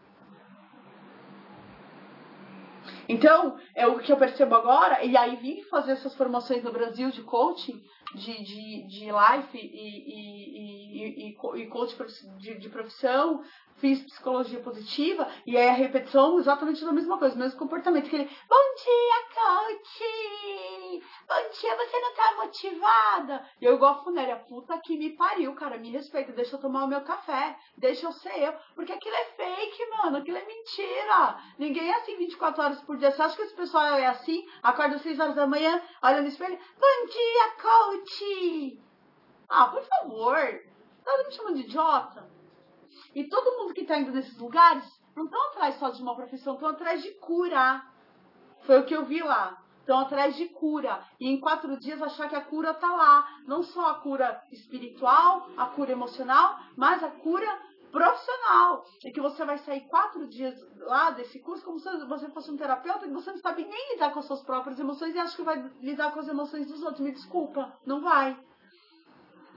Então, 3.09 3.59
é 3.75 3.87
o 3.87 3.99
que 3.99 4.13
eu 4.13 4.17
percebo 4.17 4.55
agora, 4.55 5.05
e 5.05 5.17
aí 5.17 5.37
vim 5.37 5.63
fazer 5.65 5.93
essas 5.93 6.15
formações 6.15 6.63
no 6.63 6.73
Brasil 6.73 7.11
de 7.11 7.23
coaching, 7.23 7.83
de, 8.15 8.45
de, 8.45 8.87
de 8.87 9.05
life 9.07 9.57
e, 9.57 9.67
e, 9.67 11.29
e, 11.29 11.63
e 11.63 11.67
coach 11.69 11.97
de, 12.39 12.59
de 12.59 12.69
profissão, 12.69 13.43
fiz 13.77 14.01
psicologia 14.03 14.61
positiva, 14.61 15.27
e 15.47 15.57
aí 15.57 15.69
a 15.69 15.73
repetição 15.73 16.39
exatamente 16.39 16.85
da 16.85 16.93
mesma 16.93 17.19
coisa, 17.19 17.37
mesmo 17.37 17.59
comportamento. 17.59 18.09
Que 18.09 18.17
ele, 18.17 18.31
bom 18.49 18.75
dia, 18.77 19.19
coach! 19.35 20.72
Bom 21.01 21.51
dia, 21.61 21.77
você 21.77 22.01
não 22.01 22.15
tá 22.15 22.35
motivada? 22.37 23.47
E 23.61 23.65
eu 23.65 23.75
igual 23.75 23.93
a 23.93 24.03
funéria, 24.03 24.37
puta 24.37 24.79
que 24.79 24.99
me 24.99 25.17
pariu, 25.17 25.55
cara, 25.55 25.79
me 25.79 25.91
respeita, 25.91 26.33
deixa 26.33 26.57
eu 26.57 26.61
tomar 26.61 26.85
o 26.85 26.89
meu 26.89 27.01
café, 27.03 27.57
deixa 27.77 28.07
eu 28.07 28.13
ser 28.13 28.39
eu, 28.39 28.53
porque 28.75 28.93
aquilo 28.93 29.15
é 29.15 29.25
fake, 29.25 29.87
mano, 29.91 30.19
aquilo 30.19 30.37
é 30.37 30.45
mentira. 30.45 31.39
Ninguém 31.59 31.91
é 31.91 31.97
assim 31.97 32.17
24 32.17 32.63
horas 32.63 32.81
por 32.83 32.97
dia. 32.97 33.11
Você 33.11 33.23
acha 33.23 33.37
que 33.37 33.43
esse 33.43 33.55
pessoal 33.55 33.95
é 33.95 34.07
assim? 34.07 34.47
Acorda 34.63 34.97
às 34.97 35.03
6 35.03 35.19
horas 35.21 35.35
da 35.35 35.47
manhã, 35.47 35.81
olha 36.03 36.21
no 36.21 36.29
espelho, 36.29 36.59
bom 36.59 37.07
dia, 37.07 37.53
coach! 37.63 38.83
Ah, 39.49 39.69
por 39.69 39.83
favor, 39.83 40.37
tá 41.05 41.25
me 41.25 41.33
chamando 41.33 41.57
de 41.57 41.63
idiota? 41.63 42.31
E 43.15 43.25
todo 43.25 43.59
mundo 43.59 43.75
que 43.75 43.83
está 43.83 43.99
indo 43.99 44.13
nesses 44.13 44.39
lugares 44.39 44.85
não 45.15 45.25
estão 45.25 45.49
atrás 45.49 45.75
só 45.77 45.91
de 45.91 46.03
uma 46.03 46.17
profissão, 46.17 46.55
estão 46.55 46.71
atrás 46.71 47.03
de 47.03 47.11
cura. 47.13 47.85
Foi 48.63 48.81
o 48.81 48.85
que 48.85 48.95
eu 48.95 49.05
vi 49.05 49.23
lá. 49.23 49.62
Estão 49.83 49.99
atrás 49.99 50.37
de 50.37 50.47
cura. 50.47 51.05
E 51.19 51.29
em 51.29 51.41
quatro 51.41 51.77
dias 51.77 52.01
achar 52.01 52.29
que 52.29 52.37
a 52.37 52.41
cura 52.41 52.71
está 52.71 52.95
lá. 52.95 53.29
Não 53.47 53.65
só 53.65 53.91
a 53.91 53.95
cura 53.95 54.41
espiritual, 54.53 55.49
a 55.57 55.67
cura 55.67 55.91
emocional, 55.91 56.57
mas 56.77 57.03
a 57.03 57.11
cura 57.11 57.61
profissional. 57.91 58.85
E 59.05 59.11
que 59.11 59.21
você 59.21 59.45
vai 59.45 59.59
sair 59.59 59.81
quatro 59.83 60.29
dias 60.29 60.55
lá 60.79 61.11
desse 61.11 61.41
curso 61.41 61.65
como 61.65 61.81
se 61.81 62.07
você 62.07 62.29
fosse 62.31 62.51
um 62.51 62.57
terapeuta 62.57 63.07
e 63.07 63.11
você 63.11 63.33
não 63.33 63.39
sabe 63.39 63.65
nem 63.65 63.93
lidar 63.93 64.13
com 64.13 64.21
as 64.21 64.25
suas 64.25 64.43
próprias 64.43 64.79
emoções 64.79 65.15
e 65.15 65.19
acha 65.19 65.37
que 65.37 65.43
vai 65.43 65.63
lidar 65.81 66.13
com 66.13 66.21
as 66.21 66.29
emoções 66.29 66.69
dos 66.69 66.81
outros. 66.81 67.01
Me 67.01 67.11
desculpa, 67.11 67.77
não 67.85 68.01
vai. 68.01 68.37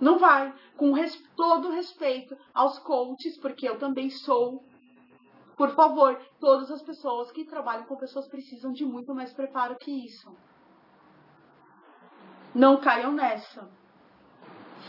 Não 0.01 0.17
vai. 0.17 0.51
Com 0.75 0.91
res 0.91 1.15
todo 1.37 1.69
respeito 1.69 2.35
aos 2.51 2.79
coaches, 2.79 3.37
porque 3.37 3.69
eu 3.69 3.77
também 3.77 4.09
sou. 4.09 4.65
Por 5.55 5.69
favor, 5.71 6.19
todas 6.39 6.69
as 6.69 6.81
pessoas 6.81 7.31
que 7.31 7.45
trabalham 7.45 7.85
com 7.85 7.95
pessoas 7.95 8.27
precisam 8.27 8.71
de 8.71 8.85
muito 8.85 9.15
mais 9.15 9.33
preparo 9.33 9.77
que 9.77 9.91
isso. 9.91 10.35
Não 12.53 12.77
caiam 12.77 13.11
nessa. 13.11 13.69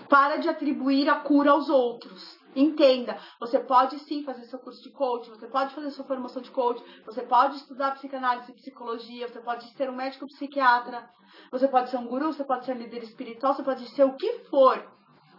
Para 0.08 0.36
de 0.36 0.48
atribuir 0.48 1.08
a 1.08 1.20
cura 1.20 1.52
aos 1.52 1.68
outros. 1.68 2.38
Entenda, 2.54 3.18
você 3.38 3.58
pode 3.58 3.98
sim 4.00 4.24
fazer 4.24 4.44
seu 4.44 4.58
curso 4.58 4.82
de 4.82 4.90
coach, 4.90 5.28
você 5.28 5.46
pode 5.46 5.74
fazer 5.74 5.90
sua 5.90 6.06
formação 6.06 6.40
de 6.40 6.50
coach, 6.50 6.82
você 7.04 7.22
pode 7.22 7.56
estudar 7.56 7.92
psicanálise 7.92 8.50
e 8.50 8.54
psicologia, 8.54 9.28
você 9.28 9.40
pode 9.40 9.68
ser 9.74 9.90
um 9.90 9.94
médico 9.94 10.26
psiquiatra, 10.26 11.08
você 11.50 11.68
pode 11.68 11.90
ser 11.90 11.98
um 11.98 12.06
guru, 12.06 12.32
você 12.32 12.44
pode 12.44 12.64
ser 12.64 12.74
um 12.74 12.78
líder 12.78 13.02
espiritual, 13.02 13.52
você 13.52 13.62
pode 13.62 13.86
ser 13.90 14.04
o 14.04 14.14
que 14.14 14.38
for 14.50 14.90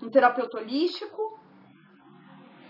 um 0.01 0.09
terapeuta 0.09 0.57
holístico. 0.57 1.39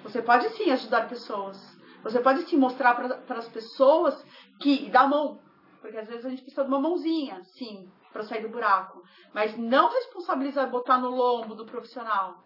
Você 0.03 0.21
pode 0.21 0.49
sim 0.51 0.71
ajudar 0.71 1.09
pessoas. 1.09 1.76
Você 2.03 2.19
pode 2.19 2.43
sim 2.43 2.57
mostrar 2.57 2.95
para 2.95 3.37
as 3.37 3.49
pessoas 3.49 4.25
que 4.61 4.89
dá 4.89 5.01
a 5.01 5.07
mão. 5.07 5.39
Porque 5.81 5.97
às 5.97 6.07
vezes 6.07 6.25
a 6.25 6.29
gente 6.29 6.41
precisa 6.41 6.63
de 6.63 6.69
uma 6.69 6.79
mãozinha, 6.79 7.43
sim, 7.43 7.91
para 8.11 8.23
sair 8.23 8.41
do 8.41 8.49
buraco. 8.49 9.01
Mas 9.33 9.57
não 9.57 9.89
responsabilizar, 9.89 10.69
botar 10.69 10.97
no 10.97 11.09
lombo 11.09 11.55
do 11.55 11.65
profissional. 11.65 12.43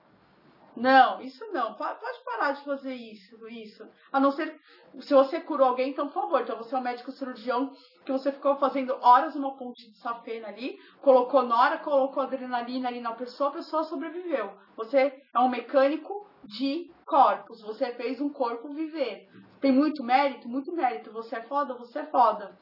Não, 0.76 1.22
isso 1.22 1.46
não. 1.52 1.74
Pode 1.74 2.24
parar 2.24 2.54
de 2.54 2.64
fazer 2.64 2.94
isso, 2.94 3.48
isso. 3.48 3.88
A 4.12 4.20
não 4.20 4.32
ser 4.32 4.58
se 5.00 5.14
você 5.14 5.40
curou 5.40 5.68
alguém, 5.68 5.92
então 5.92 6.08
por 6.08 6.22
favor, 6.22 6.42
então 6.42 6.58
você 6.58 6.76
é 6.76 6.78
um 6.78 6.82
médico 6.82 7.12
cirurgião 7.12 7.72
que 8.06 8.12
você 8.12 8.32
ficou 8.32 8.58
fazendo 8.58 8.94
horas 9.02 9.36
uma 9.36 9.56
ponte 9.56 9.90
de 9.90 9.98
safena 9.98 10.50
ali, 10.50 10.78
colocou 11.02 11.44
nora, 11.44 11.78
colocou 11.78 12.22
adrenalina 12.22 12.90
ali 12.90 13.00
na 13.00 13.14
pessoa, 13.14 13.50
a 13.50 13.54
pessoa 13.54 13.84
sobreviveu. 13.84 14.52
Você 14.76 15.22
é 15.34 15.40
um 15.40 15.48
mecânico 15.48 16.28
de 16.44 16.92
corpos, 17.12 17.62
você 17.62 17.94
fez 17.96 18.22
um 18.22 18.30
corpo 18.30 18.74
viver. 18.74 19.30
Tem 19.60 19.70
muito 19.70 20.02
mérito, 20.02 20.48
muito 20.48 20.72
mérito. 20.72 21.12
Você 21.12 21.36
é 21.36 21.42
foda, 21.42 21.74
você 21.74 22.00
é 22.00 22.06
foda. 22.06 22.58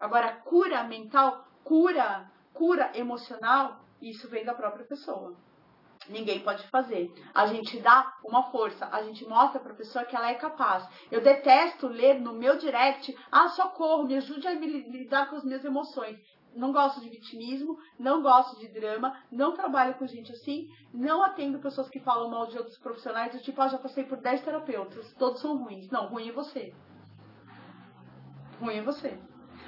Agora, 0.00 0.32
cura 0.44 0.82
mental, 0.82 1.46
cura, 1.62 2.28
cura 2.52 2.90
emocional, 2.96 3.80
isso 4.02 4.28
vem 4.28 4.44
da 4.44 4.52
própria 4.52 4.84
pessoa. 4.84 5.32
Ninguém 6.08 6.40
pode 6.40 6.66
fazer. 6.68 7.08
A 7.32 7.46
gente 7.46 7.78
dá 7.80 8.12
uma 8.24 8.50
força, 8.50 8.88
a 8.90 9.00
gente 9.04 9.24
mostra 9.26 9.60
para 9.60 9.72
a 9.72 9.76
pessoa 9.76 10.04
que 10.04 10.16
ela 10.16 10.30
é 10.30 10.34
capaz. 10.34 10.84
Eu 11.08 11.22
detesto 11.22 11.86
ler 11.86 12.20
no 12.20 12.34
meu 12.34 12.58
direct, 12.58 13.16
ah, 13.30 13.48
socorro, 13.48 14.08
me 14.08 14.16
ajude 14.16 14.46
a 14.48 14.52
lidar 14.52 15.30
com 15.30 15.36
as 15.36 15.44
minhas 15.44 15.64
emoções. 15.64 16.18
Não 16.54 16.72
gosto 16.72 17.00
de 17.00 17.08
vitimismo, 17.08 17.78
não 17.98 18.22
gosto 18.22 18.58
de 18.58 18.68
drama, 18.68 19.16
não 19.30 19.54
trabalho 19.54 19.94
com 19.94 20.06
gente 20.06 20.32
assim, 20.32 20.68
não 20.92 21.22
atendo 21.22 21.58
pessoas 21.58 21.88
que 21.88 22.00
falam 22.00 22.30
mal 22.30 22.46
de 22.46 22.56
outros 22.56 22.78
profissionais, 22.78 23.32
do 23.32 23.42
tipo, 23.42 23.60
ah, 23.60 23.68
já 23.68 23.78
passei 23.78 24.04
por 24.04 24.18
10 24.18 24.42
terapeutas, 24.42 25.12
todos 25.14 25.40
são 25.40 25.56
ruins. 25.56 25.90
Não, 25.90 26.06
ruim 26.06 26.28
é 26.28 26.32
você. 26.32 26.74
Ruim 28.60 28.76
é 28.76 28.82
você. 28.82 29.18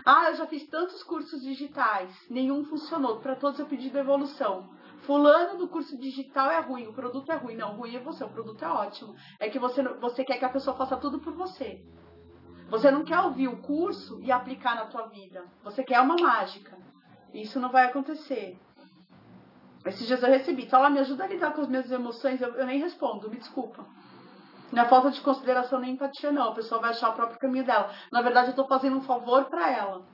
Ah, 0.05 0.31
eu 0.31 0.37
já 0.37 0.47
fiz 0.47 0.67
tantos 0.69 1.03
cursos 1.03 1.43
digitais, 1.43 2.15
nenhum 2.31 2.65
funcionou, 2.65 3.19
para 3.19 3.35
todos 3.35 3.59
eu 3.59 3.67
pedi 3.67 3.91
devolução. 3.91 4.71
Fulano 5.01 5.59
do 5.59 5.69
curso 5.69 5.97
digital 5.99 6.51
é 6.51 6.61
ruim, 6.61 6.87
o 6.87 6.93
produto 6.93 7.31
é 7.31 7.37
ruim. 7.37 7.57
Não, 7.57 7.77
ruim 7.77 7.95
é 7.95 8.01
você, 8.01 8.25
o 8.25 8.29
produto 8.29 8.65
é 8.65 8.69
ótimo. 8.69 9.15
É 9.39 9.49
que 9.49 9.59
você, 9.59 9.83
você 9.83 10.25
quer 10.25 10.39
que 10.39 10.45
a 10.45 10.49
pessoa 10.49 10.77
faça 10.77 10.97
tudo 10.97 11.21
por 11.21 11.33
você. 11.35 11.85
Você 12.69 12.91
não 12.91 13.05
quer 13.05 13.21
ouvir 13.21 13.49
o 13.49 13.59
curso 13.59 14.21
e 14.23 14.33
aplicar 14.33 14.75
na 14.75 14.87
tua 14.87 15.07
vida. 15.07 15.45
Você 15.63 15.85
quer 15.85 16.01
uma 16.01 16.17
mágica. 16.17 16.77
Isso 17.33 17.61
não 17.61 17.71
vai 17.71 17.87
acontecer. 17.87 18.59
Esses 19.85 20.07
dias 20.07 20.23
eu 20.23 20.29
recebi, 20.29 20.69
fala, 20.69 20.91
me 20.91 20.99
ajuda 20.99 21.25
a 21.25 21.29
lidar 21.29 21.53
com 21.53 21.61
as 21.61 21.69
minhas 21.69 21.91
emoções, 21.91 22.41
eu, 22.41 22.53
eu 22.55 22.67
nem 22.67 22.81
respondo, 22.81 23.31
me 23.31 23.37
desculpa. 23.37 23.87
Não 24.73 24.83
é 24.83 24.89
falta 24.89 25.13
de 25.13 25.21
consideração 25.21 25.79
nem 25.79 25.93
empatia, 25.93 26.33
não. 26.33 26.49
A 26.49 26.55
pessoa 26.55 26.81
vai 26.81 26.91
achar 26.91 27.11
o 27.11 27.15
próprio 27.15 27.39
caminho 27.39 27.65
dela. 27.65 27.91
Na 28.11 28.21
verdade, 28.21 28.49
eu 28.49 28.51
estou 28.51 28.67
fazendo 28.67 28.97
um 28.97 29.03
favor 29.03 29.45
para 29.45 29.71
ela. 29.71 30.05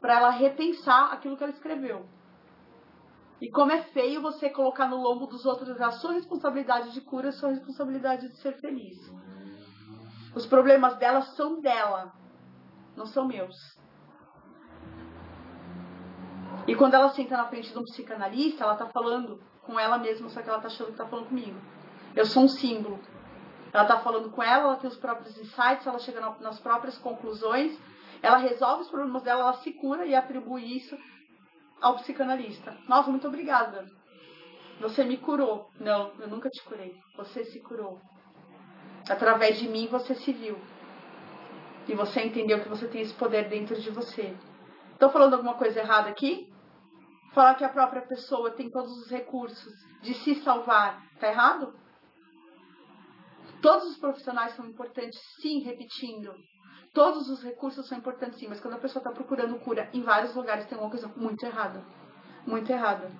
Para 0.00 0.18
ela 0.18 0.30
repensar 0.30 1.12
aquilo 1.12 1.36
que 1.36 1.42
ela 1.42 1.52
escreveu. 1.52 2.06
E 3.40 3.50
como 3.50 3.72
é 3.72 3.82
feio 3.82 4.22
você 4.22 4.50
colocar 4.50 4.88
no 4.88 4.96
lombo 4.96 5.26
dos 5.26 5.44
outros 5.44 5.80
a 5.80 5.90
sua 5.92 6.12
responsabilidade 6.12 6.92
de 6.92 7.00
cura, 7.00 7.30
a 7.30 7.32
sua 7.32 7.50
responsabilidade 7.50 8.28
de 8.28 8.36
ser 8.36 8.52
feliz. 8.60 8.96
Os 10.34 10.46
problemas 10.46 10.96
dela 10.96 11.22
são 11.22 11.60
dela, 11.60 12.12
não 12.96 13.06
são 13.06 13.26
meus. 13.26 13.56
E 16.66 16.74
quando 16.74 16.94
ela 16.94 17.08
senta 17.10 17.36
na 17.36 17.46
frente 17.46 17.72
de 17.72 17.78
um 17.78 17.84
psicanalista, 17.84 18.64
ela 18.64 18.76
tá 18.76 18.86
falando 18.86 19.40
com 19.62 19.80
ela 19.80 19.98
mesma, 19.98 20.28
só 20.28 20.42
que 20.42 20.48
ela 20.48 20.60
tá 20.60 20.66
achando 20.66 20.92
que 20.92 20.98
tá 20.98 21.06
falando 21.06 21.28
comigo. 21.28 21.58
Eu 22.14 22.26
sou 22.26 22.44
um 22.44 22.48
símbolo. 22.48 22.98
Ela 23.72 23.84
tá 23.84 24.00
falando 24.00 24.30
com 24.30 24.42
ela, 24.42 24.64
ela 24.64 24.76
tem 24.76 24.88
os 24.88 24.96
próprios 24.96 25.36
insights, 25.38 25.86
ela 25.86 25.98
chega 25.98 26.20
nas 26.40 26.58
próprias 26.60 26.96
conclusões, 26.98 27.78
ela 28.22 28.38
resolve 28.38 28.82
os 28.82 28.88
problemas 28.88 29.22
dela, 29.22 29.42
ela 29.42 29.52
se 29.54 29.72
cura 29.72 30.06
e 30.06 30.14
atribui 30.14 30.76
isso 30.76 30.96
ao 31.80 31.96
psicanalista. 31.96 32.76
Nossa, 32.88 33.10
muito 33.10 33.28
obrigada. 33.28 33.86
Você 34.80 35.04
me 35.04 35.16
curou. 35.16 35.70
Não, 35.78 36.12
eu 36.18 36.28
nunca 36.28 36.48
te 36.48 36.62
curei. 36.64 36.96
Você 37.16 37.44
se 37.44 37.60
curou. 37.60 38.00
Através 39.08 39.58
de 39.58 39.68
mim 39.68 39.86
você 39.86 40.14
se 40.14 40.32
viu. 40.32 40.58
E 41.86 41.94
você 41.94 42.22
entendeu 42.22 42.60
que 42.60 42.68
você 42.68 42.86
tem 42.86 43.00
esse 43.00 43.14
poder 43.14 43.48
dentro 43.48 43.80
de 43.80 43.90
você. 43.90 44.36
Estou 44.92 45.10
falando 45.10 45.34
alguma 45.34 45.54
coisa 45.54 45.80
errada 45.80 46.10
aqui? 46.10 46.52
Falar 47.32 47.54
que 47.54 47.64
a 47.64 47.68
própria 47.68 48.02
pessoa 48.02 48.50
tem 48.50 48.70
todos 48.70 48.90
os 48.98 49.10
recursos 49.10 49.72
de 50.02 50.14
se 50.14 50.34
salvar, 50.36 51.02
tá 51.20 51.28
errado? 51.28 51.72
Todos 53.62 53.90
os 53.90 53.98
profissionais 53.98 54.54
são 54.54 54.66
importantes, 54.66 55.18
sim, 55.40 55.60
repetindo. 55.60 56.32
Todos 56.92 57.28
os 57.28 57.42
recursos 57.42 57.86
são 57.86 57.98
importantes 57.98 58.38
sim, 58.38 58.48
mas 58.48 58.60
quando 58.60 58.74
a 58.74 58.78
pessoa 58.78 59.00
está 59.00 59.10
procurando 59.10 59.58
cura 59.60 59.88
em 59.92 60.02
vários 60.02 60.34
lugares, 60.34 60.66
tem 60.66 60.78
uma 60.78 60.90
coisa 60.90 61.08
muito 61.16 61.44
errada. 61.44 61.84
Muito 62.46 62.70
errada. 62.70 63.10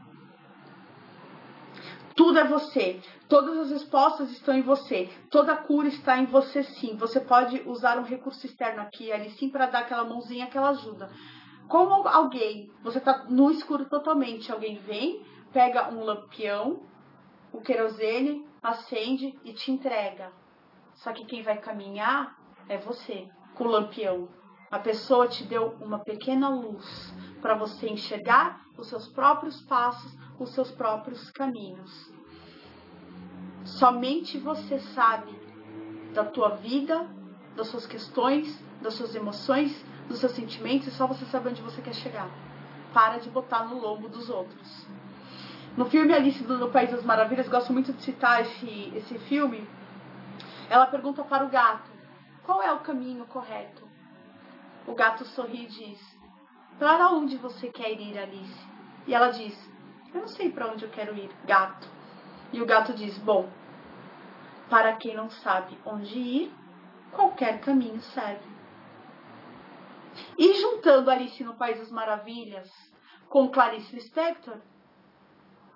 Tudo 2.18 2.36
é 2.36 2.44
você. 2.44 3.00
Todas 3.28 3.56
as 3.56 3.70
respostas 3.70 4.32
estão 4.32 4.52
em 4.52 4.60
você. 4.60 5.08
Toda 5.30 5.52
a 5.52 5.56
cura 5.56 5.86
está 5.86 6.18
em 6.18 6.26
você 6.26 6.64
sim. 6.64 6.96
Você 6.96 7.20
pode 7.20 7.62
usar 7.64 7.96
um 7.96 8.02
recurso 8.02 8.44
externo 8.44 8.82
aqui 8.82 9.04
e 9.04 9.12
ali 9.12 9.30
sim 9.30 9.48
para 9.48 9.66
dar 9.66 9.82
aquela 9.82 10.02
mãozinha, 10.02 10.46
aquela 10.46 10.70
ajuda. 10.70 11.08
Como 11.68 12.08
alguém, 12.08 12.72
você 12.82 12.98
está 12.98 13.26
no 13.28 13.52
escuro 13.52 13.84
totalmente, 13.84 14.50
alguém 14.50 14.78
vem, 14.78 15.22
pega 15.52 15.90
um 15.90 16.02
lampião, 16.02 16.82
o 17.52 17.60
querosene, 17.60 18.44
acende 18.60 19.38
e 19.44 19.52
te 19.52 19.70
entrega. 19.70 20.32
Só 20.94 21.12
que 21.12 21.24
quem 21.24 21.42
vai 21.42 21.58
caminhar 21.58 22.36
é 22.68 22.78
você 22.78 23.28
com 23.54 23.62
o 23.62 23.68
lampião. 23.68 24.28
A 24.70 24.78
pessoa 24.78 25.26
te 25.26 25.44
deu 25.44 25.76
uma 25.80 25.98
pequena 25.98 26.50
luz 26.50 27.14
para 27.40 27.54
você 27.54 27.88
enxergar 27.88 28.66
os 28.76 28.88
seus 28.88 29.08
próprios 29.08 29.62
passos, 29.62 30.14
os 30.38 30.50
seus 30.50 30.70
próprios 30.70 31.30
caminhos. 31.30 32.12
Somente 33.64 34.36
você 34.36 34.78
sabe 34.78 35.34
da 36.12 36.22
tua 36.24 36.50
vida, 36.50 37.08
das 37.56 37.68
suas 37.68 37.86
questões, 37.86 38.62
das 38.82 38.92
suas 38.92 39.14
emoções, 39.14 39.84
dos 40.06 40.18
seus 40.18 40.32
sentimentos, 40.32 40.88
e 40.88 40.90
só 40.90 41.06
você 41.06 41.24
sabe 41.26 41.48
onde 41.48 41.62
você 41.62 41.80
quer 41.80 41.94
chegar. 41.94 42.28
Para 42.92 43.18
de 43.18 43.30
botar 43.30 43.64
no 43.64 43.78
lombo 43.78 44.08
dos 44.08 44.28
outros. 44.28 44.86
No 45.78 45.86
filme 45.86 46.12
Alice 46.12 46.42
no 46.42 46.70
País 46.70 46.90
das 46.90 47.04
Maravilhas, 47.04 47.48
gosto 47.48 47.72
muito 47.72 47.92
de 47.92 48.02
citar 48.02 48.42
esse, 48.42 48.92
esse 48.94 49.18
filme. 49.20 49.66
Ela 50.68 50.86
pergunta 50.86 51.24
para 51.24 51.44
o 51.44 51.48
gato: 51.48 51.90
qual 52.42 52.62
é 52.62 52.72
o 52.72 52.80
caminho 52.80 53.24
correto? 53.26 53.87
O 54.88 54.94
gato 54.94 55.22
sorri 55.26 55.64
e 55.64 55.66
diz: 55.66 56.18
Para 56.78 57.10
onde 57.10 57.36
você 57.36 57.68
quer 57.68 57.92
ir, 58.00 58.18
Alice? 58.18 58.66
E 59.06 59.14
ela 59.14 59.28
diz: 59.28 59.54
Eu 60.14 60.22
não 60.22 60.28
sei 60.28 60.50
para 60.50 60.72
onde 60.72 60.86
eu 60.86 60.90
quero 60.90 61.14
ir, 61.14 61.30
gato. 61.44 61.86
E 62.54 62.62
o 62.62 62.66
gato 62.66 62.94
diz: 62.94 63.18
Bom, 63.18 63.46
para 64.70 64.94
quem 64.94 65.14
não 65.14 65.28
sabe 65.28 65.78
onde 65.84 66.18
ir, 66.18 66.52
qualquer 67.12 67.60
caminho 67.60 68.00
serve. 68.00 68.48
E 70.38 70.54
juntando 70.54 71.10
Alice 71.10 71.44
no 71.44 71.54
País 71.54 71.78
das 71.78 71.90
Maravilhas 71.90 72.70
com 73.28 73.50
Clarice 73.50 73.94
Lispector, 73.94 74.56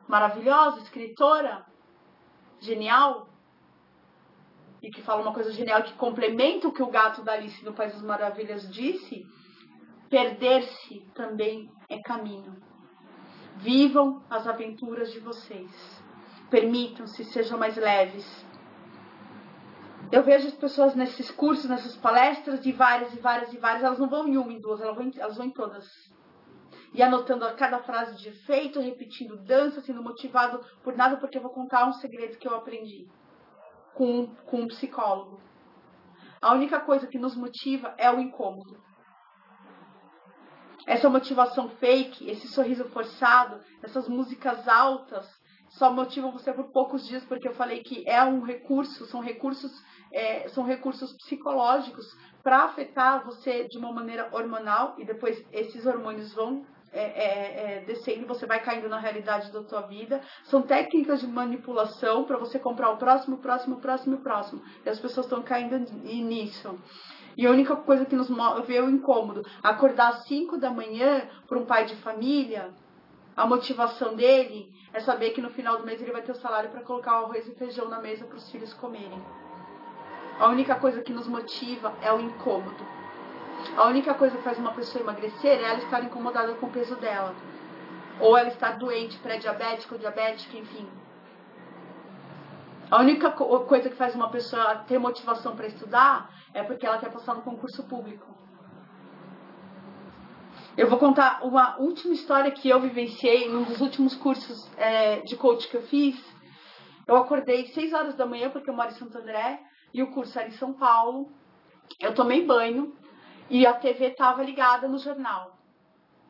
maravilhosa, 0.09 0.81
escritora, 0.81 1.67
genial, 2.61 3.29
e 4.83 4.91
que 4.91 5.01
fala 5.01 5.23
uma 5.23 5.33
coisa 5.33 5.53
genial 5.53 5.83
que 5.85 5.95
complementa 5.95 6.67
o 6.67 6.73
que 6.73 6.83
o 6.83 6.91
gato 6.91 7.23
da 7.23 7.33
Alice 7.33 7.65
no 7.65 7.73
País 7.73 7.93
das 7.93 8.03
Maravilhas 8.03 8.69
disse, 8.69 9.25
perder-se 10.11 11.01
também 11.15 11.71
é 11.89 12.01
caminho. 12.03 12.57
Vivam 13.59 14.23
as 14.29 14.47
aventuras 14.47 15.13
de 15.13 15.21
vocês. 15.21 15.71
Permitam-se, 16.51 17.25
sejam 17.27 17.57
mais 17.59 17.77
leves. 17.77 18.47
Eu 20.11 20.23
vejo 20.25 20.49
as 20.49 20.55
pessoas 20.55 20.95
nesses 20.97 21.31
cursos, 21.31 21.71
nessas 21.71 21.97
palestras, 21.97 22.61
de 22.61 22.73
várias 22.73 23.15
e 23.15 23.21
várias 23.21 23.53
e 23.55 23.59
várias, 23.59 23.85
elas 23.85 23.99
não 23.99 24.09
vão 24.09 24.27
em 24.27 24.37
uma, 24.37 24.53
em 24.53 24.61
duas, 24.61 24.81
elas 24.81 24.97
vão 24.97 25.07
em, 25.07 25.13
elas 25.17 25.37
vão 25.37 25.47
em 25.47 25.51
todas 25.51 26.13
e 26.95 27.03
anotando 27.03 27.47
a 27.47 27.55
cada 27.55 27.79
frase 27.79 28.15
de 28.17 28.29
efeito, 28.29 28.79
repetindo 28.79 29.39
dança, 29.39 29.81
sendo 29.81 30.03
motivado 30.03 30.61
por 30.83 30.95
nada, 30.95 31.17
porque 31.17 31.39
eu 31.39 31.43
vou 31.43 31.51
contar 31.51 31.89
um 31.89 31.93
segredo 31.95 32.37
que 32.37 32.47
eu 32.47 32.55
aprendi 32.55 33.09
com, 33.95 34.27
com 34.47 34.63
um 34.63 34.69
psicólogo. 34.69 35.41
A 36.41 36.53
única 36.53 36.81
coisa 36.81 37.07
que 37.07 37.19
nos 37.19 37.37
motiva 37.37 37.95
é 37.97 38.11
o 38.11 38.21
incômodo. 38.21 38.81
Essa 40.87 41.09
motivação 41.09 41.69
fake, 41.69 42.29
esse 42.29 42.49
sorriso 42.49 42.85
forçado, 42.89 43.61
essas 43.83 44.09
músicas 44.09 44.67
altas, 44.67 45.29
só 45.71 45.91
motivam 45.91 46.33
você 46.33 46.53
por 46.53 46.71
poucos 46.73 47.07
dias, 47.07 47.25
porque 47.25 47.49
eu 47.49 47.55
falei 47.55 47.83
que 47.83 48.07
é 48.09 48.23
um 48.25 48.43
recurso, 48.43 49.07
são 49.07 49.21
recursos, 49.21 49.73
é, 50.13 50.49
são 50.49 50.65
recursos 50.65 51.13
psicológicos 51.15 52.05
para 52.43 52.65
afetar 52.65 53.25
você 53.25 53.69
de 53.69 53.79
uma 53.79 53.93
maneira 53.93 54.29
hormonal 54.33 54.97
e 54.99 55.05
depois 55.05 55.43
esses 55.53 55.87
hormônios 55.87 56.35
vão 56.35 56.67
é, 56.93 57.03
é, 57.03 57.77
é, 57.77 57.81
descendo, 57.87 58.27
você 58.27 58.47
vai 58.47 58.61
caindo 58.61 58.89
na 58.89 58.99
realidade 58.99 59.51
da 59.51 59.63
tua 59.63 59.81
vida. 59.83 60.21
São 60.45 60.63
técnicas 60.63 61.21
de 61.21 61.27
manipulação 61.27 62.25
para 62.25 62.37
você 62.37 62.59
comprar 62.59 62.91
o 62.91 62.99
próximo, 62.99 63.39
próximo, 63.39 63.77
próximo, 63.77 64.19
próximo. 64.19 64.63
E 64.85 64.89
as 64.91 65.01
pessoas 65.01 65.27
estão 65.27 65.43
caindo 65.43 65.79
nisso. 65.79 66.79
E 67.37 67.47
a 67.47 67.51
única 67.51 67.75
coisa 67.77 68.05
que 68.05 68.15
nos 68.15 68.29
move 68.29 68.77
é 68.77 68.83
o 68.83 68.91
incômodo. 68.91 69.43
Acordar 69.63 70.09
às 70.09 70.27
5 70.27 70.59
da 70.59 70.71
manhã 70.71 71.27
para 71.47 71.59
um 71.59 71.65
pai 71.65 71.87
de 71.87 71.97
família, 71.97 72.71
a 73.35 73.47
motivação 73.47 74.15
dele 74.15 74.71
é 74.93 75.01
saber 75.01 75.31
que 75.31 75.41
no 75.41 75.49
final 75.49 75.79
do 75.79 75.87
mês 75.87 76.01
ele 76.03 76.13
vai 76.13 76.21
ter 76.21 76.33
o 76.33 76.37
salário 76.37 76.71
para 76.71 76.83
colocar 76.83 77.23
o 77.23 77.25
arroz 77.25 77.49
e 77.49 77.55
feijão 77.55 77.89
na 77.89 78.01
mesa 78.01 78.27
para 78.27 78.37
os 78.37 78.51
filhos 78.51 78.75
comerem. 78.75 79.23
A 80.39 80.49
única 80.49 80.75
coisa 80.75 81.01
que 81.01 81.13
nos 81.13 81.27
motiva 81.27 81.95
é 82.03 82.13
o 82.13 82.21
incômodo. 82.21 83.02
A 83.77 83.87
única 83.87 84.15
coisa 84.15 84.37
que 84.37 84.43
faz 84.43 84.59
uma 84.59 84.73
pessoa 84.73 85.03
emagrecer 85.03 85.59
é 85.59 85.63
ela 85.63 85.79
estar 85.79 86.03
incomodada 86.03 86.55
com 86.55 86.67
o 86.67 86.71
peso 86.71 86.97
dela. 86.97 87.35
Ou 88.21 88.37
ela 88.37 88.49
estar 88.49 88.79
doente, 88.79 89.19
pré-diabética 89.19 89.95
ou 89.95 90.01
diabética, 90.01 90.57
enfim. 90.57 90.89
A 92.91 93.01
única 93.01 93.31
coisa 93.31 93.89
que 93.89 93.97
faz 93.97 94.15
uma 94.15 94.29
pessoa 94.29 94.77
ter 94.87 94.99
motivação 94.99 95.57
para 95.57 95.67
estudar 95.67 96.31
é 96.53 96.63
porque 96.63 96.87
ela 96.87 96.99
quer 96.99 97.11
passar 97.11 97.35
no 97.35 97.43
concurso 97.43 97.83
público. 97.85 98.27
Eu 100.77 100.89
vou 100.89 100.99
contar 100.99 101.41
uma 101.43 101.79
última 101.79 102.15
história 102.15 102.51
que 102.51 102.69
eu 102.69 102.81
vivenciei 102.81 103.49
num 103.49 103.63
dos 103.63 103.81
últimos 103.81 104.15
cursos 104.15 104.71
é, 104.77 105.21
de 105.21 105.37
coach 105.37 105.69
que 105.69 105.77
eu 105.77 105.83
fiz. 105.83 106.23
Eu 107.07 107.17
acordei 107.17 107.67
6 107.67 107.93
horas 107.93 108.15
da 108.15 108.27
manhã, 108.27 108.51
porque 108.51 108.71
eu 108.71 108.75
moro 108.75 108.89
em 108.89 108.95
Santo 108.95 109.17
André, 109.19 109.61
e 109.93 110.03
o 110.03 110.11
curso 110.13 110.39
era 110.39 110.49
em 110.49 110.53
São 110.53 110.73
Paulo. 110.73 111.31
Eu 112.01 112.15
tomei 112.15 112.45
banho, 112.45 112.95
e 113.53 113.67
a 113.67 113.75
TV 113.75 114.07
estava 114.07 114.43
ligada 114.43 114.89
no 114.89 114.97
jornal. 114.97 115.59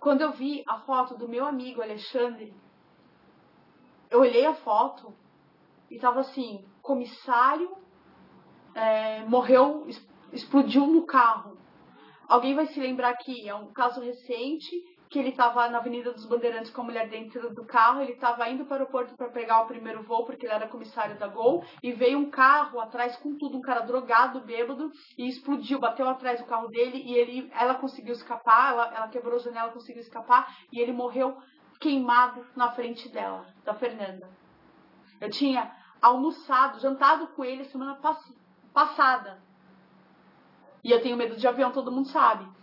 Quando 0.01 0.23
eu 0.23 0.33
vi 0.33 0.65
a 0.67 0.81
foto 0.81 1.17
do 1.17 1.29
meu 1.29 1.47
amigo 1.47 1.81
Alexandre, 1.81 2.53
eu 4.11 4.23
olhei 4.23 4.45
a 4.45 4.55
foto 4.55 5.15
e 5.89 5.95
estava 5.95 6.19
assim: 6.19 6.65
comissário 6.83 7.71
é, 8.75 9.25
morreu, 9.25 9.87
explodiu 10.33 10.85
no 10.89 11.07
carro. 11.07 11.57
Alguém 12.27 12.57
vai 12.57 12.67
se 12.67 12.81
lembrar 12.81 13.17
que 13.19 13.49
é 13.49 13.55
um 13.55 13.73
caso 13.73 14.01
recente 14.01 14.75
que 15.13 15.19
ele 15.19 15.29
estava 15.29 15.69
na 15.69 15.77
Avenida 15.77 16.11
dos 16.11 16.25
Bandeirantes 16.25 16.71
com 16.71 16.81
a 16.81 16.85
mulher 16.85 17.07
dentro 17.07 17.55
do 17.55 17.67
carro, 17.67 18.01
ele 18.01 18.13
estava 18.13 18.49
indo 18.49 18.65
para 18.65 18.77
o 18.77 18.79
aeroporto 18.79 19.15
para 19.15 19.29
pegar 19.29 19.61
o 19.61 19.67
primeiro 19.67 20.03
voo, 20.05 20.25
porque 20.25 20.47
ele 20.47 20.55
era 20.55 20.67
comissário 20.67 21.19
da 21.19 21.29
Gol, 21.29 21.63
e 21.83 21.93
veio 21.93 22.19
um 22.19 22.31
carro 22.31 22.81
atrás 22.81 23.15
com 23.17 23.37
tudo, 23.37 23.59
um 23.59 23.61
cara 23.61 23.81
drogado, 23.81 24.41
bêbado, 24.41 24.91
e 25.19 25.29
explodiu, 25.29 25.79
bateu 25.79 26.09
atrás 26.09 26.41
do 26.41 26.47
carro 26.47 26.69
dele, 26.69 27.03
e 27.05 27.15
ele, 27.15 27.53
ela 27.55 27.75
conseguiu 27.75 28.15
escapar, 28.15 28.73
ela, 28.73 28.95
ela 28.97 29.09
quebrou 29.09 29.35
a 29.35 29.39
janela, 29.39 29.71
conseguiu 29.71 30.01
escapar, 30.01 30.57
e 30.73 30.81
ele 30.81 30.93
morreu 30.93 31.37
queimado 31.79 32.47
na 32.57 32.73
frente 32.73 33.07
dela, 33.11 33.47
da 33.65 33.75
Fernanda. 33.75 34.27
Eu 35.21 35.29
tinha 35.29 35.71
almoçado, 36.01 36.81
jantado 36.81 37.29
com 37.29 37.45
ele 37.45 37.67
semana 37.67 37.97
pass 37.97 38.19
passada. 38.73 39.43
E 40.83 40.91
eu 40.91 41.03
tenho 41.03 41.19
medo 41.19 41.37
de 41.37 41.47
avião, 41.47 41.71
todo 41.71 41.93
mundo 41.93 42.09
sabe. 42.09 42.62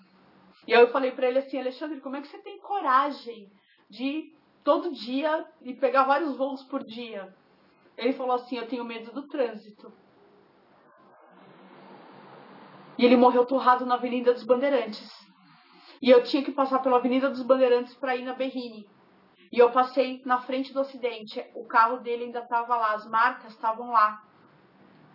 E 0.69 0.73
aí 0.75 0.81
eu 0.81 0.91
falei 0.91 1.11
para 1.11 1.27
ele 1.27 1.39
assim, 1.39 1.59
Alexandre, 1.59 1.99
como 1.99 2.15
é 2.15 2.21
que 2.21 2.27
você 2.27 2.37
tem 2.37 2.59
coragem 2.59 3.51
de 3.89 4.31
todo 4.63 4.93
dia 4.93 5.43
e 5.63 5.73
pegar 5.73 6.03
vários 6.03 6.37
voos 6.37 6.61
por 6.65 6.83
dia? 6.83 7.35
Ele 7.97 8.13
falou 8.13 8.35
assim, 8.35 8.55
eu 8.55 8.67
tenho 8.67 8.85
medo 8.85 9.11
do 9.11 9.27
trânsito. 9.27 9.91
E 12.99 13.03
ele 13.03 13.17
morreu 13.17 13.47
torrado 13.47 13.83
na 13.83 13.95
Avenida 13.95 14.31
dos 14.31 14.43
Bandeirantes. 14.43 15.11
E 15.99 16.11
eu 16.11 16.21
tinha 16.21 16.43
que 16.43 16.51
passar 16.51 16.83
pela 16.83 16.97
Avenida 16.97 17.31
dos 17.31 17.41
Bandeirantes 17.41 17.95
para 17.95 18.15
ir 18.15 18.23
na 18.23 18.35
Berrine. 18.35 18.87
E 19.51 19.57
eu 19.57 19.71
passei 19.71 20.21
na 20.23 20.39
frente 20.41 20.71
do 20.71 20.81
acidente. 20.81 21.43
O 21.55 21.65
carro 21.65 21.97
dele 21.97 22.25
ainda 22.25 22.41
estava 22.41 22.75
lá, 22.75 22.93
as 22.93 23.09
marcas 23.09 23.53
estavam 23.53 23.89
lá, 23.89 24.23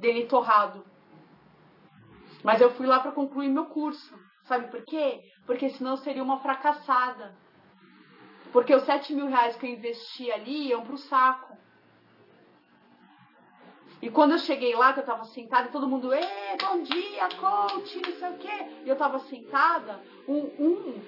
dele 0.00 0.26
torrado. 0.26 0.84
Mas 2.42 2.60
eu 2.60 2.72
fui 2.72 2.88
lá 2.88 2.98
para 2.98 3.12
concluir 3.12 3.48
meu 3.48 3.66
curso. 3.66 4.33
Sabe 4.44 4.68
por 4.70 4.82
quê? 4.84 5.22
Porque 5.46 5.70
senão 5.70 5.96
seria 5.96 6.22
uma 6.22 6.38
fracassada. 6.40 7.34
Porque 8.52 8.74
os 8.74 8.84
7 8.84 9.14
mil 9.14 9.26
reais 9.26 9.56
que 9.56 9.66
eu 9.66 9.70
investi 9.70 10.30
ali 10.30 10.68
iam 10.68 10.82
pro 10.82 10.96
saco. 10.96 11.56
E 14.02 14.10
quando 14.10 14.32
eu 14.32 14.38
cheguei 14.38 14.74
lá, 14.76 14.92
que 14.92 15.00
eu 15.00 15.04
tava 15.04 15.24
sentada, 15.24 15.68
e 15.68 15.72
todo 15.72 15.88
mundo, 15.88 16.12
Ê, 16.12 16.20
bom 16.60 16.82
dia, 16.82 17.26
coach, 17.40 18.02
não 18.06 18.12
sei 18.12 18.28
o 18.28 18.38
quê. 18.38 18.66
E 18.84 18.88
eu 18.88 18.96
tava 18.96 19.18
sentada, 19.20 19.98
um, 20.28 20.40
um 20.58 21.00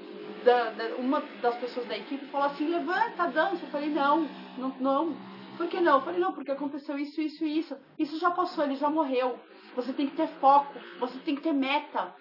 da, 0.43 0.70
da, 0.70 0.97
uma 0.97 1.20
das 1.43 1.57
pessoas 1.57 1.87
da 1.87 1.97
equipe 1.97 2.24
falou 2.26 2.47
assim, 2.47 2.68
levanta, 2.68 3.26
dança. 3.26 3.64
Eu 3.64 3.70
falei, 3.70 3.91
não, 3.91 4.26
não, 4.57 4.68
não. 4.80 5.16
Por 5.59 5.68
que 5.68 5.78
não? 5.78 5.97
Eu 5.97 6.03
falei, 6.03 6.20
não, 6.20 6.32
porque 6.32 6.51
aconteceu 6.51 6.99
isso, 6.99 7.20
isso 7.20 7.45
e 7.45 7.59
isso. 7.59 7.76
Isso 7.99 8.18
já 8.18 8.30
passou, 8.30 8.64
ele 8.64 8.76
já 8.76 8.89
morreu. 8.89 9.39
Você 9.74 9.93
tem 9.93 10.07
que 10.07 10.16
ter 10.16 10.28
foco, 10.41 10.72
você 10.99 11.18
tem 11.18 11.37
que 11.37 11.43
ter 11.43 11.53
meta. 11.53 12.14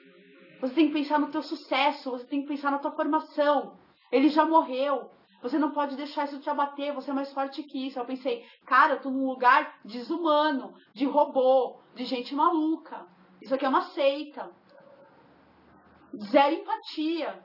Você 0.59 0.73
tem 0.73 0.87
que 0.87 0.93
pensar 0.93 1.19
no 1.19 1.31
teu 1.31 1.43
sucesso, 1.43 2.11
você 2.11 2.25
tem 2.25 2.41
que 2.41 2.47
pensar 2.47 2.71
na 2.71 2.79
tua 2.79 2.91
formação. 2.91 3.77
Ele 4.11 4.29
já 4.29 4.45
morreu. 4.45 5.09
Você 5.41 5.59
não 5.59 5.71
pode 5.71 5.95
deixar 5.95 6.25
isso 6.25 6.39
te 6.39 6.49
abater, 6.49 6.93
você 6.93 7.11
é 7.11 7.13
mais 7.13 7.31
forte 7.31 7.61
que 7.61 7.87
isso. 7.87 7.99
Eu 7.99 8.05
pensei, 8.05 8.45
cara, 8.65 8.93
eu 8.93 9.01
tô 9.01 9.09
num 9.09 9.27
lugar 9.27 9.79
desumano, 9.83 10.73
de 10.93 11.05
robô, 11.05 11.79
de 11.93 12.03
gente 12.05 12.33
maluca. 12.33 13.05
Isso 13.41 13.53
aqui 13.53 13.65
é 13.65 13.69
uma 13.69 13.81
seita. 13.81 14.49
Zero 16.15 16.55
empatia. 16.55 17.43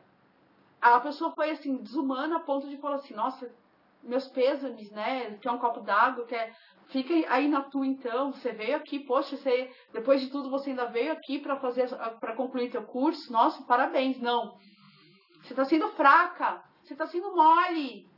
A 0.80 0.98
pessoa 1.00 1.32
foi 1.32 1.50
assim, 1.50 1.76
desumana 1.76 2.36
a 2.36 2.40
ponto 2.40 2.68
de 2.68 2.78
falar 2.78 2.96
assim, 2.96 3.12
nossa, 3.12 3.52
meus 4.02 4.26
pêsames, 4.28 4.90
né? 4.92 5.36
Quer 5.42 5.50
um 5.50 5.58
copo 5.58 5.80
d'água, 5.80 6.24
quer 6.24 6.56
Fica 6.90 7.14
aí 7.32 7.46
na 7.46 7.62
tua 7.62 7.86
então. 7.86 8.32
Você 8.32 8.50
veio 8.52 8.76
aqui, 8.76 8.98
poxa, 8.98 9.36
você, 9.36 9.72
depois 9.92 10.20
de 10.20 10.28
tudo 10.28 10.50
você 10.50 10.70
ainda 10.70 10.86
veio 10.86 11.12
aqui 11.12 11.38
para 11.38 11.56
fazer 11.56 11.88
para 12.18 12.34
concluir 12.34 12.70
teu 12.70 12.82
curso. 12.82 13.32
Nossa, 13.32 13.62
parabéns. 13.62 14.20
Não. 14.20 14.58
Você 15.42 15.52
está 15.52 15.64
sendo 15.64 15.88
fraca. 15.90 16.62
Você 16.82 16.94
está 16.94 17.06
sendo 17.06 17.34
mole. 17.34 18.08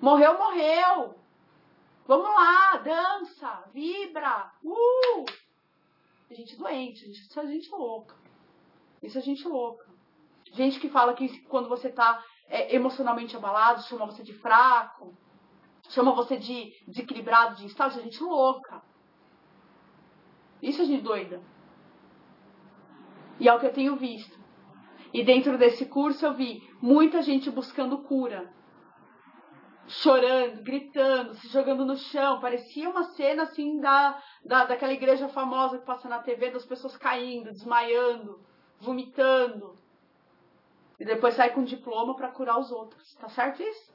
Morreu, 0.00 0.36
morreu. 0.36 1.14
Vamos 2.06 2.26
lá, 2.26 2.76
dança, 2.76 3.64
vibra. 3.72 4.52
Uh! 4.62 5.24
A 6.30 6.34
gente 6.34 6.56
doente, 6.56 7.10
isso 7.10 7.40
é 7.40 7.46
gente 7.46 7.70
louca. 7.70 8.14
Isso 9.02 9.16
é 9.16 9.22
gente 9.22 9.48
louca. 9.48 9.86
Gente 10.52 10.78
que 10.78 10.90
fala 10.90 11.14
que 11.14 11.40
quando 11.44 11.70
você 11.70 11.88
está 11.88 12.22
é, 12.48 12.74
emocionalmente 12.74 13.34
abalado, 13.34 13.82
chama 13.84 14.04
você 14.04 14.22
de 14.22 14.34
fraco 14.34 15.16
chama 15.90 16.12
você 16.12 16.36
de 16.36 16.72
desequilibrado, 16.86 17.56
de 17.56 17.66
instável, 17.66 18.02
gente 18.02 18.22
louca. 18.22 18.82
Isso 20.62 20.82
é 20.82 20.84
gente 20.84 21.02
doida. 21.02 21.42
E 23.38 23.48
é 23.48 23.54
o 23.54 23.60
que 23.60 23.66
eu 23.66 23.72
tenho 23.72 23.96
visto. 23.96 24.38
E 25.12 25.22
dentro 25.22 25.56
desse 25.56 25.86
curso 25.86 26.24
eu 26.24 26.34
vi 26.34 26.62
muita 26.80 27.22
gente 27.22 27.50
buscando 27.50 27.98
cura. 27.98 28.52
Chorando, 29.86 30.62
gritando, 30.62 31.34
se 31.34 31.48
jogando 31.48 31.84
no 31.84 31.96
chão. 31.96 32.40
Parecia 32.40 32.88
uma 32.88 33.04
cena 33.04 33.44
assim 33.44 33.78
da, 33.78 34.20
da, 34.44 34.64
daquela 34.64 34.92
igreja 34.92 35.28
famosa 35.28 35.78
que 35.78 35.84
passa 35.84 36.08
na 36.08 36.20
TV 36.20 36.50
das 36.50 36.64
pessoas 36.64 36.96
caindo, 36.96 37.52
desmaiando, 37.52 38.40
vomitando. 38.80 39.78
E 40.98 41.04
depois 41.04 41.34
sai 41.34 41.50
com 41.50 41.62
diploma 41.62 42.16
para 42.16 42.30
curar 42.30 42.58
os 42.58 42.72
outros. 42.72 43.14
Tá 43.16 43.28
certo 43.28 43.62
isso? 43.62 43.93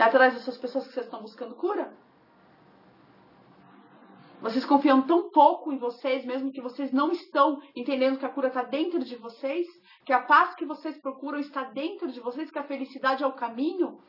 É 0.00 0.04
atrás 0.04 0.32
dessas 0.32 0.56
pessoas 0.56 0.86
que 0.86 0.94
vocês 0.94 1.04
estão 1.04 1.20
buscando 1.20 1.54
cura? 1.54 1.92
Vocês 4.40 4.64
confiam 4.64 5.02
tão 5.02 5.28
pouco 5.28 5.70
em 5.70 5.76
vocês, 5.76 6.24
mesmo 6.24 6.50
que 6.50 6.62
vocês 6.62 6.90
não 6.90 7.12
estão 7.12 7.60
entendendo 7.76 8.18
que 8.18 8.24
a 8.24 8.30
cura 8.30 8.48
está 8.48 8.62
dentro 8.62 9.04
de 9.04 9.14
vocês, 9.16 9.66
que 10.06 10.12
a 10.14 10.22
paz 10.22 10.54
que 10.54 10.64
vocês 10.64 10.96
procuram 10.96 11.38
está 11.38 11.64
dentro 11.64 12.10
de 12.10 12.18
vocês, 12.18 12.50
que 12.50 12.58
a 12.58 12.62
felicidade 12.64 13.22
é 13.22 13.26
o 13.26 13.34
caminho, 13.34 14.00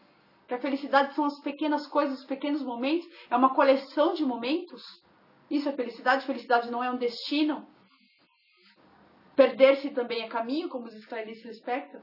que 0.48 0.54
a 0.54 0.62
felicidade 0.62 1.14
são 1.14 1.26
as 1.26 1.38
pequenas 1.42 1.86
coisas, 1.88 2.20
os 2.20 2.26
pequenos 2.26 2.64
momentos, 2.64 3.06
é 3.30 3.36
uma 3.36 3.54
coleção 3.54 4.14
de 4.14 4.24
momentos. 4.24 4.82
Isso 5.50 5.68
é 5.68 5.74
felicidade, 5.74 6.26
felicidade 6.26 6.72
não 6.72 6.82
é 6.82 6.90
um 6.90 6.96
destino. 6.96 7.68
Perder-se 9.36 9.90
também 9.90 10.22
é 10.22 10.30
caminho, 10.30 10.70
como 10.70 10.88
diz 10.88 11.06
Clarice 11.06 11.46
Lispector. 11.46 12.00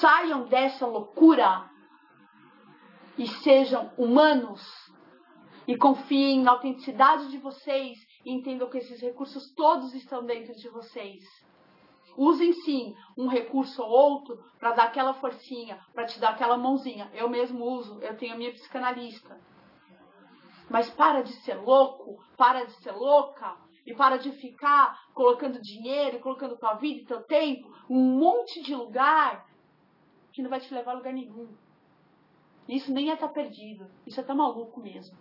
Saiam 0.00 0.46
dessa 0.46 0.86
loucura 0.86 1.68
e 3.16 3.26
sejam 3.26 3.90
humanos 3.98 4.62
e 5.66 5.76
confiem 5.76 6.40
na 6.42 6.52
autenticidade 6.52 7.28
de 7.30 7.38
vocês 7.38 7.98
e 8.24 8.32
entendam 8.32 8.70
que 8.70 8.78
esses 8.78 9.00
recursos 9.00 9.52
todos 9.54 9.92
estão 9.94 10.24
dentro 10.24 10.54
de 10.54 10.68
vocês. 10.68 11.24
Usem 12.16 12.52
sim 12.52 12.94
um 13.16 13.26
recurso 13.26 13.82
ou 13.82 13.90
outro 13.90 14.38
para 14.58 14.72
dar 14.72 14.84
aquela 14.84 15.14
forcinha, 15.14 15.78
para 15.92 16.06
te 16.06 16.20
dar 16.20 16.30
aquela 16.30 16.56
mãozinha. 16.56 17.10
Eu 17.12 17.28
mesmo 17.28 17.64
uso, 17.64 18.00
eu 18.00 18.16
tenho 18.16 18.34
a 18.34 18.36
minha 18.36 18.52
psicanalista. 18.52 19.40
Mas 20.70 20.88
para 20.90 21.22
de 21.22 21.32
ser 21.42 21.54
louco, 21.54 22.22
para 22.36 22.64
de 22.64 22.72
ser 22.82 22.92
louca 22.92 23.56
e 23.84 23.94
para 23.94 24.16
de 24.16 24.30
ficar 24.32 24.96
colocando 25.12 25.60
dinheiro, 25.60 26.20
colocando 26.20 26.58
tua 26.58 26.74
vida 26.74 27.00
e 27.00 27.06
teu 27.06 27.22
tempo, 27.22 27.68
um 27.90 28.18
monte 28.18 28.62
de 28.62 28.74
lugar 28.74 29.47
que 30.38 30.42
não 30.42 30.50
vai 30.50 30.60
te 30.60 30.72
levar 30.72 30.92
a 30.92 30.94
lugar 30.94 31.12
nenhum. 31.12 31.48
Isso 32.68 32.92
nem 32.92 33.10
é 33.10 33.14
estar 33.14 33.26
tá 33.26 33.34
perdido, 33.34 33.90
isso 34.06 34.20
é 34.20 34.22
estar 34.22 34.34
tá 34.34 34.38
maluco 34.38 34.80
mesmo. 34.80 35.18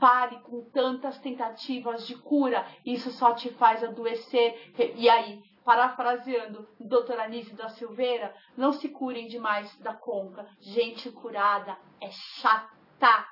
Pare 0.00 0.40
com 0.40 0.64
tantas 0.64 1.16
tentativas 1.20 2.04
de 2.08 2.16
cura, 2.16 2.66
isso 2.84 3.08
só 3.12 3.34
te 3.34 3.50
faz 3.50 3.84
adoecer. 3.84 4.72
E 4.96 5.08
aí, 5.08 5.40
parafraseando 5.64 6.66
doutora 6.80 7.22
Anise 7.22 7.54
da 7.54 7.68
Silveira, 7.68 8.34
não 8.56 8.72
se 8.72 8.88
curem 8.88 9.28
demais 9.28 9.78
da 9.78 9.94
conta. 9.94 10.44
Gente 10.58 11.08
curada 11.12 11.78
é 12.00 12.10
chata. 12.10 13.28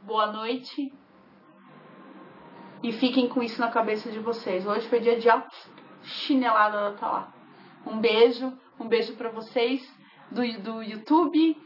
Boa 0.00 0.32
noite. 0.32 0.90
E 2.82 2.90
fiquem 2.90 3.28
com 3.28 3.42
isso 3.42 3.60
na 3.60 3.70
cabeça 3.70 4.10
de 4.10 4.18
vocês. 4.18 4.66
Hoje 4.66 4.88
foi 4.88 5.00
dia 5.00 5.18
de 5.18 5.28
chinelada 6.00 6.90
da 6.90 6.96
Talá. 6.96 7.34
Um 7.86 7.98
beijo. 8.00 8.65
Um 8.78 8.88
beijo 8.88 9.14
para 9.16 9.30
vocês 9.30 9.82
do, 10.30 10.42
do 10.62 10.82
YouTube. 10.82 11.56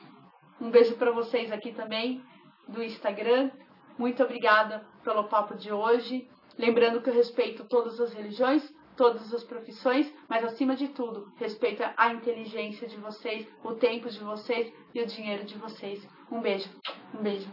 Um 0.61 0.71
beijo 0.71 0.95
para 0.97 1.11
vocês 1.11 1.51
aqui 1.51 1.73
também 1.73 2.23
do 2.69 2.83
Instagram. 2.83 3.51
Muito 3.99 4.23
obrigada 4.23 4.87
pelo 5.03 5.25
papo 5.25 5.57
de 5.57 5.73
hoje. 5.73 6.29
Lembrando 6.59 7.01
que 7.01 7.11
eu 7.11 7.15
respeito 7.15 7.65
todas 7.65 8.01
as 8.01 8.13
religiões, 8.13 8.63
todas 8.97 9.33
as 9.33 9.43
profissões, 9.45 10.13
mas 10.29 10.45
acima 10.45 10.77
de 10.77 10.89
tudo, 10.89 11.33
respeito 11.37 11.83
a 11.97 12.13
inteligência 12.13 12.87
de 12.87 12.97
vocês, 12.99 13.49
o 13.65 13.75
tempo 13.75 14.09
de 14.09 14.19
vocês 14.21 14.73
e 14.95 15.01
o 15.01 15.07
dinheiro 15.07 15.45
de 15.45 15.57
vocês. 15.57 16.07
Um 16.31 16.41
beijo. 16.41 16.69
Um 17.15 17.23
beijo. 17.23 17.51